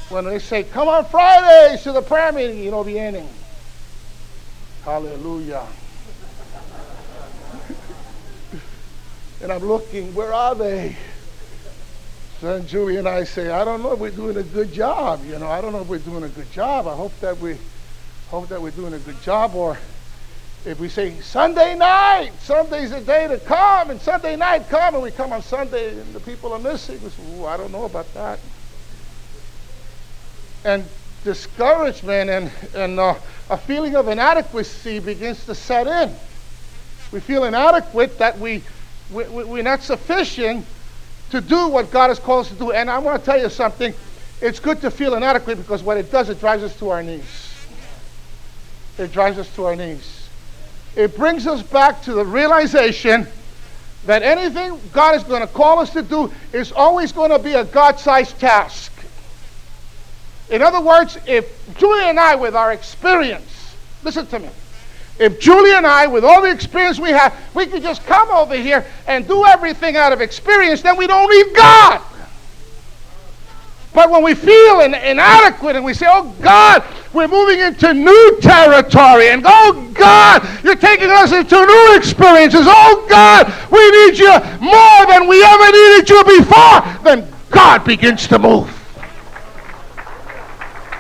When 0.09 0.25
they 0.25 0.39
say, 0.39 0.65
come 0.65 0.89
on 0.89 1.05
Fridays 1.07 1.83
to 1.85 1.93
the 1.93 2.03
prayer 2.03 2.33
meeting, 2.33 2.63
you 2.63 2.71
know, 2.71 2.83
the 2.83 2.99
ending. 2.99 3.29
Hallelujah. 4.85 5.67
And 9.43 9.53
I'm 9.53 9.63
looking, 9.63 10.15
where 10.15 10.33
are 10.33 10.55
they? 10.55 10.97
Then 12.41 12.67
Julie 12.67 12.97
and 12.97 13.09
I 13.09 13.25
say, 13.25 13.51
I 13.51 13.65
don't 13.65 13.83
know 13.83 13.93
if 13.93 13.99
we're 13.99 14.11
doing 14.11 14.37
a 14.37 14.43
good 14.43 14.73
job. 14.73 15.25
You 15.25 15.39
know, 15.39 15.47
I 15.47 15.61
don't 15.61 15.73
know 15.73 15.81
if 15.81 15.89
we're 15.89 15.99
doing 15.99 16.25
a 16.25 16.29
good 16.29 16.51
job. 16.53 16.87
I 16.87 16.95
hope 16.95 17.19
that 17.21 17.39
we 17.39 17.57
hope 18.29 18.49
that 18.49 18.61
we're 18.61 18.71
doing 18.71 18.93
a 18.93 18.99
good 18.99 19.21
job. 19.23 19.55
Or 19.55 19.79
if 20.65 20.79
we 20.79 20.89
say 20.89 21.19
Sunday 21.21 21.75
night, 21.75 22.33
Sunday's 22.41 22.93
a 22.93 23.01
day 23.01 23.29
to 23.29 23.39
come, 23.39 23.91
and 23.91 24.01
Sunday 24.01 24.37
night 24.37 24.69
come, 24.69 24.95
and 24.95 25.03
we 25.03 25.11
come 25.11 25.33
on 25.33 25.43
Sunday 25.43 25.99
and 25.99 26.13
the 26.13 26.21
people 26.21 26.53
are 26.53 26.59
missing. 26.59 27.03
We 27.03 27.11
say, 27.11 27.45
I 27.45 27.57
don't 27.57 27.73
know 27.73 27.85
about 27.85 28.13
that. 28.15 28.41
And 30.65 30.85
discouragement 31.23 32.31
and, 32.31 32.51
and 32.75 33.01
uh, 33.01 33.15
a 33.49 33.57
feeling 33.57 33.97
of 33.97 34.09
inadequacy 34.09 34.99
begins 34.99 35.45
to 35.47 35.55
set 35.55 35.87
in. 35.87 36.15
We 37.13 37.21
feel 37.21 37.45
inadequate 37.45 38.19
that 38.19 38.39
we 38.39 38.63
we, 39.11 39.25
we, 39.25 39.61
are 39.61 39.65
not 39.65 39.83
sufficient 39.83 40.65
to 41.31 41.41
do 41.41 41.69
what 41.69 41.91
God 41.91 42.09
has 42.09 42.19
called 42.19 42.47
us 42.47 42.53
to 42.53 42.59
do. 42.59 42.73
And 42.73 42.91
I 42.91 42.99
want 42.99 43.21
to 43.21 43.25
tell 43.25 43.41
you 43.41 43.49
something. 43.49 43.93
It's 44.41 44.61
good 44.61 44.81
to 44.83 44.91
feel 44.91 45.15
inadequate 45.15 45.59
because 45.59 45.83
what 45.83 45.97
it 45.97 46.11
does, 46.11 46.29
it 46.29 46.41
drives 46.41 46.63
us 46.63 46.77
to 46.79 46.91
our 46.91 47.03
knees. 47.03 47.55
It 48.99 49.13
drives 49.13 49.39
us 49.39 49.53
to 49.57 49.65
our 49.65 49.77
knees. 49.77 50.29
It 50.97 51.17
brings 51.17 51.47
us 51.47 51.63
back 51.63 52.03
to 52.03 52.13
the 52.13 52.25
realization 52.25 53.27
that 54.07 54.23
anything 54.23 54.79
God 54.93 55.15
is 55.15 55.25
going 55.25 55.41
to 55.41 55.47
call 55.47 55.79
us 55.79 55.91
to 55.91 56.03
do 56.03 56.33
is 56.53 56.73
always 56.73 57.11
going 57.11 57.31
to 57.31 57.39
be 57.39 57.55
a 57.55 57.65
God 57.65 57.99
sized 57.99 58.39
task. 58.39 58.93
In 60.51 60.63
other 60.63 60.81
words, 60.81 61.19
if 61.27 61.77
Julie 61.79 62.05
and 62.05 62.21
I, 62.21 62.35
with 62.35 62.55
our 62.55 62.73
experience, 62.73 63.75
listen 64.03 64.27
to 64.27 64.39
me, 64.39 64.51
if 65.19 65.39
Julie 65.39 65.73
and 65.73 65.87
I, 65.87 66.07
with 66.07 66.25
all 66.25 66.43
the 66.43 66.51
experience 66.51 66.99
we 66.99 67.11
have, 67.11 67.35
we 67.55 67.67
could 67.67 67.83
just 67.83 68.05
come 68.05 68.29
over 68.31 68.57
here 68.57 68.85
and 69.07 69.27
do 69.29 69.45
everything 69.45 69.97
out 69.97 70.13
of 70.13 70.21
experience, 70.21 70.83
then 70.83 70.97
we 70.97 71.07
don't 71.07 71.31
need 71.31 71.55
God. 71.55 72.01
But 73.93 74.11
when 74.11 74.25
we 74.25 74.35
feel 74.35 74.81
in, 74.81 74.93
inadequate 74.93 75.77
and 75.77 75.85
we 75.85 75.95
say, 75.95 76.07
oh 76.09 76.35
God, 76.43 76.83
we're 77.13 77.29
moving 77.29 77.61
into 77.61 77.95
new 77.95 78.39
territory, 78.41 79.29
and 79.29 79.45
oh 79.47 79.89
God, 79.95 80.45
you're 80.65 80.75
taking 80.75 81.11
us 81.11 81.31
into 81.31 81.65
new 81.65 81.97
experiences. 81.97 82.63
Oh 82.65 83.07
God, 83.09 83.47
we 83.71 83.89
need 83.91 84.19
you 84.19 84.33
more 84.61 85.07
than 85.07 85.29
we 85.29 85.45
ever 85.45 85.71
needed 85.71 86.11
you 86.11 86.25
before. 86.25 86.81
Then 87.05 87.33
God 87.51 87.85
begins 87.85 88.27
to 88.27 88.39
move. 88.41 88.69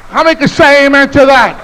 How 0.06 0.22
many 0.22 0.36
can 0.36 0.46
say 0.46 0.86
amen 0.86 1.10
to 1.10 1.26
that? 1.26 1.63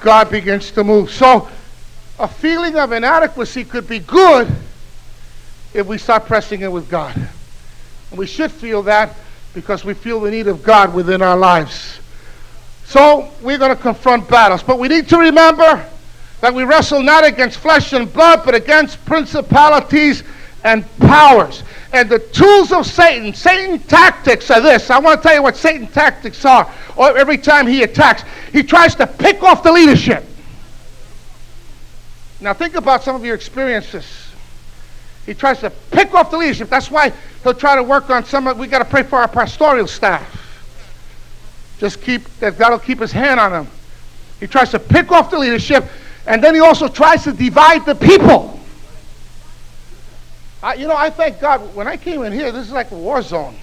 God 0.00 0.30
begins 0.30 0.70
to 0.72 0.84
move. 0.84 1.10
So, 1.10 1.48
a 2.18 2.28
feeling 2.28 2.76
of 2.76 2.92
inadequacy 2.92 3.64
could 3.64 3.86
be 3.86 4.00
good 4.00 4.48
if 5.74 5.86
we 5.86 5.98
start 5.98 6.26
pressing 6.26 6.62
in 6.62 6.72
with 6.72 6.88
God. 6.88 7.14
And 8.10 8.18
we 8.18 8.26
should 8.26 8.50
feel 8.50 8.82
that 8.84 9.14
because 9.54 9.84
we 9.84 9.94
feel 9.94 10.20
the 10.20 10.30
need 10.30 10.46
of 10.48 10.62
God 10.62 10.94
within 10.94 11.22
our 11.22 11.36
lives. 11.36 12.00
So, 12.84 13.30
we're 13.42 13.58
going 13.58 13.74
to 13.74 13.80
confront 13.80 14.28
battles. 14.28 14.62
But 14.62 14.78
we 14.78 14.88
need 14.88 15.08
to 15.08 15.18
remember 15.18 15.86
that 16.40 16.54
we 16.54 16.64
wrestle 16.64 17.02
not 17.02 17.24
against 17.24 17.58
flesh 17.58 17.92
and 17.92 18.12
blood, 18.12 18.42
but 18.44 18.54
against 18.54 19.04
principalities 19.04 20.22
and 20.64 20.84
powers. 20.98 21.62
And 21.92 22.08
the 22.08 22.18
tools 22.18 22.72
of 22.72 22.86
Satan, 22.86 23.32
Satan 23.32 23.78
tactics 23.80 24.50
are 24.50 24.60
this. 24.60 24.90
I 24.90 24.98
want 24.98 25.22
to 25.22 25.28
tell 25.28 25.36
you 25.36 25.42
what 25.42 25.56
Satan 25.56 25.86
tactics 25.86 26.44
are. 26.44 26.72
Or 26.98 27.16
every 27.16 27.38
time 27.38 27.68
he 27.68 27.84
attacks, 27.84 28.24
he 28.52 28.64
tries 28.64 28.96
to 28.96 29.06
pick 29.06 29.42
off 29.44 29.62
the 29.62 29.70
leadership. 29.70 30.24
Now 32.40 32.52
think 32.52 32.74
about 32.74 33.04
some 33.04 33.14
of 33.14 33.24
your 33.24 33.36
experiences. 33.36 34.04
He 35.24 35.32
tries 35.32 35.60
to 35.60 35.70
pick 35.92 36.12
off 36.14 36.30
the 36.30 36.38
leadership. 36.38 36.68
That's 36.68 36.90
why 36.90 37.12
he'll 37.42 37.54
try 37.54 37.76
to 37.76 37.82
work 37.82 38.10
on 38.10 38.24
some 38.24 38.58
we 38.58 38.66
got 38.66 38.80
to 38.80 38.84
pray 38.84 39.04
for 39.04 39.16
our 39.20 39.28
pastoral 39.28 39.86
staff. 39.86 40.34
Just 41.78 42.02
keep 42.02 42.24
that 42.40 42.58
God 42.58 42.72
will 42.72 42.78
keep 42.80 42.98
his 42.98 43.12
hand 43.12 43.38
on 43.38 43.52
them. 43.52 43.68
He 44.40 44.48
tries 44.48 44.70
to 44.70 44.80
pick 44.80 45.12
off 45.12 45.30
the 45.30 45.38
leadership, 45.38 45.84
and 46.26 46.42
then 46.42 46.54
he 46.54 46.60
also 46.60 46.88
tries 46.88 47.24
to 47.24 47.32
divide 47.32 47.86
the 47.86 47.94
people. 47.94 48.58
I, 50.62 50.74
you 50.74 50.88
know, 50.88 50.96
I 50.96 51.10
thank 51.10 51.40
God 51.40 51.74
when 51.76 51.86
I 51.86 51.96
came 51.96 52.22
in 52.22 52.32
here, 52.32 52.50
this 52.50 52.66
is 52.66 52.72
like 52.72 52.90
a 52.90 52.96
war 52.96 53.22
zone. 53.22 53.54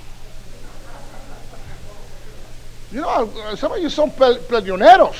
You 2.92 3.02
know, 3.02 3.56
some 3.56 3.72
of 3.72 3.80
you 3.80 3.90
son 3.90 4.12
peleoneros. 4.12 5.18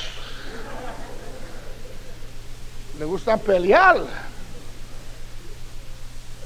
Le 2.98 3.06
gustan 3.06 3.38
pelear. 3.38 4.08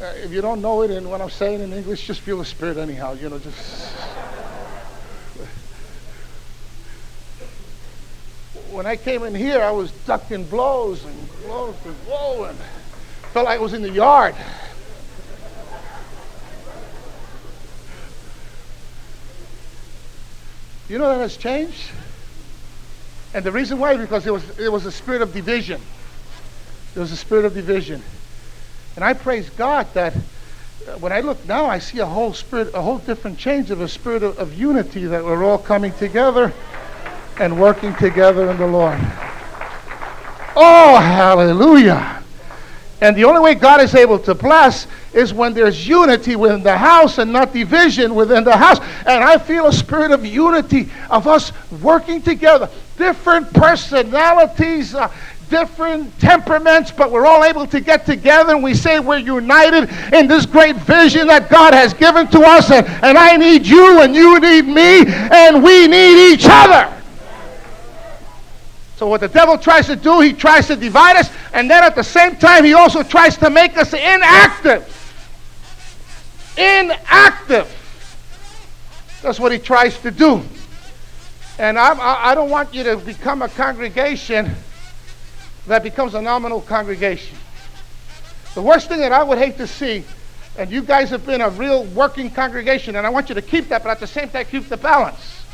Uh, 0.01 0.05
if 0.25 0.33
you 0.33 0.41
don't 0.41 0.63
know 0.63 0.83
it 0.83 0.91
and 0.91 1.11
what 1.11 1.21
I'm 1.21 1.31
saying 1.31 1.61
in 1.61 1.73
English, 1.73 2.07
just 2.07 2.21
feel 2.21 2.39
the 2.39 2.45
spirit 2.45 2.79
anyhow. 2.79 3.13
You 3.13 3.29
know, 3.29 3.39
just. 3.39 3.93
when 8.71 8.87
I 8.87 8.97
came 8.97 9.25
in 9.25 9.35
here, 9.35 9.61
I 9.61 9.71
was 9.71 9.93
ducking 10.07 10.45
blows 10.45 11.05
and 11.05 11.43
blows 11.43 11.75
and 11.85 12.05
blows 12.07 12.51
and 12.51 12.59
felt 13.33 13.47
like 13.47 13.59
I 13.59 13.63
was 13.63 13.75
in 13.75 13.83
the 13.83 13.91
yard. 13.91 14.35
You 20.91 20.99
know 20.99 21.09
that 21.09 21.21
has 21.21 21.37
changed? 21.37 21.89
And 23.33 23.45
the 23.45 23.53
reason 23.53 23.79
why 23.79 23.93
is 23.93 24.01
because 24.01 24.27
it 24.27 24.33
was, 24.33 24.59
it 24.59 24.73
was 24.73 24.87
a 24.87 24.91
spirit 24.91 25.23
of 25.23 25.33
division. 25.33 25.81
There 26.95 27.01
was 27.01 27.13
a 27.13 27.17
spirit 27.17 27.45
of 27.45 27.55
division. 27.55 28.03
And 28.97 29.05
I 29.05 29.13
praise 29.13 29.49
God 29.51 29.87
that 29.95 30.17
uh, 30.17 30.99
when 30.99 31.13
I 31.13 31.21
look 31.21 31.47
now, 31.47 31.67
I 31.67 31.79
see 31.79 32.01
a 32.01 32.07
whole 32.07 32.33
spirit, 32.33 32.75
a 32.75 32.83
whole 32.83 32.99
different 32.99 33.39
change 33.39 33.71
of 33.71 33.81
a 33.81 33.87
spirit 33.87 34.25
of, 34.25 34.37
of 34.41 34.59
unity 34.59 35.05
that 35.05 35.23
we're 35.23 35.45
all 35.45 35.59
coming 35.59 35.93
together 35.93 36.53
and 37.39 37.61
working 37.61 37.95
together 37.95 38.51
in 38.51 38.57
the 38.57 38.67
Lord. 38.67 38.99
Oh, 40.57 40.99
hallelujah. 41.01 42.21
And 43.01 43.15
the 43.15 43.27
only 43.27 43.41
way 43.41 43.55
God 43.55 43.81
is 43.81 43.95
able 43.95 44.19
to 44.19 44.35
bless 44.35 44.89
is 45.13 45.33
when 45.35 45.55
there's 45.55 45.87
unity 45.87 46.37
within 46.37 46.63
the 46.63 46.77
house 46.77 47.19
and 47.19 47.33
not 47.33 47.53
division 47.53 48.15
within 48.15 48.45
the 48.45 48.57
house. 48.57 48.79
And 49.07 49.25
I 49.25 49.39
feel 49.39 49.67
a 49.67 49.73
spirit 49.73 50.11
of 50.11 50.25
unity 50.25 50.89
of 51.09 51.27
us 51.27 51.53
working 51.83 52.23
together. 52.23 52.69
Different 52.97 53.53
personalities, 53.53 54.95
uh, 54.95 55.11
different 55.49 56.17
temperaments, 56.21 56.93
but 56.93 57.11
we're 57.11 57.27
all 57.27 57.45
able 57.45 57.67
to 57.67 57.81
get 57.81 58.07
together 58.07 58.55
and 58.55 58.63
we 58.63 58.73
say 58.73 59.01
we're 59.01 59.19
united 59.19 59.91
in 60.15 60.29
this 60.29 60.47
great 60.47 60.77
vision 60.77 61.27
that 61.27 61.51
God 61.51 61.75
has 61.75 61.93
given 61.93 62.29
to 62.29 62.41
us. 62.41 62.71
And, 62.71 62.87
and 62.87 63.19
I 63.19 63.37
need 63.37 63.67
you 63.67 64.01
and 64.01 64.15
you 64.15 64.39
need 64.39 64.67
me 64.67 65.05
and 65.07 65.63
we 65.63 65.89
need 65.89 66.33
each 66.33 66.47
other. 66.49 66.97
So 68.97 69.09
what 69.09 69.23
the 69.23 69.29
devil 69.29 69.57
tries 69.57 69.87
to 69.87 69.97
do, 69.97 70.21
he 70.21 70.35
tries 70.35 70.67
to 70.67 70.77
divide 70.77 71.17
us, 71.17 71.31
and 71.55 71.71
then 71.71 71.83
at 71.83 71.95
the 71.95 72.05
same 72.05 72.37
time, 72.37 72.65
he 72.65 72.75
also 72.75 73.03
tries 73.03 73.35
to 73.39 73.49
make 73.49 73.79
us 73.79 73.95
inactive. 73.95 75.00
Inactive. 76.61 77.77
That's 79.23 79.41
what 79.41 79.53
he 79.53 79.59
tries 79.59 79.99
to 80.01 80.11
do. 80.11 80.43
And 81.59 81.79
I, 81.79 82.31
I 82.31 82.35
don't 82.35 82.51
want 82.51 82.75
you 82.75 82.85
to 82.85 82.97
become 82.97 83.43
a 83.43 83.49
congregation 83.49 84.51
that 85.67 85.83
becomes 85.83 86.15
a 86.15 86.23
nominal 86.23 86.61
congregation. 86.61 87.37
The 88.55 88.63
worst 88.63 88.89
thing 88.89 89.01
that 89.01 89.13
I 89.13 89.23
would 89.23 89.39
hate 89.39 89.57
to 89.59 89.67
see, 89.67 90.05
and 90.59 90.71
you 90.71 90.83
guys 90.83 91.11
have 91.11 91.25
been 91.25 91.41
a 91.41 91.51
real 91.51 91.85
working 91.85 92.31
congregation, 92.31 92.97
and 92.97 93.07
I 93.07 93.11
want 93.11 93.29
you 93.29 93.35
to 93.35 93.43
keep 93.43 93.69
that, 93.69 93.83
but 93.83 93.91
at 93.91 94.01
the 94.01 94.07
same 94.07 94.29
time, 94.29 94.47
keep 94.47 94.69
the 94.69 94.77
balance 94.77 95.45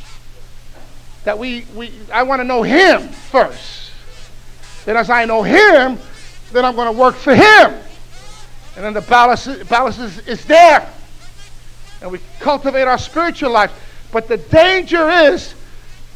that 1.24 1.38
we, 1.38 1.66
we 1.74 1.92
I 2.12 2.22
want 2.22 2.40
to 2.40 2.44
know 2.44 2.62
him 2.62 3.08
first. 3.08 3.90
Then 4.84 4.96
as 4.96 5.10
I 5.10 5.24
know 5.24 5.42
him, 5.42 5.98
then 6.52 6.64
I'm 6.64 6.76
going 6.76 6.92
to 6.92 6.98
work 6.98 7.16
for 7.16 7.34
him. 7.34 7.74
And 8.76 8.84
then 8.84 8.94
the 8.94 9.00
balance, 9.00 9.46
balance 9.64 9.98
is, 9.98 10.18
is 10.20 10.44
there. 10.44 10.88
And 12.00 12.10
we 12.10 12.20
cultivate 12.40 12.82
our 12.82 12.98
spiritual 12.98 13.50
life. 13.50 13.72
But 14.12 14.28
the 14.28 14.36
danger 14.36 15.08
is 15.08 15.54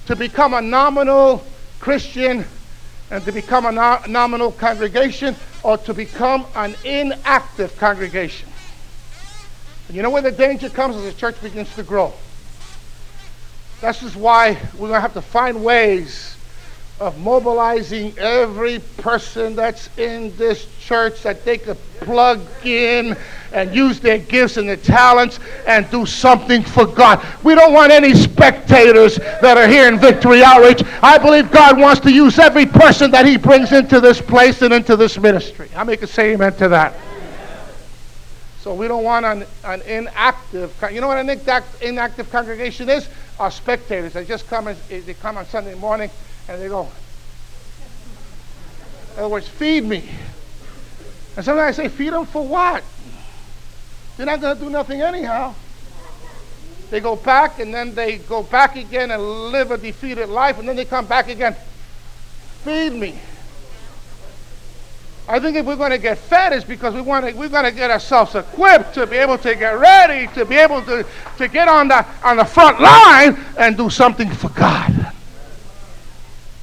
to 0.07 0.17
become 0.17 0.55
a 0.55 0.63
nominal 0.63 1.45
Christian 1.79 2.45
and 3.11 3.25
to 3.25 3.33
become 3.33 3.67
a 3.67 3.73
no- 3.73 4.01
nominal 4.07 4.53
congregation 4.53 5.37
or 5.63 5.79
to 5.79 5.95
become 5.95 6.47
an 6.55 6.77
inactive 6.85 7.77
congregation. 7.79 8.49
And 9.89 9.97
you 9.97 10.03
know 10.03 10.11
where 10.11 10.23
the 10.23 10.31
danger 10.31 10.71
comes 10.71 10.97
as 10.97 11.03
the 11.03 11.13
church 11.13 11.41
begins 11.43 11.75
to 11.75 11.83
grow? 11.83 12.13
This 13.81 14.03
is 14.03 14.15
why 14.15 14.59
we're 14.75 14.89
going 14.89 14.93
to 14.93 15.01
have 15.01 15.15
to 15.15 15.23
find 15.23 15.65
ways 15.65 16.37
of 17.01 17.19
mobilizing 17.19 18.17
every 18.19 18.79
person 18.99 19.57
that's 19.57 19.89
in 19.99 20.37
this 20.37 20.67
church 20.79 21.23
that 21.23 21.47
they 21.47 21.57
could 21.57 21.79
plug 22.01 22.41
in 22.63 23.17
and 23.53 23.75
use 23.75 23.99
their 24.01 24.19
gifts 24.19 24.59
and 24.59 24.69
their 24.69 24.77
talents 24.77 25.41
and 25.67 25.91
do 25.91 26.05
something 26.05 26.63
for 26.63 26.85
God. 26.85 27.27
We 27.43 27.55
don't 27.55 27.73
want 27.73 27.91
any 27.91 28.15
spectators 28.15 29.17
that 29.17 29.57
are 29.57 29.67
here 29.67 29.89
in 29.89 29.99
Victory 29.99 30.45
Outreach. 30.45 30.83
I 31.03 31.17
believe 31.17 31.51
God 31.51 31.79
wants 31.79 32.03
to 32.03 32.13
use 32.13 32.39
every 32.39 32.67
person 32.67 33.11
that 33.13 33.25
He 33.25 33.39
brings 33.39 33.73
into 33.73 33.99
this 33.99 34.21
place 34.21 34.61
and 34.61 34.73
into 34.73 34.95
this 34.95 35.19
ministry. 35.19 35.71
I 35.75 35.85
make 35.85 36.03
a 36.03 36.07
say 36.07 36.35
amen 36.35 36.53
to 36.57 36.69
that. 36.69 36.95
So 38.61 38.75
we 38.75 38.89
don't 38.89 39.05
want 39.05 39.25
an, 39.25 39.47
an 39.65 39.81
inactive, 39.83 40.75
you 40.93 41.01
know 41.01 41.09
what 41.09 41.17
an 41.17 41.31
inactive 41.81 42.31
congregation 42.31 42.91
is? 42.91 43.09
Our 43.39 43.51
spectators. 43.51 44.13
They 44.13 44.27
just 44.27 44.47
come, 44.49 44.67
and, 44.67 44.79
they 44.91 45.15
come 45.15 45.39
on 45.39 45.47
Sunday 45.47 45.75
morning 45.75 46.11
and 46.51 46.61
they 46.61 46.69
go, 46.69 46.89
in 49.15 49.21
other 49.21 49.29
words, 49.29 49.47
feed 49.47 49.85
me. 49.85 50.09
And 51.37 51.45
sometimes 51.45 51.79
I 51.79 51.85
say, 51.85 51.89
feed 51.89 52.13
them 52.13 52.27
for 52.27 52.45
what? 52.45 52.83
They're 54.17 54.27
not 54.27 54.41
going 54.41 54.57
to 54.57 54.63
do 54.65 54.69
nothing 54.69 55.01
anyhow. 55.01 55.55
They 56.91 56.99
go 56.99 57.15
back 57.15 57.61
and 57.61 57.73
then 57.73 57.95
they 57.95 58.19
go 58.19 58.43
back 58.43 58.75
again 58.75 59.13
and 59.13 59.23
live 59.53 59.71
a 59.71 59.79
defeated 59.79 60.29
life 60.29 60.59
and 60.59 60.69
then 60.69 60.75
they 60.75 60.85
come 60.85 61.07
back 61.07 61.29
again. 61.29 61.55
Feed 62.65 62.95
me. 62.95 63.17
I 65.29 65.39
think 65.39 65.57
if 65.57 65.65
we're 65.65 65.77
going 65.77 65.93
to 65.93 65.99
get 65.99 66.19
fed, 66.19 66.53
it's 66.53 66.65
because 66.65 66.93
we 66.95 67.01
want 67.01 67.27
to, 67.27 67.33
we're 67.33 67.49
going 67.49 67.65
to 67.65 67.71
get 67.71 67.93
ourselves 67.93 68.35
equipped 68.35 68.95
to 68.95 69.07
be 69.07 69.17
able 69.17 69.39
to 69.39 69.55
get 69.55 69.79
ready, 69.79 70.27
to 70.35 70.45
be 70.45 70.57
able 70.57 70.83
to, 70.83 71.07
to 71.39 71.47
get 71.47 71.69
on 71.69 71.87
the, 71.87 72.05
on 72.25 72.39
the 72.39 72.45
front 72.45 72.81
line 72.81 73.39
and 73.57 73.77
do 73.77 73.89
something 73.89 74.29
for 74.29 74.49
God. 74.49 75.00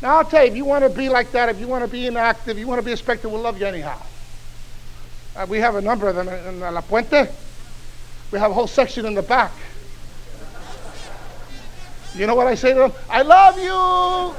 Now, 0.02 0.18
I'll 0.18 0.26
tell 0.26 0.44
you, 0.44 0.52
if 0.52 0.56
you 0.56 0.66
want 0.66 0.84
to 0.84 0.90
be 0.90 1.10
like 1.10 1.32
that, 1.32 1.50
if 1.50 1.60
you 1.60 1.68
want 1.68 1.84
to 1.84 1.90
be 1.90 2.06
inactive, 2.06 2.58
you 2.58 2.68
want 2.68 2.80
to 2.80 2.86
be 2.86 2.92
a 2.92 2.98
spectator, 2.98 3.30
we'll 3.30 3.42
love 3.42 3.60
you 3.60 3.66
anyhow. 3.66 4.00
Uh, 5.36 5.46
we 5.50 5.60
have 5.60 5.76
a 5.76 5.82
number 5.82 6.08
of 6.08 6.16
them 6.16 6.28
in 6.28 6.60
La 6.60 6.82
Puente. 6.82 7.32
We 8.32 8.40
have 8.40 8.52
a 8.52 8.54
whole 8.54 8.68
section 8.68 9.06
in 9.06 9.14
the 9.14 9.22
back. 9.22 9.52
You 12.16 12.26
know 12.28 12.36
what 12.36 12.48
I 12.48 12.56
say 12.56 12.74
to 12.74 12.80
them? 12.80 12.92
I 13.10 13.22
love 13.22 13.58
you. 13.58 14.36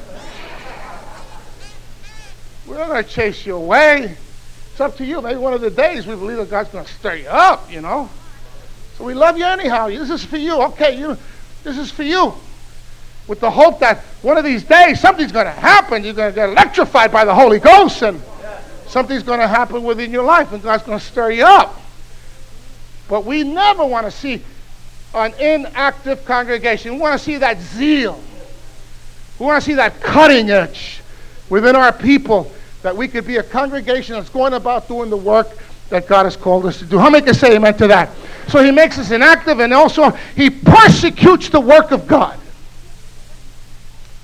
We're 2.67 2.79
not 2.79 2.89
going 2.89 3.05
to 3.05 3.09
chase 3.09 3.47
you 3.47 3.57
away. 3.57 4.17
It's 4.73 4.81
up 4.81 4.97
to 4.99 5.05
you. 5.05 5.23
Maybe 5.23 5.39
one 5.39 5.55
of 5.55 5.61
the 5.61 5.71
days 5.71 6.07
we 6.07 6.15
believe 6.15 6.37
that 6.39 6.51
God's 6.51 6.71
going 6.71 6.85
to 6.85 6.93
stir 6.93 7.15
you 7.15 7.29
up, 7.29 7.71
you 7.73 7.81
know. 7.81 8.11
So 8.97 9.05
we 9.05 9.15
love 9.15 9.39
you 9.39 9.45
anyhow. 9.45 9.89
This 9.89 10.11
is 10.11 10.25
for 10.25 10.37
you. 10.37 10.61
Okay, 10.63 10.99
you. 10.99 11.17
This 11.63 11.79
is 11.79 11.91
for 11.91 12.03
you. 12.03 12.35
With 13.29 13.41
the 13.41 13.51
hope 13.51 13.79
that 13.81 13.99
one 14.23 14.39
of 14.39 14.45
these 14.45 14.65
days 14.65 15.01
something's 15.01 15.33
going 15.33 15.47
to 15.47 15.53
happen. 15.53 16.03
You're 16.03 16.15
going 16.15 16.33
to 16.33 16.35
get 16.35 16.49
electrified 16.49 17.13
by 17.13 17.25
the 17.25 17.35
Holy 17.35 17.61
Ghost 17.61 18.03
and 18.03 18.21
something's 18.87 19.23
going 19.23 19.41
to 19.41 19.47
happen 19.47 19.85
within 19.85 20.11
your 20.11 20.25
life 20.25 20.53
and 20.53 20.63
God's 20.63 20.83
going 20.83 20.99
to 20.99 21.05
stir 21.05 21.31
you 21.31 21.45
up. 21.45 21.81
But 23.09 23.25
we 23.25 23.45
never 23.45 23.87
want 23.87 24.07
to 24.07 24.11
see 24.11 24.43
an 25.15 25.35
inactive 25.35 26.25
congregation. 26.25 26.95
We 26.95 27.01
want 27.01 27.19
to 27.19 27.25
see 27.25 27.37
that 27.37 27.61
zeal. 27.61 28.21
We 29.39 29.47
want 29.47 29.63
to 29.63 29.71
see 29.71 29.75
that 29.75 30.01
cutting 30.01 30.51
edge 30.51 31.01
within 31.49 31.77
our 31.77 31.93
people 31.93 32.51
that 32.83 32.97
we 32.97 33.09
could 33.09 33.27
be 33.27 33.37
a 33.37 33.43
congregation 33.43 34.15
that's 34.15 34.29
going 34.29 34.55
about 34.55 34.89
doing 34.89 35.11
the 35.11 35.17
work 35.17 35.49
that 35.89 36.07
God 36.07 36.25
has 36.25 36.37
called 36.37 36.67
us 36.67 36.79
to 36.79 36.85
do. 36.85 36.99
How 36.99 37.09
many 37.11 37.25
can 37.25 37.35
say 37.35 37.57
amen 37.57 37.77
to 37.79 37.87
that? 37.89 38.11
So 38.49 38.63
he 38.63 38.71
makes 38.71 38.99
us 38.99 39.11
inactive 39.11 39.61
and 39.61 39.73
also 39.73 40.11
he 40.37 40.51
persecutes 40.51 41.49
the 41.49 41.61
work 41.61 41.91
of 41.91 42.07
God. 42.07 42.39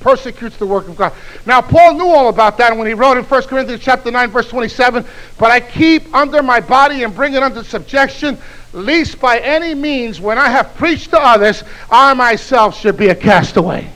Persecutes 0.05 0.59
the 0.59 0.67
work 0.67 0.87
of 0.87 0.97
God. 0.97 1.15
Now, 1.47 1.63
Paul 1.63 1.95
knew 1.95 2.09
all 2.09 2.29
about 2.29 2.59
that 2.59 2.77
when 2.77 2.87
he 2.87 2.93
wrote 2.93 3.17
in 3.17 3.25
1 3.25 3.43
Corinthians 3.45 3.83
chapter 3.83 4.11
9, 4.11 4.29
verse 4.29 4.51
27, 4.51 5.03
but 5.39 5.51
I 5.51 5.61
keep 5.61 6.15
under 6.15 6.43
my 6.43 6.61
body 6.61 7.05
and 7.05 7.15
bring 7.15 7.33
it 7.33 7.43
under 7.43 7.65
subjection, 7.65 8.37
lest 8.75 9.19
by 9.19 9.39
any 9.39 9.75
means, 9.75 10.21
when 10.21 10.37
I 10.37 10.51
have 10.51 10.75
preached 10.75 11.09
to 11.13 11.19
others, 11.19 11.65
I 11.91 12.13
myself 12.13 12.79
should 12.79 12.99
be 12.99 13.09
a 13.09 13.15
castaway. 13.15 13.91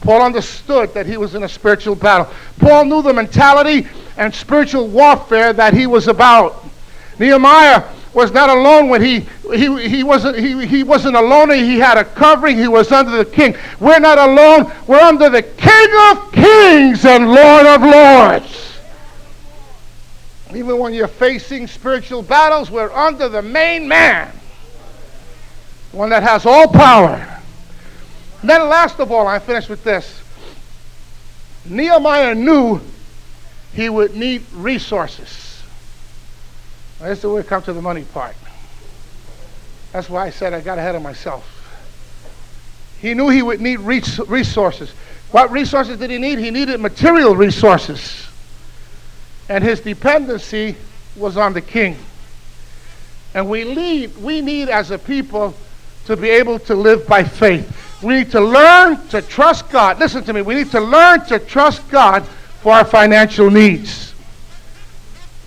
Paul 0.00 0.22
understood 0.22 0.94
that 0.94 1.06
he 1.06 1.16
was 1.16 1.34
in 1.34 1.42
a 1.42 1.48
spiritual 1.48 1.96
battle. 1.96 2.32
Paul 2.60 2.84
knew 2.84 3.02
the 3.02 3.12
mentality 3.12 3.88
and 4.16 4.32
spiritual 4.32 4.86
warfare 4.86 5.52
that 5.52 5.74
he 5.74 5.88
was 5.88 6.06
about. 6.06 6.64
Nehemiah 7.18 7.82
was 8.12 8.32
not 8.32 8.50
alone 8.50 8.88
when 8.88 9.02
he, 9.02 9.20
he, 9.54 9.88
he, 9.88 10.02
wasn't, 10.02 10.36
he, 10.36 10.66
he 10.66 10.82
wasn't 10.82 11.14
alone. 11.16 11.50
He 11.50 11.78
had 11.78 11.96
a 11.96 12.04
covering. 12.04 12.58
He 12.58 12.68
was 12.68 12.90
under 12.90 13.16
the 13.16 13.24
king. 13.24 13.56
We're 13.78 14.00
not 14.00 14.18
alone. 14.18 14.72
We're 14.86 15.00
under 15.00 15.30
the 15.30 15.42
King 15.42 15.88
of 16.10 16.32
kings 16.32 17.04
and 17.04 17.28
Lord 17.28 17.66
of 17.66 17.82
lords. 17.82 18.78
Even 20.54 20.78
when 20.78 20.92
you're 20.92 21.06
facing 21.06 21.68
spiritual 21.68 22.22
battles, 22.22 22.70
we're 22.70 22.92
under 22.92 23.28
the 23.28 23.42
main 23.42 23.86
man, 23.86 24.32
one 25.92 26.10
that 26.10 26.24
has 26.24 26.44
all 26.44 26.66
power. 26.66 27.40
And 28.40 28.50
then 28.50 28.68
last 28.68 28.98
of 28.98 29.12
all, 29.12 29.28
I 29.28 29.38
finish 29.38 29.68
with 29.68 29.84
this. 29.84 30.20
Nehemiah 31.64 32.34
knew 32.34 32.80
he 33.72 33.88
would 33.88 34.16
need 34.16 34.42
resources. 34.52 35.49
That's 37.00 37.22
the 37.22 37.30
way 37.30 37.40
it 37.40 37.46
comes 37.46 37.64
to 37.64 37.72
the 37.72 37.82
money 37.82 38.04
part. 38.04 38.36
That's 39.92 40.08
why 40.08 40.26
I 40.26 40.30
said 40.30 40.54
I 40.54 40.60
got 40.60 40.78
ahead 40.78 40.94
of 40.94 41.02
myself. 41.02 41.56
He 43.00 43.14
knew 43.14 43.28
he 43.28 43.42
would 43.42 43.60
need 43.60 43.80
resources. 43.80 44.90
What 45.30 45.50
resources 45.50 45.98
did 45.98 46.10
he 46.10 46.18
need? 46.18 46.38
He 46.38 46.50
needed 46.50 46.80
material 46.80 47.34
resources. 47.34 48.26
And 49.48 49.64
his 49.64 49.80
dependency 49.80 50.76
was 51.16 51.36
on 51.36 51.54
the 51.54 51.60
king. 51.60 51.96
And 53.34 53.48
we 53.48 53.64
need, 53.64 54.16
we 54.18 54.40
need 54.40 54.68
as 54.68 54.90
a 54.90 54.98
people 54.98 55.54
to 56.06 56.16
be 56.16 56.28
able 56.28 56.58
to 56.60 56.74
live 56.74 57.06
by 57.06 57.24
faith. 57.24 58.02
We 58.02 58.14
need 58.14 58.30
to 58.32 58.40
learn 58.40 59.06
to 59.08 59.22
trust 59.22 59.70
God. 59.70 59.98
Listen 59.98 60.24
to 60.24 60.32
me. 60.32 60.42
We 60.42 60.54
need 60.54 60.70
to 60.72 60.80
learn 60.80 61.24
to 61.26 61.38
trust 61.38 61.88
God 61.88 62.24
for 62.62 62.72
our 62.72 62.84
financial 62.84 63.50
needs. 63.50 64.09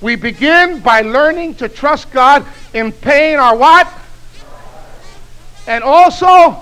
We 0.03 0.17
begin 0.17 0.81
by 0.81 0.99
learning 0.99 1.55
to 1.55 1.69
trust 1.69 2.11
God 2.11 2.45
in 2.73 2.91
paying 2.91 3.37
our 3.37 3.55
what? 3.55 3.87
And 5.65 5.81
also, 5.81 6.57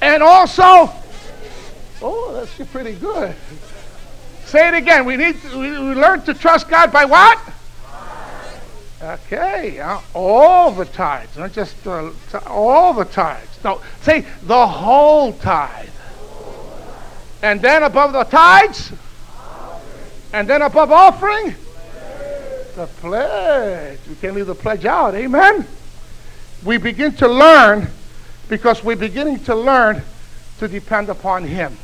and 0.00 0.22
also, 0.22 0.92
oh, 2.00 2.32
that's 2.32 2.70
pretty 2.70 2.94
good. 2.94 3.34
Say 4.44 4.68
it 4.68 4.74
again. 4.74 5.06
We 5.06 5.16
need 5.16 5.42
to, 5.42 5.58
we, 5.58 5.70
we 5.72 5.94
learn 5.94 6.22
to 6.22 6.34
trust 6.34 6.68
God 6.68 6.92
by 6.92 7.04
what? 7.04 7.40
Okay, 9.02 9.80
uh, 9.80 9.98
all 10.14 10.70
the 10.70 10.84
tithes, 10.84 11.36
not 11.36 11.52
just 11.52 11.84
uh, 11.84 12.12
all 12.46 12.92
the 12.92 13.06
tithes. 13.06 13.58
No, 13.64 13.80
say 14.02 14.24
the 14.44 14.66
whole 14.68 15.32
tithe. 15.32 15.88
And 17.42 17.60
then 17.60 17.82
above 17.82 18.12
the 18.12 18.22
tithes, 18.22 18.92
and 20.32 20.48
then 20.48 20.62
above 20.62 20.92
offering, 20.92 21.56
the 22.74 22.86
pledge. 22.86 23.98
We 24.08 24.14
can't 24.16 24.34
leave 24.34 24.46
the 24.46 24.54
pledge 24.54 24.84
out. 24.84 25.14
Amen. 25.14 25.66
We 26.64 26.76
begin 26.78 27.14
to 27.16 27.28
learn 27.28 27.88
because 28.48 28.82
we're 28.84 28.96
beginning 28.96 29.42
to 29.44 29.54
learn 29.54 30.02
to 30.58 30.68
depend 30.68 31.08
upon 31.08 31.44
Him. 31.44 31.76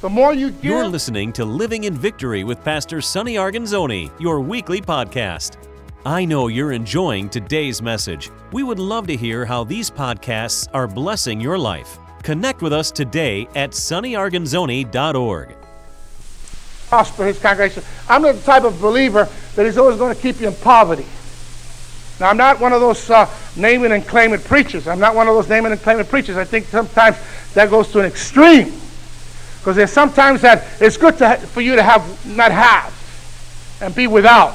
The 0.00 0.10
more 0.10 0.34
you 0.34 0.50
give, 0.50 0.64
You're 0.64 0.86
listening 0.86 1.32
to 1.34 1.44
Living 1.44 1.84
in 1.84 1.94
Victory 1.94 2.44
with 2.44 2.62
Pastor 2.62 3.00
Sonny 3.00 3.36
Arguinzoni, 3.36 4.10
your 4.20 4.40
weekly 4.40 4.80
podcast. 4.80 5.56
I 6.04 6.26
know 6.26 6.48
you're 6.48 6.72
enjoying 6.72 7.30
today's 7.30 7.80
message. 7.80 8.30
We 8.52 8.62
would 8.62 8.78
love 8.78 9.06
to 9.06 9.16
hear 9.16 9.46
how 9.46 9.64
these 9.64 9.90
podcasts 9.90 10.68
are 10.74 10.86
blessing 10.86 11.40
your 11.40 11.56
life. 11.56 11.98
Connect 12.22 12.60
with 12.60 12.74
us 12.74 12.90
today 12.90 13.48
at 13.54 13.70
sonnyarguinzoni.org. 13.70 15.63
prosper 16.94 17.26
his 17.26 17.40
congregation. 17.40 17.82
I'm 18.08 18.22
not 18.22 18.36
the 18.36 18.42
type 18.42 18.62
of 18.62 18.80
believer 18.80 19.28
that 19.56 19.66
is 19.66 19.76
always 19.78 19.96
going 19.96 20.14
to 20.14 20.22
keep 20.22 20.40
you 20.40 20.46
in 20.46 20.54
poverty. 20.54 21.04
Now, 22.20 22.28
I'm 22.28 22.36
not 22.36 22.60
one 22.60 22.72
of 22.72 22.80
those 22.80 23.10
uh, 23.10 23.28
naming 23.56 23.90
and 23.90 24.06
claiming 24.06 24.38
preachers. 24.38 24.86
I'm 24.86 25.00
not 25.00 25.16
one 25.16 25.26
of 25.26 25.34
those 25.34 25.48
naming 25.48 25.72
and 25.72 25.80
claiming 25.80 26.06
preachers. 26.06 26.36
I 26.36 26.44
think 26.44 26.66
sometimes 26.66 27.16
that 27.54 27.68
goes 27.68 27.90
to 27.90 27.98
an 27.98 28.06
extreme. 28.06 28.72
Because 29.58 29.74
there's 29.74 29.90
sometimes 29.90 30.42
that 30.42 30.68
it's 30.80 30.96
good 30.96 31.18
to, 31.18 31.36
for 31.36 31.60
you 31.60 31.74
to 31.74 31.82
have 31.82 32.04
not 32.36 32.52
have 32.52 32.94
and 33.82 33.92
be 33.92 34.06
without. 34.06 34.54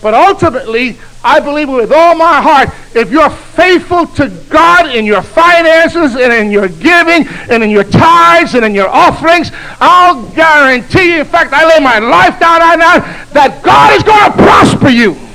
But 0.00 0.14
ultimately, 0.14 0.96
I 1.24 1.40
believe 1.40 1.68
with 1.68 1.92
all 1.92 2.14
my 2.14 2.40
heart, 2.40 2.68
if 2.94 3.10
you're 3.10 3.30
faithful 3.30 4.06
to 4.06 4.28
God 4.48 4.94
in 4.94 5.04
your 5.04 5.22
finances 5.22 6.14
and 6.14 6.32
in 6.32 6.50
your 6.50 6.68
giving 6.68 7.26
and 7.50 7.62
in 7.62 7.70
your 7.70 7.84
tithes 7.84 8.54
and 8.54 8.64
in 8.64 8.74
your 8.74 8.88
offerings, 8.88 9.50
I'll 9.80 10.22
guarantee 10.30 11.14
you, 11.14 11.20
in 11.20 11.26
fact, 11.26 11.52
I 11.52 11.66
lay 11.68 11.82
my 11.82 11.98
life 11.98 12.38
down 12.38 12.62
on 12.62 12.78
that, 12.78 13.28
that 13.32 13.62
God 13.62 13.96
is 13.96 14.02
going 14.04 14.30
to 14.30 14.36
prosper 14.38 14.88
you. 14.88 15.27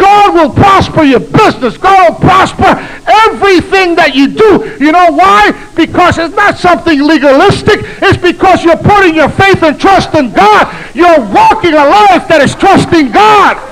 God 0.00 0.34
will 0.34 0.50
prosper 0.54 1.02
your 1.02 1.20
business. 1.20 1.76
God 1.76 2.12
will 2.12 2.18
prosper 2.20 2.72
everything 3.06 3.94
that 3.96 4.14
you 4.14 4.28
do. 4.28 4.76
You 4.82 4.92
know 4.92 5.12
why? 5.12 5.52
Because 5.76 6.16
it's 6.16 6.34
not 6.34 6.56
something 6.56 7.02
legalistic. 7.02 7.80
It's 8.00 8.16
because 8.16 8.64
you're 8.64 8.78
putting 8.78 9.14
your 9.14 9.28
faith 9.28 9.62
and 9.62 9.78
trust 9.78 10.14
in 10.14 10.32
God. 10.32 10.66
You're 10.94 11.20
walking 11.20 11.74
a 11.74 11.84
life 11.84 12.26
that 12.28 12.40
is 12.40 12.54
trusting 12.54 13.12
God. 13.12 13.66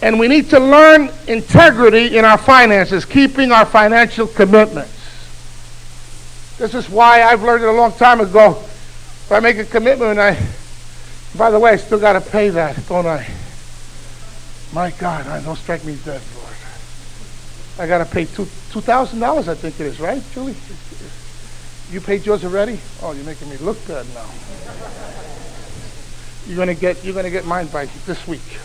And 0.00 0.18
we 0.18 0.28
need 0.28 0.48
to 0.50 0.60
learn 0.60 1.10
integrity 1.26 2.16
in 2.16 2.24
our 2.24 2.38
finances, 2.38 3.04
keeping 3.04 3.52
our 3.52 3.66
financial 3.66 4.26
commitments. 4.26 4.92
This 6.58 6.74
is 6.74 6.88
why 6.88 7.22
I've 7.22 7.42
learned 7.42 7.64
it 7.64 7.68
a 7.68 7.72
long 7.72 7.92
time 7.92 8.20
ago. 8.20 8.62
If 8.62 9.32
I 9.32 9.40
make 9.40 9.58
a 9.58 9.64
commitment 9.64 10.12
and 10.12 10.20
I 10.20 10.38
by 11.36 11.50
the 11.50 11.58
way, 11.58 11.72
I 11.72 11.76
still 11.76 11.98
got 11.98 12.12
to 12.14 12.20
pay 12.30 12.48
that, 12.50 12.86
don't 12.88 13.06
I? 13.06 13.26
My 14.72 14.90
God, 14.90 15.26
I 15.26 15.40
don't 15.42 15.56
strike 15.56 15.84
me 15.84 15.96
dead, 16.04 16.20
Lord. 16.34 16.54
I 17.78 17.86
got 17.86 17.98
to 17.98 18.06
pay 18.06 18.24
two 18.24 18.46
two 18.70 18.80
thousand 18.80 19.20
dollars. 19.20 19.48
I 19.48 19.54
think 19.54 19.78
it 19.80 19.86
is, 19.86 20.00
right, 20.00 20.22
Julie? 20.32 20.56
You 21.90 22.00
paid 22.00 22.26
yours 22.26 22.44
already? 22.44 22.80
Oh, 23.02 23.12
you're 23.12 23.24
making 23.24 23.48
me 23.48 23.56
look 23.58 23.78
good 23.86 24.06
now. 24.14 24.26
You're 26.46 26.56
gonna 26.56 26.74
get 26.74 27.04
you're 27.04 27.14
gonna 27.14 27.30
get 27.30 27.44
mine 27.44 27.66
by 27.66 27.86
this 28.06 28.26
week, 28.26 28.58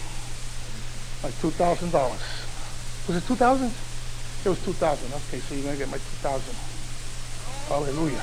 like 1.23 1.39
two 1.41 1.51
thousand 1.51 1.91
dollars. 1.91 2.21
Was 3.07 3.17
it 3.17 3.27
two 3.27 3.35
thousand? 3.35 3.71
It 4.45 4.49
was 4.49 4.63
two 4.63 4.73
thousand. 4.73 5.13
Okay, 5.13 5.39
so 5.39 5.55
you're 5.55 5.65
gonna 5.65 5.77
get 5.77 5.89
my 5.89 5.97
two 5.97 6.17
thousand. 6.21 6.55
Hallelujah. 7.67 8.21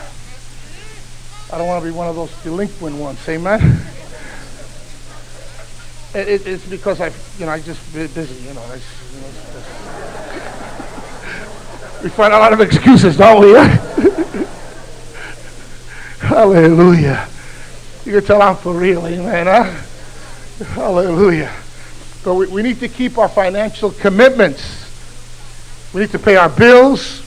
I 1.53 1.59
don't 1.59 1.67
want 1.67 1.83
to 1.83 1.91
be 1.91 1.97
one 1.97 2.09
of 2.09 2.17
those 2.17 2.31
delinquent 2.43 2.97
ones. 2.97 3.27
Amen. 3.29 3.61
It, 6.15 6.29
it, 6.29 6.47
it's 6.47 6.65
because 6.67 7.01
I, 7.01 7.13
you 7.39 7.47
know, 7.47 7.53
I 7.53 7.61
just 7.61 7.93
busy. 7.93 8.43
You 8.49 8.55
know, 8.55 8.63
I, 8.63 8.75
you 8.75 9.21
know 9.21 9.31
just, 9.53 9.69
we 12.03 12.09
find 12.09 12.33
a 12.33 12.39
lot 12.39 12.53
of 12.53 12.61
excuses, 12.61 13.17
don't 13.17 13.43
we? 13.43 13.53
Hallelujah. 16.21 17.29
You 18.05 18.13
can 18.13 18.25
tell 18.25 18.41
I'm 18.41 18.57
for 18.57 18.73
real, 18.73 19.07
amen. 19.07 19.47
Huh? 19.47 19.65
Hallelujah. 20.65 21.55
So 22.23 22.35
we, 22.35 22.47
we 22.47 22.63
need 22.63 22.81
to 22.81 22.89
keep 22.89 23.19
our 23.19 23.29
financial 23.29 23.91
commitments. 23.91 24.87
We 25.93 26.01
need 26.01 26.11
to 26.11 26.19
pay 26.19 26.37
our 26.37 26.49
bills. 26.49 27.23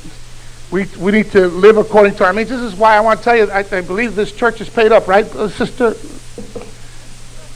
We, 0.71 0.85
we 0.99 1.11
need 1.11 1.31
to 1.31 1.47
live 1.47 1.77
according 1.77 2.15
to 2.15 2.25
our 2.25 2.33
means. 2.33 2.49
This 2.49 2.61
is 2.61 2.75
why 2.75 2.95
I 2.95 2.99
want 3.01 3.19
to 3.19 3.23
tell 3.23 3.35
you, 3.35 3.51
I, 3.51 3.59
I 3.59 3.81
believe 3.81 4.15
this 4.15 4.31
church 4.31 4.59
is 4.59 4.69
paid 4.69 4.91
up, 4.91 5.07
right, 5.07 5.25
Sister? 5.25 5.93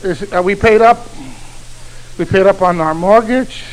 Is, 0.06 0.32
are 0.32 0.44
we 0.44 0.54
paid 0.54 0.82
up? 0.82 1.00
We 2.20 2.26
paid 2.26 2.46
up 2.46 2.62
on 2.62 2.80
our 2.80 2.94
mortgage, 2.94 3.64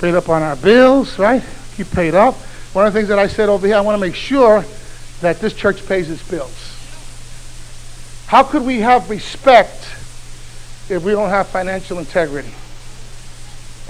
paid 0.00 0.14
up 0.14 0.30
on 0.30 0.40
our 0.40 0.56
bills, 0.56 1.18
right? 1.18 1.42
Keep 1.76 1.90
paid 1.90 2.14
up. 2.14 2.36
One 2.72 2.86
of 2.86 2.94
the 2.94 2.98
things 2.98 3.10
that 3.10 3.18
I 3.18 3.26
said 3.26 3.50
over 3.50 3.66
here, 3.66 3.76
I 3.76 3.82
want 3.82 3.94
to 3.94 4.00
make 4.00 4.14
sure 4.14 4.64
that 5.20 5.40
this 5.40 5.52
church 5.52 5.86
pays 5.86 6.10
its 6.10 6.26
bills. 6.26 6.74
How 8.28 8.44
could 8.44 8.64
we 8.64 8.80
have 8.80 9.10
respect 9.10 9.82
if 10.88 11.02
we 11.04 11.12
don't 11.12 11.28
have 11.28 11.48
financial 11.48 11.98
integrity? 11.98 12.54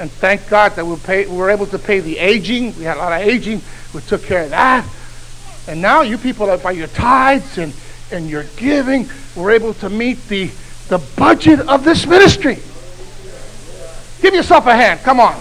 And 0.00 0.10
thank 0.10 0.48
God 0.48 0.74
that 0.74 0.84
we, 0.84 0.96
pay, 0.96 1.26
we 1.26 1.36
were 1.36 1.50
able 1.50 1.66
to 1.66 1.78
pay 1.78 2.00
the 2.00 2.18
aging. 2.18 2.76
We 2.76 2.84
had 2.84 2.96
a 2.96 3.00
lot 3.00 3.12
of 3.12 3.26
aging. 3.26 3.62
We 3.94 4.00
took 4.00 4.24
care 4.24 4.42
of 4.42 4.50
that. 4.50 4.84
And 5.68 5.80
now 5.80 6.02
you 6.02 6.18
people, 6.18 6.56
by 6.58 6.72
your 6.72 6.88
tithes 6.88 7.56
and, 7.56 7.72
and 8.10 8.28
your 8.28 8.44
giving, 8.56 9.08
we're 9.36 9.52
able 9.52 9.74
to 9.74 9.88
meet 9.88 10.26
the, 10.26 10.50
the 10.88 10.98
budget 11.16 11.60
of 11.60 11.84
this 11.84 12.06
ministry. 12.06 12.58
Give 14.22 14.34
yourself 14.34 14.66
a 14.66 14.74
hand. 14.74 15.00
Come 15.00 15.20
on. 15.20 15.34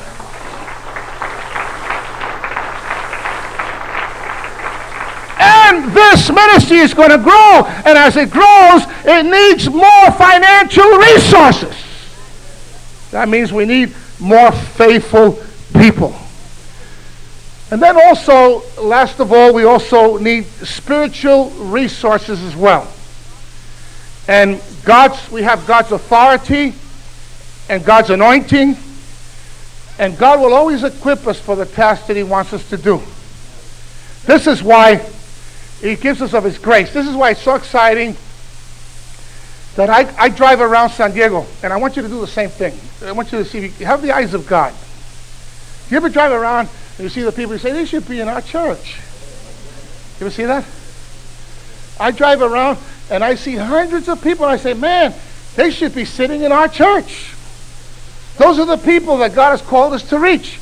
And 5.39 5.91
this 5.93 6.29
ministry 6.29 6.77
is 6.77 6.93
going 6.93 7.09
to 7.09 7.17
grow. 7.17 7.63
And 7.85 7.97
as 7.97 8.15
it 8.17 8.29
grows, 8.29 8.83
it 9.05 9.23
needs 9.25 9.69
more 9.69 10.11
financial 10.11 10.89
resources. 10.97 11.75
That 13.11 13.29
means 13.29 13.53
we 13.53 13.65
need 13.65 13.93
more 14.19 14.51
faithful 14.51 15.39
people. 15.73 16.15
And 17.69 17.81
then 17.81 17.97
also, 17.97 18.63
last 18.81 19.19
of 19.19 19.33
all, 19.33 19.53
we 19.53 19.65
also 19.65 20.17
need 20.17 20.45
spiritual 20.45 21.49
resources 21.51 22.41
as 22.43 22.55
well. 22.55 22.91
And 24.28 24.61
God's, 24.84 25.32
we 25.32 25.43
have 25.43 25.65
God's 25.65 25.91
authority 25.91 26.73
and 27.69 27.84
God's 27.86 28.09
anointing. 28.09 28.78
And 29.99 30.17
God 30.17 30.39
will 30.39 30.53
always 30.53 30.84
equip 30.84 31.25
us 31.28 31.39
for 31.39 31.55
the 31.55 31.65
task 31.65 32.07
that 32.07 32.15
He 32.15 32.23
wants 32.23 32.53
us 32.53 32.67
to 32.69 32.78
do. 32.78 33.01
This 34.25 34.45
is 34.47 34.61
why 34.61 34.97
He 35.82 35.95
gives 35.95 36.21
us 36.21 36.34
of 36.34 36.43
His 36.43 36.57
grace. 36.57 36.93
This 36.93 37.07
is 37.07 37.15
why 37.15 37.32
it's 37.32 37.41
so 37.41 37.55
exciting 37.55 38.15
that 39.75 39.89
I, 39.89 40.13
I 40.17 40.30
drive 40.30 40.59
around 40.59 40.89
San 40.89 41.13
Diego, 41.13 41.45
and 41.61 41.71
I 41.71 41.78
want 41.78 41.95
you 41.95 42.01
to 42.01 42.07
do 42.07 42.19
the 42.19 42.28
same 42.28 42.49
thing. 42.49 42.73
I 43.05 43.11
want 43.11 43.32
you 43.32 43.38
to 43.38 43.45
see, 43.45 43.69
have 43.84 44.01
the 44.01 44.11
eyes 44.11 44.34
of 44.34 44.47
God. 44.47 44.73
Do 45.88 45.91
You 45.95 45.97
ever 45.97 46.09
drive 46.09 46.32
around 46.32 46.67
and 46.97 47.03
you 47.03 47.09
see 47.09 47.21
the 47.21 47.32
people, 47.32 47.53
you 47.53 47.59
say, 47.59 47.71
they 47.71 47.86
should 47.86 48.07
be 48.07 48.19
in 48.19 48.28
our 48.28 48.41
church. 48.41 48.99
You 50.19 50.25
ever 50.25 50.32
see 50.32 50.45
that? 50.45 50.65
I 51.99 52.09
drive 52.09 52.41
around 52.41 52.80
and 53.09 53.23
I 53.23 53.35
see 53.35 53.55
hundreds 53.55 54.07
of 54.09 54.21
people, 54.21 54.45
and 54.45 54.53
I 54.53 54.57
say, 54.57 54.73
man, 54.73 55.13
they 55.55 55.71
should 55.71 55.95
be 55.95 56.05
sitting 56.05 56.41
in 56.41 56.51
our 56.51 56.67
church. 56.67 57.33
Those 58.37 58.59
are 58.59 58.65
the 58.65 58.77
people 58.77 59.17
that 59.17 59.33
God 59.33 59.51
has 59.51 59.61
called 59.61 59.93
us 59.93 60.07
to 60.09 60.19
reach. 60.19 60.59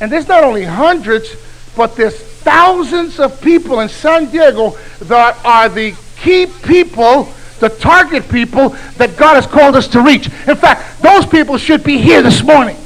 And 0.00 0.10
there's 0.10 0.28
not 0.28 0.44
only 0.44 0.64
hundreds, 0.64 1.36
but 1.76 1.96
there's 1.96 2.18
thousands 2.18 3.20
of 3.20 3.40
people 3.40 3.80
in 3.80 3.88
San 3.88 4.30
Diego 4.30 4.70
that 5.02 5.44
are 5.44 5.68
the 5.68 5.94
key 6.16 6.46
people, 6.46 7.28
the 7.60 7.68
target 7.68 8.28
people 8.28 8.70
that 8.96 9.16
God 9.16 9.34
has 9.34 9.46
called 9.46 9.76
us 9.76 9.88
to 9.88 10.00
reach. 10.00 10.26
In 10.46 10.56
fact, 10.56 11.02
those 11.02 11.26
people 11.26 11.58
should 11.58 11.84
be 11.84 11.98
here 11.98 12.22
this 12.22 12.42
morning. 12.42 12.76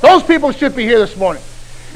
Those 0.00 0.22
people 0.22 0.52
should 0.52 0.76
be 0.76 0.84
here 0.84 0.98
this 0.98 1.16
morning. 1.16 1.42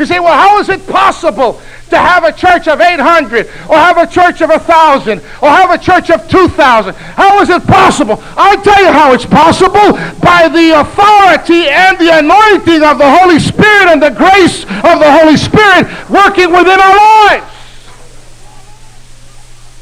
You 0.01 0.07
say, 0.07 0.19
well, 0.19 0.33
how 0.33 0.59
is 0.59 0.71
it 0.71 0.87
possible 0.87 1.61
to 1.91 1.99
have 1.99 2.25
a 2.25 2.33
church 2.33 2.69
of 2.69 2.81
800 2.81 3.47
or 3.69 3.77
have 3.77 3.99
a 3.99 4.07
church 4.07 4.41
of 4.41 4.49
1,000 4.49 5.19
or 5.43 5.49
have 5.51 5.71
a 5.71 5.77
church 5.77 6.09
of 6.09 6.27
2,000? 6.27 6.95
How 6.95 7.39
is 7.43 7.51
it 7.51 7.67
possible? 7.67 8.17
I'll 8.35 8.63
tell 8.63 8.83
you 8.83 8.91
how 8.91 9.13
it's 9.13 9.27
possible 9.27 9.93
by 10.25 10.49
the 10.49 10.81
authority 10.81 11.69
and 11.69 11.99
the 11.99 12.17
anointing 12.19 12.83
of 12.83 12.97
the 12.97 13.11
Holy 13.19 13.39
Spirit 13.39 13.93
and 13.93 14.01
the 14.01 14.09
grace 14.09 14.63
of 14.65 15.05
the 15.05 15.13
Holy 15.21 15.37
Spirit 15.37 15.85
working 16.09 16.51
within 16.51 16.81
our 16.81 16.97
lives. 17.29 17.61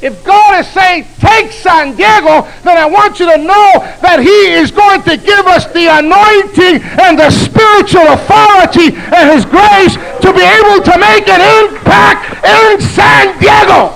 If 0.01 0.23
God 0.23 0.61
is 0.61 0.67
saying, 0.67 1.07
take 1.19 1.51
San 1.51 1.97
Diego, 1.97 2.47
then 2.63 2.77
I 2.77 2.85
want 2.85 3.19
you 3.19 3.29
to 3.29 3.37
know 3.37 3.83
that 3.99 4.19
He 4.23 4.47
is 4.55 4.71
going 4.71 5.03
to 5.03 5.17
give 5.17 5.45
us 5.45 5.67
the 5.75 5.91
anointing 5.91 6.79
and 7.03 7.19
the 7.19 7.27
spiritual 7.27 8.07
authority 8.07 8.95
and 8.95 9.35
His 9.35 9.43
grace 9.43 9.99
to 10.21 10.33
be 10.33 10.43
able 10.43 10.83
to 10.83 10.95
make 10.99 11.27
an 11.27 11.41
impact 11.41 12.43
in 12.43 12.81
San 12.81 13.39
Diego. 13.39 13.95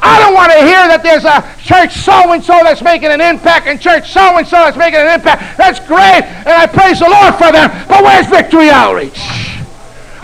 I 0.00 0.20
don't 0.20 0.34
want 0.34 0.52
to 0.52 0.58
hear 0.58 0.86
that 0.88 1.02
there's 1.02 1.24
a 1.24 1.42
church 1.62 1.92
so 1.92 2.32
and 2.32 2.42
so 2.42 2.60
that's 2.62 2.82
making 2.82 3.10
an 3.10 3.20
impact 3.20 3.66
and 3.66 3.80
church 3.80 4.12
so 4.12 4.38
and 4.38 4.46
so 4.46 4.56
that's 4.56 4.76
making 4.76 5.00
an 5.00 5.08
impact. 5.08 5.58
That's 5.58 5.80
great, 5.80 6.22
and 6.22 6.54
I 6.54 6.66
praise 6.66 7.00
the 7.00 7.10
Lord 7.10 7.34
for 7.34 7.50
them. 7.52 7.68
But 7.88 8.04
where's 8.04 8.26
Victory 8.26 8.70
Outreach? 8.70 9.57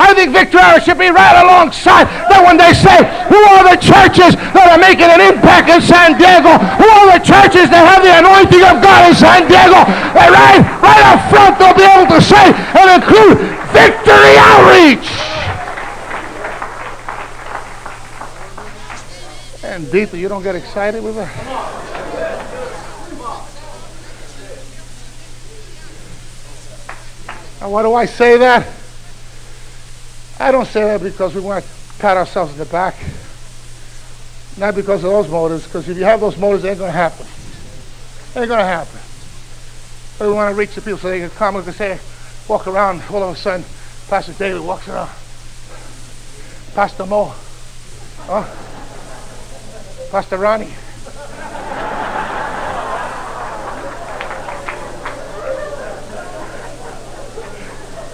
I 0.05 0.13
think 0.13 0.37
Victory 0.37 0.61
should 0.85 1.01
be 1.01 1.09
right 1.09 1.41
alongside 1.41 2.05
that 2.29 2.45
when 2.45 2.61
they 2.61 2.77
say, 2.77 3.09
who 3.33 3.41
are 3.57 3.65
the 3.65 3.81
churches 3.81 4.37
that 4.53 4.69
are 4.69 4.77
making 4.77 5.09
an 5.09 5.25
impact 5.25 5.73
in 5.73 5.81
San 5.81 6.21
Diego? 6.21 6.61
Who 6.77 6.85
are 6.85 7.17
the 7.17 7.25
churches 7.25 7.73
that 7.73 7.81
have 7.89 8.05
the 8.05 8.13
anointing 8.13 8.61
of 8.69 8.85
God 8.85 9.09
in 9.09 9.17
San 9.17 9.49
Diego? 9.49 9.81
And 9.81 10.29
right, 10.29 10.61
right 10.85 11.05
up 11.09 11.25
front, 11.33 11.57
they'll 11.57 11.73
be 11.73 11.89
able 11.89 12.05
to 12.13 12.21
say 12.21 12.53
and 12.53 13.01
include 13.01 13.41
Victory 13.73 14.37
Outreach. 14.37 15.09
And 19.65 19.91
Dita, 19.91 20.21
you 20.21 20.29
don't 20.29 20.45
get 20.45 20.55
excited 20.55 21.03
with 21.03 21.17
her? 21.17 21.29
Now, 27.65 27.71
why 27.71 27.83
do 27.83 27.95
I 27.95 28.05
say 28.05 28.37
that? 28.37 28.84
I 30.39 30.51
don't 30.51 30.67
say 30.67 30.83
that 30.83 31.03
because 31.03 31.35
we 31.35 31.41
want 31.41 31.65
to 31.65 31.71
pat 31.99 32.17
ourselves 32.17 32.53
in 32.53 32.59
the 32.59 32.65
back. 32.67 32.97
Not 34.57 34.75
because 34.75 35.03
of 35.05 35.11
those 35.11 35.29
motives, 35.29 35.65
because 35.65 35.89
if 35.89 35.97
you 35.97 36.05
have 36.05 36.21
those 36.21 36.37
motives, 36.37 36.65
it 36.65 36.71
ain't 36.71 36.79
going 36.79 36.93
to 36.93 36.97
happen. 36.97 37.27
It 38.35 38.41
ain't 38.41 38.49
going 38.49 38.61
to 38.61 38.65
happen. 38.65 39.01
But 40.19 40.29
we 40.29 40.35
want 40.35 40.53
to 40.53 40.59
reach 40.59 40.75
the 40.75 40.81
people 40.81 40.99
so 40.99 41.09
they 41.09 41.21
can 41.21 41.31
come 41.31 41.57
and 41.57 41.75
say, 41.75 41.99
walk 42.49 42.67
around. 42.67 43.03
All 43.11 43.23
of 43.23 43.35
a 43.35 43.39
sudden, 43.39 43.65
Pastor 44.09 44.33
David 44.33 44.61
walks 44.61 44.89
around. 44.89 45.11
Pastor 46.75 47.07
Mo. 47.07 47.33
Huh? 48.27 48.45
Pastor 50.11 50.39
Ronnie. 50.39 50.73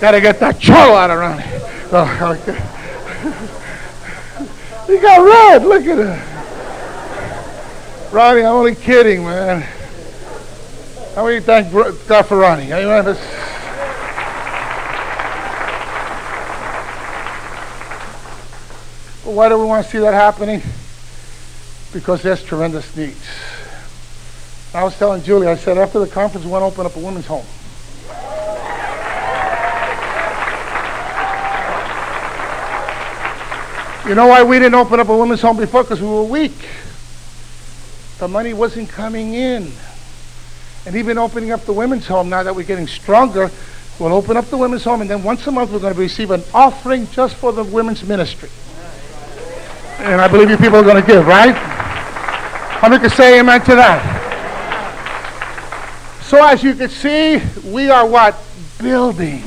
Gotta 0.01 0.21
get 0.23 0.41
that 0.41 0.59
cholo 0.59 0.95
out 0.95 1.11
of 1.11 1.18
Ronnie. 1.18 1.80
Oh, 1.93 2.34
he 4.86 4.99
got 4.99 5.24
red. 5.24 5.64
Look 5.64 5.84
at 5.86 5.99
him. 5.99 6.18
Ronnie, 8.12 8.43
I'm 8.43 8.55
only 8.55 8.76
kidding, 8.76 9.24
man. 9.24 9.62
How 11.14 11.26
many 11.26 11.41
thank 11.41 11.72
God 12.07 12.22
for 12.22 12.38
Ronnie? 12.38 12.72
Amen. 12.72 13.05
This, 13.05 13.18
why 19.24 19.49
do 19.49 19.59
we 19.59 19.64
want 19.64 19.84
to 19.84 19.91
see 19.91 19.99
that 19.99 20.14
happening? 20.14 20.62
Because 21.93 22.22
there's 22.22 22.45
tremendous 22.45 22.97
needs. 22.97 23.26
I 24.72 24.84
was 24.84 24.97
telling 24.97 25.24
Julie, 25.24 25.49
I 25.49 25.57
said 25.57 25.76
after 25.78 25.99
the 25.99 26.07
conference, 26.07 26.47
we 26.47 26.53
want 26.53 26.62
to 26.62 26.66
open 26.66 26.86
up 26.86 26.95
a 26.95 27.01
women's 27.01 27.26
home. 27.26 27.47
You 34.07 34.14
know 34.14 34.26
why 34.26 34.42
we 34.42 34.59
didn't 34.59 34.74
open 34.74 34.98
up 34.98 35.09
a 35.09 35.16
women's 35.16 35.42
home 35.42 35.59
before? 35.59 35.82
Because 35.82 36.01
we 36.01 36.09
were 36.09 36.22
weak. 36.22 36.68
The 38.18 38.28
money 38.28 38.55
wasn't 38.55 38.88
coming 38.88 39.34
in. 39.34 39.70
And 40.86 40.96
even 40.96 41.18
opening 41.18 41.53
up 41.53 41.64
the 41.66 41.72
women's 41.72 42.07
home, 42.07 42.30
now 42.30 42.42
that 42.42 42.55
we're 42.55 42.64
getting 42.64 42.86
stronger, 42.86 43.51
we'll 43.98 44.14
open 44.14 44.38
up 44.38 44.46
the 44.46 44.57
women's 44.57 44.84
home, 44.84 45.03
and 45.03 45.11
then 45.11 45.22
once 45.22 45.46
a 45.46 45.51
month 45.51 45.70
we're 45.70 45.78
going 45.78 45.92
to 45.94 46.01
receive 46.01 46.30
an 46.30 46.42
offering 46.55 47.07
just 47.11 47.36
for 47.36 47.53
the 47.53 47.62
women's 47.62 48.03
ministry. 48.03 48.48
And 49.98 50.18
I 50.20 50.28
believe 50.28 50.48
you 50.48 50.57
people 50.57 50.76
are 50.76 50.82
going 50.82 51.01
to 51.01 51.07
give, 51.07 51.26
right? 51.26 51.55
How 51.55 52.88
many 52.88 53.03
can 53.03 53.11
say 53.11 53.38
amen 53.38 53.61
to 53.62 53.74
that? 53.74 54.16
So 56.22 56.42
as 56.42 56.62
you 56.62 56.74
can 56.74 56.88
see, 56.88 57.42
we 57.70 57.90
are 57.90 58.07
what? 58.07 58.42
Building. 58.78 59.42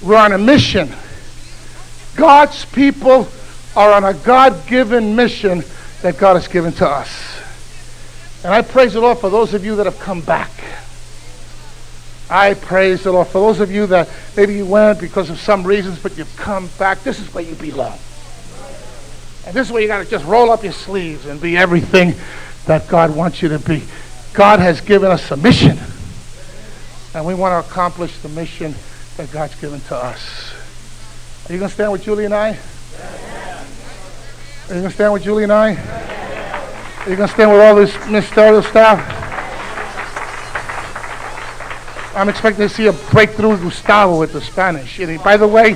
We're 0.00 0.16
on 0.16 0.30
a 0.32 0.38
mission. 0.38 0.94
God's 2.16 2.64
people 2.64 3.28
are 3.76 3.92
on 3.92 4.04
a 4.04 4.14
God 4.14 4.66
given 4.66 5.14
mission 5.16 5.62
that 6.02 6.18
God 6.18 6.34
has 6.34 6.48
given 6.48 6.72
to 6.74 6.88
us. 6.88 7.38
And 8.42 8.52
I 8.52 8.62
praise 8.62 8.94
the 8.94 9.00
Lord 9.00 9.18
for 9.18 9.30
those 9.30 9.54
of 9.54 9.64
you 9.64 9.76
that 9.76 9.86
have 9.86 9.98
come 9.98 10.20
back. 10.22 10.50
I 12.30 12.54
praise 12.54 13.02
the 13.02 13.12
Lord 13.12 13.26
for 13.26 13.40
those 13.40 13.60
of 13.60 13.70
you 13.70 13.86
that 13.88 14.08
maybe 14.36 14.54
you 14.54 14.64
went 14.64 15.00
because 15.00 15.30
of 15.30 15.38
some 15.38 15.64
reasons, 15.64 15.98
but 15.98 16.16
you've 16.16 16.34
come 16.36 16.68
back. 16.78 17.02
This 17.02 17.18
is 17.18 17.32
where 17.34 17.44
you 17.44 17.54
belong. 17.56 17.98
And 19.46 19.54
this 19.54 19.66
is 19.66 19.72
where 19.72 19.82
you 19.82 19.88
got 19.88 20.04
to 20.04 20.10
just 20.10 20.24
roll 20.24 20.50
up 20.50 20.62
your 20.62 20.72
sleeves 20.72 21.26
and 21.26 21.40
be 21.40 21.56
everything 21.56 22.14
that 22.66 22.88
God 22.88 23.14
wants 23.16 23.42
you 23.42 23.48
to 23.48 23.58
be. 23.58 23.82
God 24.32 24.60
has 24.60 24.80
given 24.80 25.10
us 25.10 25.30
a 25.32 25.36
mission, 25.36 25.76
and 27.14 27.26
we 27.26 27.34
want 27.34 27.52
to 27.52 27.68
accomplish 27.68 28.16
the 28.18 28.28
mission 28.28 28.74
that 29.16 29.32
God's 29.32 29.60
given 29.60 29.80
to 29.80 29.96
us. 29.96 30.52
Are 31.48 31.52
you 31.52 31.58
going 31.58 31.68
to 31.68 31.74
stand 31.74 31.92
with 31.92 32.02
Julie 32.02 32.26
and 32.26 32.34
I? 32.34 32.50
Are 32.50 32.54
you 34.74 34.80
going 34.80 34.84
to 34.84 34.90
stand 34.90 35.12
with 35.12 35.24
Julie 35.24 35.42
and 35.42 35.52
I? 35.52 35.74
Are 35.74 37.10
you 37.10 37.16
going 37.16 37.28
to 37.28 37.34
stand 37.34 37.50
with 37.50 37.60
all 37.60 37.74
this 37.74 37.92
ministerial 38.06 38.62
staff? 38.62 39.16
I'm 42.14 42.28
expecting 42.28 42.68
to 42.68 42.74
see 42.74 42.86
a 42.86 42.92
breakthrough 42.92 43.56
Gustavo 43.56 44.18
with 44.18 44.32
the 44.32 44.40
Spanish. 44.40 45.00
And 45.00 45.22
by 45.24 45.36
the 45.36 45.48
way, 45.48 45.74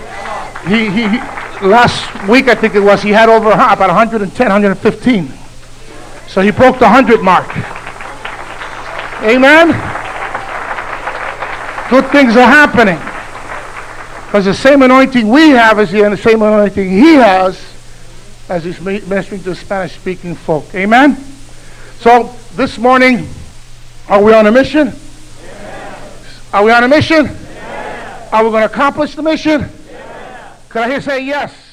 he, 0.69 0.91
he, 0.91 1.09
he, 1.09 1.19
last 1.67 2.29
week 2.29 2.49
I 2.49 2.55
think 2.55 2.75
it 2.75 2.81
was, 2.81 3.03
he 3.03 3.11
had 3.11 3.29
over 3.29 3.51
about 3.51 3.79
110, 3.79 4.47
115. 4.47 5.33
So 6.29 6.41
he 6.41 6.51
broke 6.51 6.79
the 6.79 6.85
100 6.85 7.23
mark. 7.23 7.49
Amen? 9.23 9.69
Good 11.91 12.11
things 12.12 12.37
are 12.37 12.47
happening. 12.47 12.99
Because 14.35 14.47
the 14.47 14.55
same 14.55 14.82
anointing 14.82 15.28
we 15.28 15.51
have 15.51 15.78
is 15.78 15.93
the 15.93 16.16
same 16.16 16.43
anointing 16.43 16.91
he 16.91 17.14
has 17.14 17.64
as 18.49 18.64
he's 18.64 18.80
ministering 18.80 19.41
to 19.45 19.55
Spanish 19.55 19.95
speaking 19.95 20.35
folk. 20.35 20.74
Amen? 20.74 21.14
So 22.01 22.35
this 22.57 22.76
morning, 22.76 23.28
are 24.09 24.20
we 24.20 24.32
on 24.32 24.49
a 24.49 24.51
mission? 24.51 24.93
Yeah. 25.45 26.03
Are 26.53 26.64
we 26.64 26.72
on 26.72 26.82
a 26.82 26.89
mission? 26.89 27.26
Yeah. 27.26 28.28
Are 28.32 28.43
we 28.43 28.51
going 28.51 28.62
to 28.62 28.74
accomplish 28.74 29.14
the 29.14 29.22
mission? 29.22 29.70
Yeah. 29.89 30.57
I 30.74 30.89
hear 30.89 31.01
say 31.01 31.24
yes? 31.24 31.64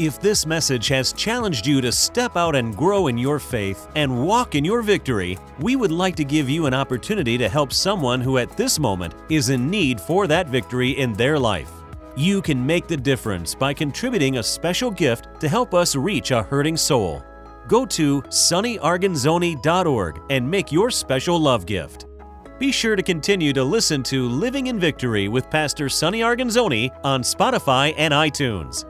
If 0.00 0.18
this 0.18 0.46
message 0.46 0.88
has 0.88 1.12
challenged 1.12 1.66
you 1.66 1.82
to 1.82 1.92
step 1.92 2.34
out 2.34 2.56
and 2.56 2.74
grow 2.74 3.08
in 3.08 3.18
your 3.18 3.38
faith 3.38 3.86
and 3.96 4.26
walk 4.26 4.54
in 4.54 4.64
your 4.64 4.80
victory, 4.80 5.36
we 5.58 5.76
would 5.76 5.92
like 5.92 6.16
to 6.16 6.24
give 6.24 6.48
you 6.48 6.64
an 6.64 6.72
opportunity 6.72 7.36
to 7.36 7.50
help 7.50 7.70
someone 7.70 8.22
who 8.22 8.38
at 8.38 8.56
this 8.56 8.78
moment 8.78 9.12
is 9.28 9.50
in 9.50 9.68
need 9.68 10.00
for 10.00 10.26
that 10.26 10.48
victory 10.48 10.92
in 10.92 11.12
their 11.12 11.38
life. 11.38 11.70
You 12.16 12.40
can 12.40 12.64
make 12.64 12.88
the 12.88 12.96
difference 12.96 13.54
by 13.54 13.74
contributing 13.74 14.38
a 14.38 14.42
special 14.42 14.90
gift 14.90 15.38
to 15.38 15.50
help 15.50 15.74
us 15.74 15.94
reach 15.94 16.30
a 16.30 16.44
hurting 16.44 16.78
soul. 16.78 17.22
Go 17.68 17.84
to 17.84 18.22
sonnyarguinzoni.org 18.22 20.22
and 20.30 20.50
make 20.50 20.72
your 20.72 20.90
special 20.90 21.38
love 21.38 21.66
gift. 21.66 22.06
Be 22.58 22.72
sure 22.72 22.96
to 22.96 23.02
continue 23.02 23.52
to 23.52 23.62
listen 23.62 24.02
to 24.04 24.30
Living 24.30 24.68
in 24.68 24.80
Victory 24.80 25.28
with 25.28 25.50
Pastor 25.50 25.90
Sonny 25.90 26.20
Arguinzoni 26.20 26.90
on 27.04 27.20
Spotify 27.20 27.92
and 27.98 28.14
iTunes. 28.14 28.86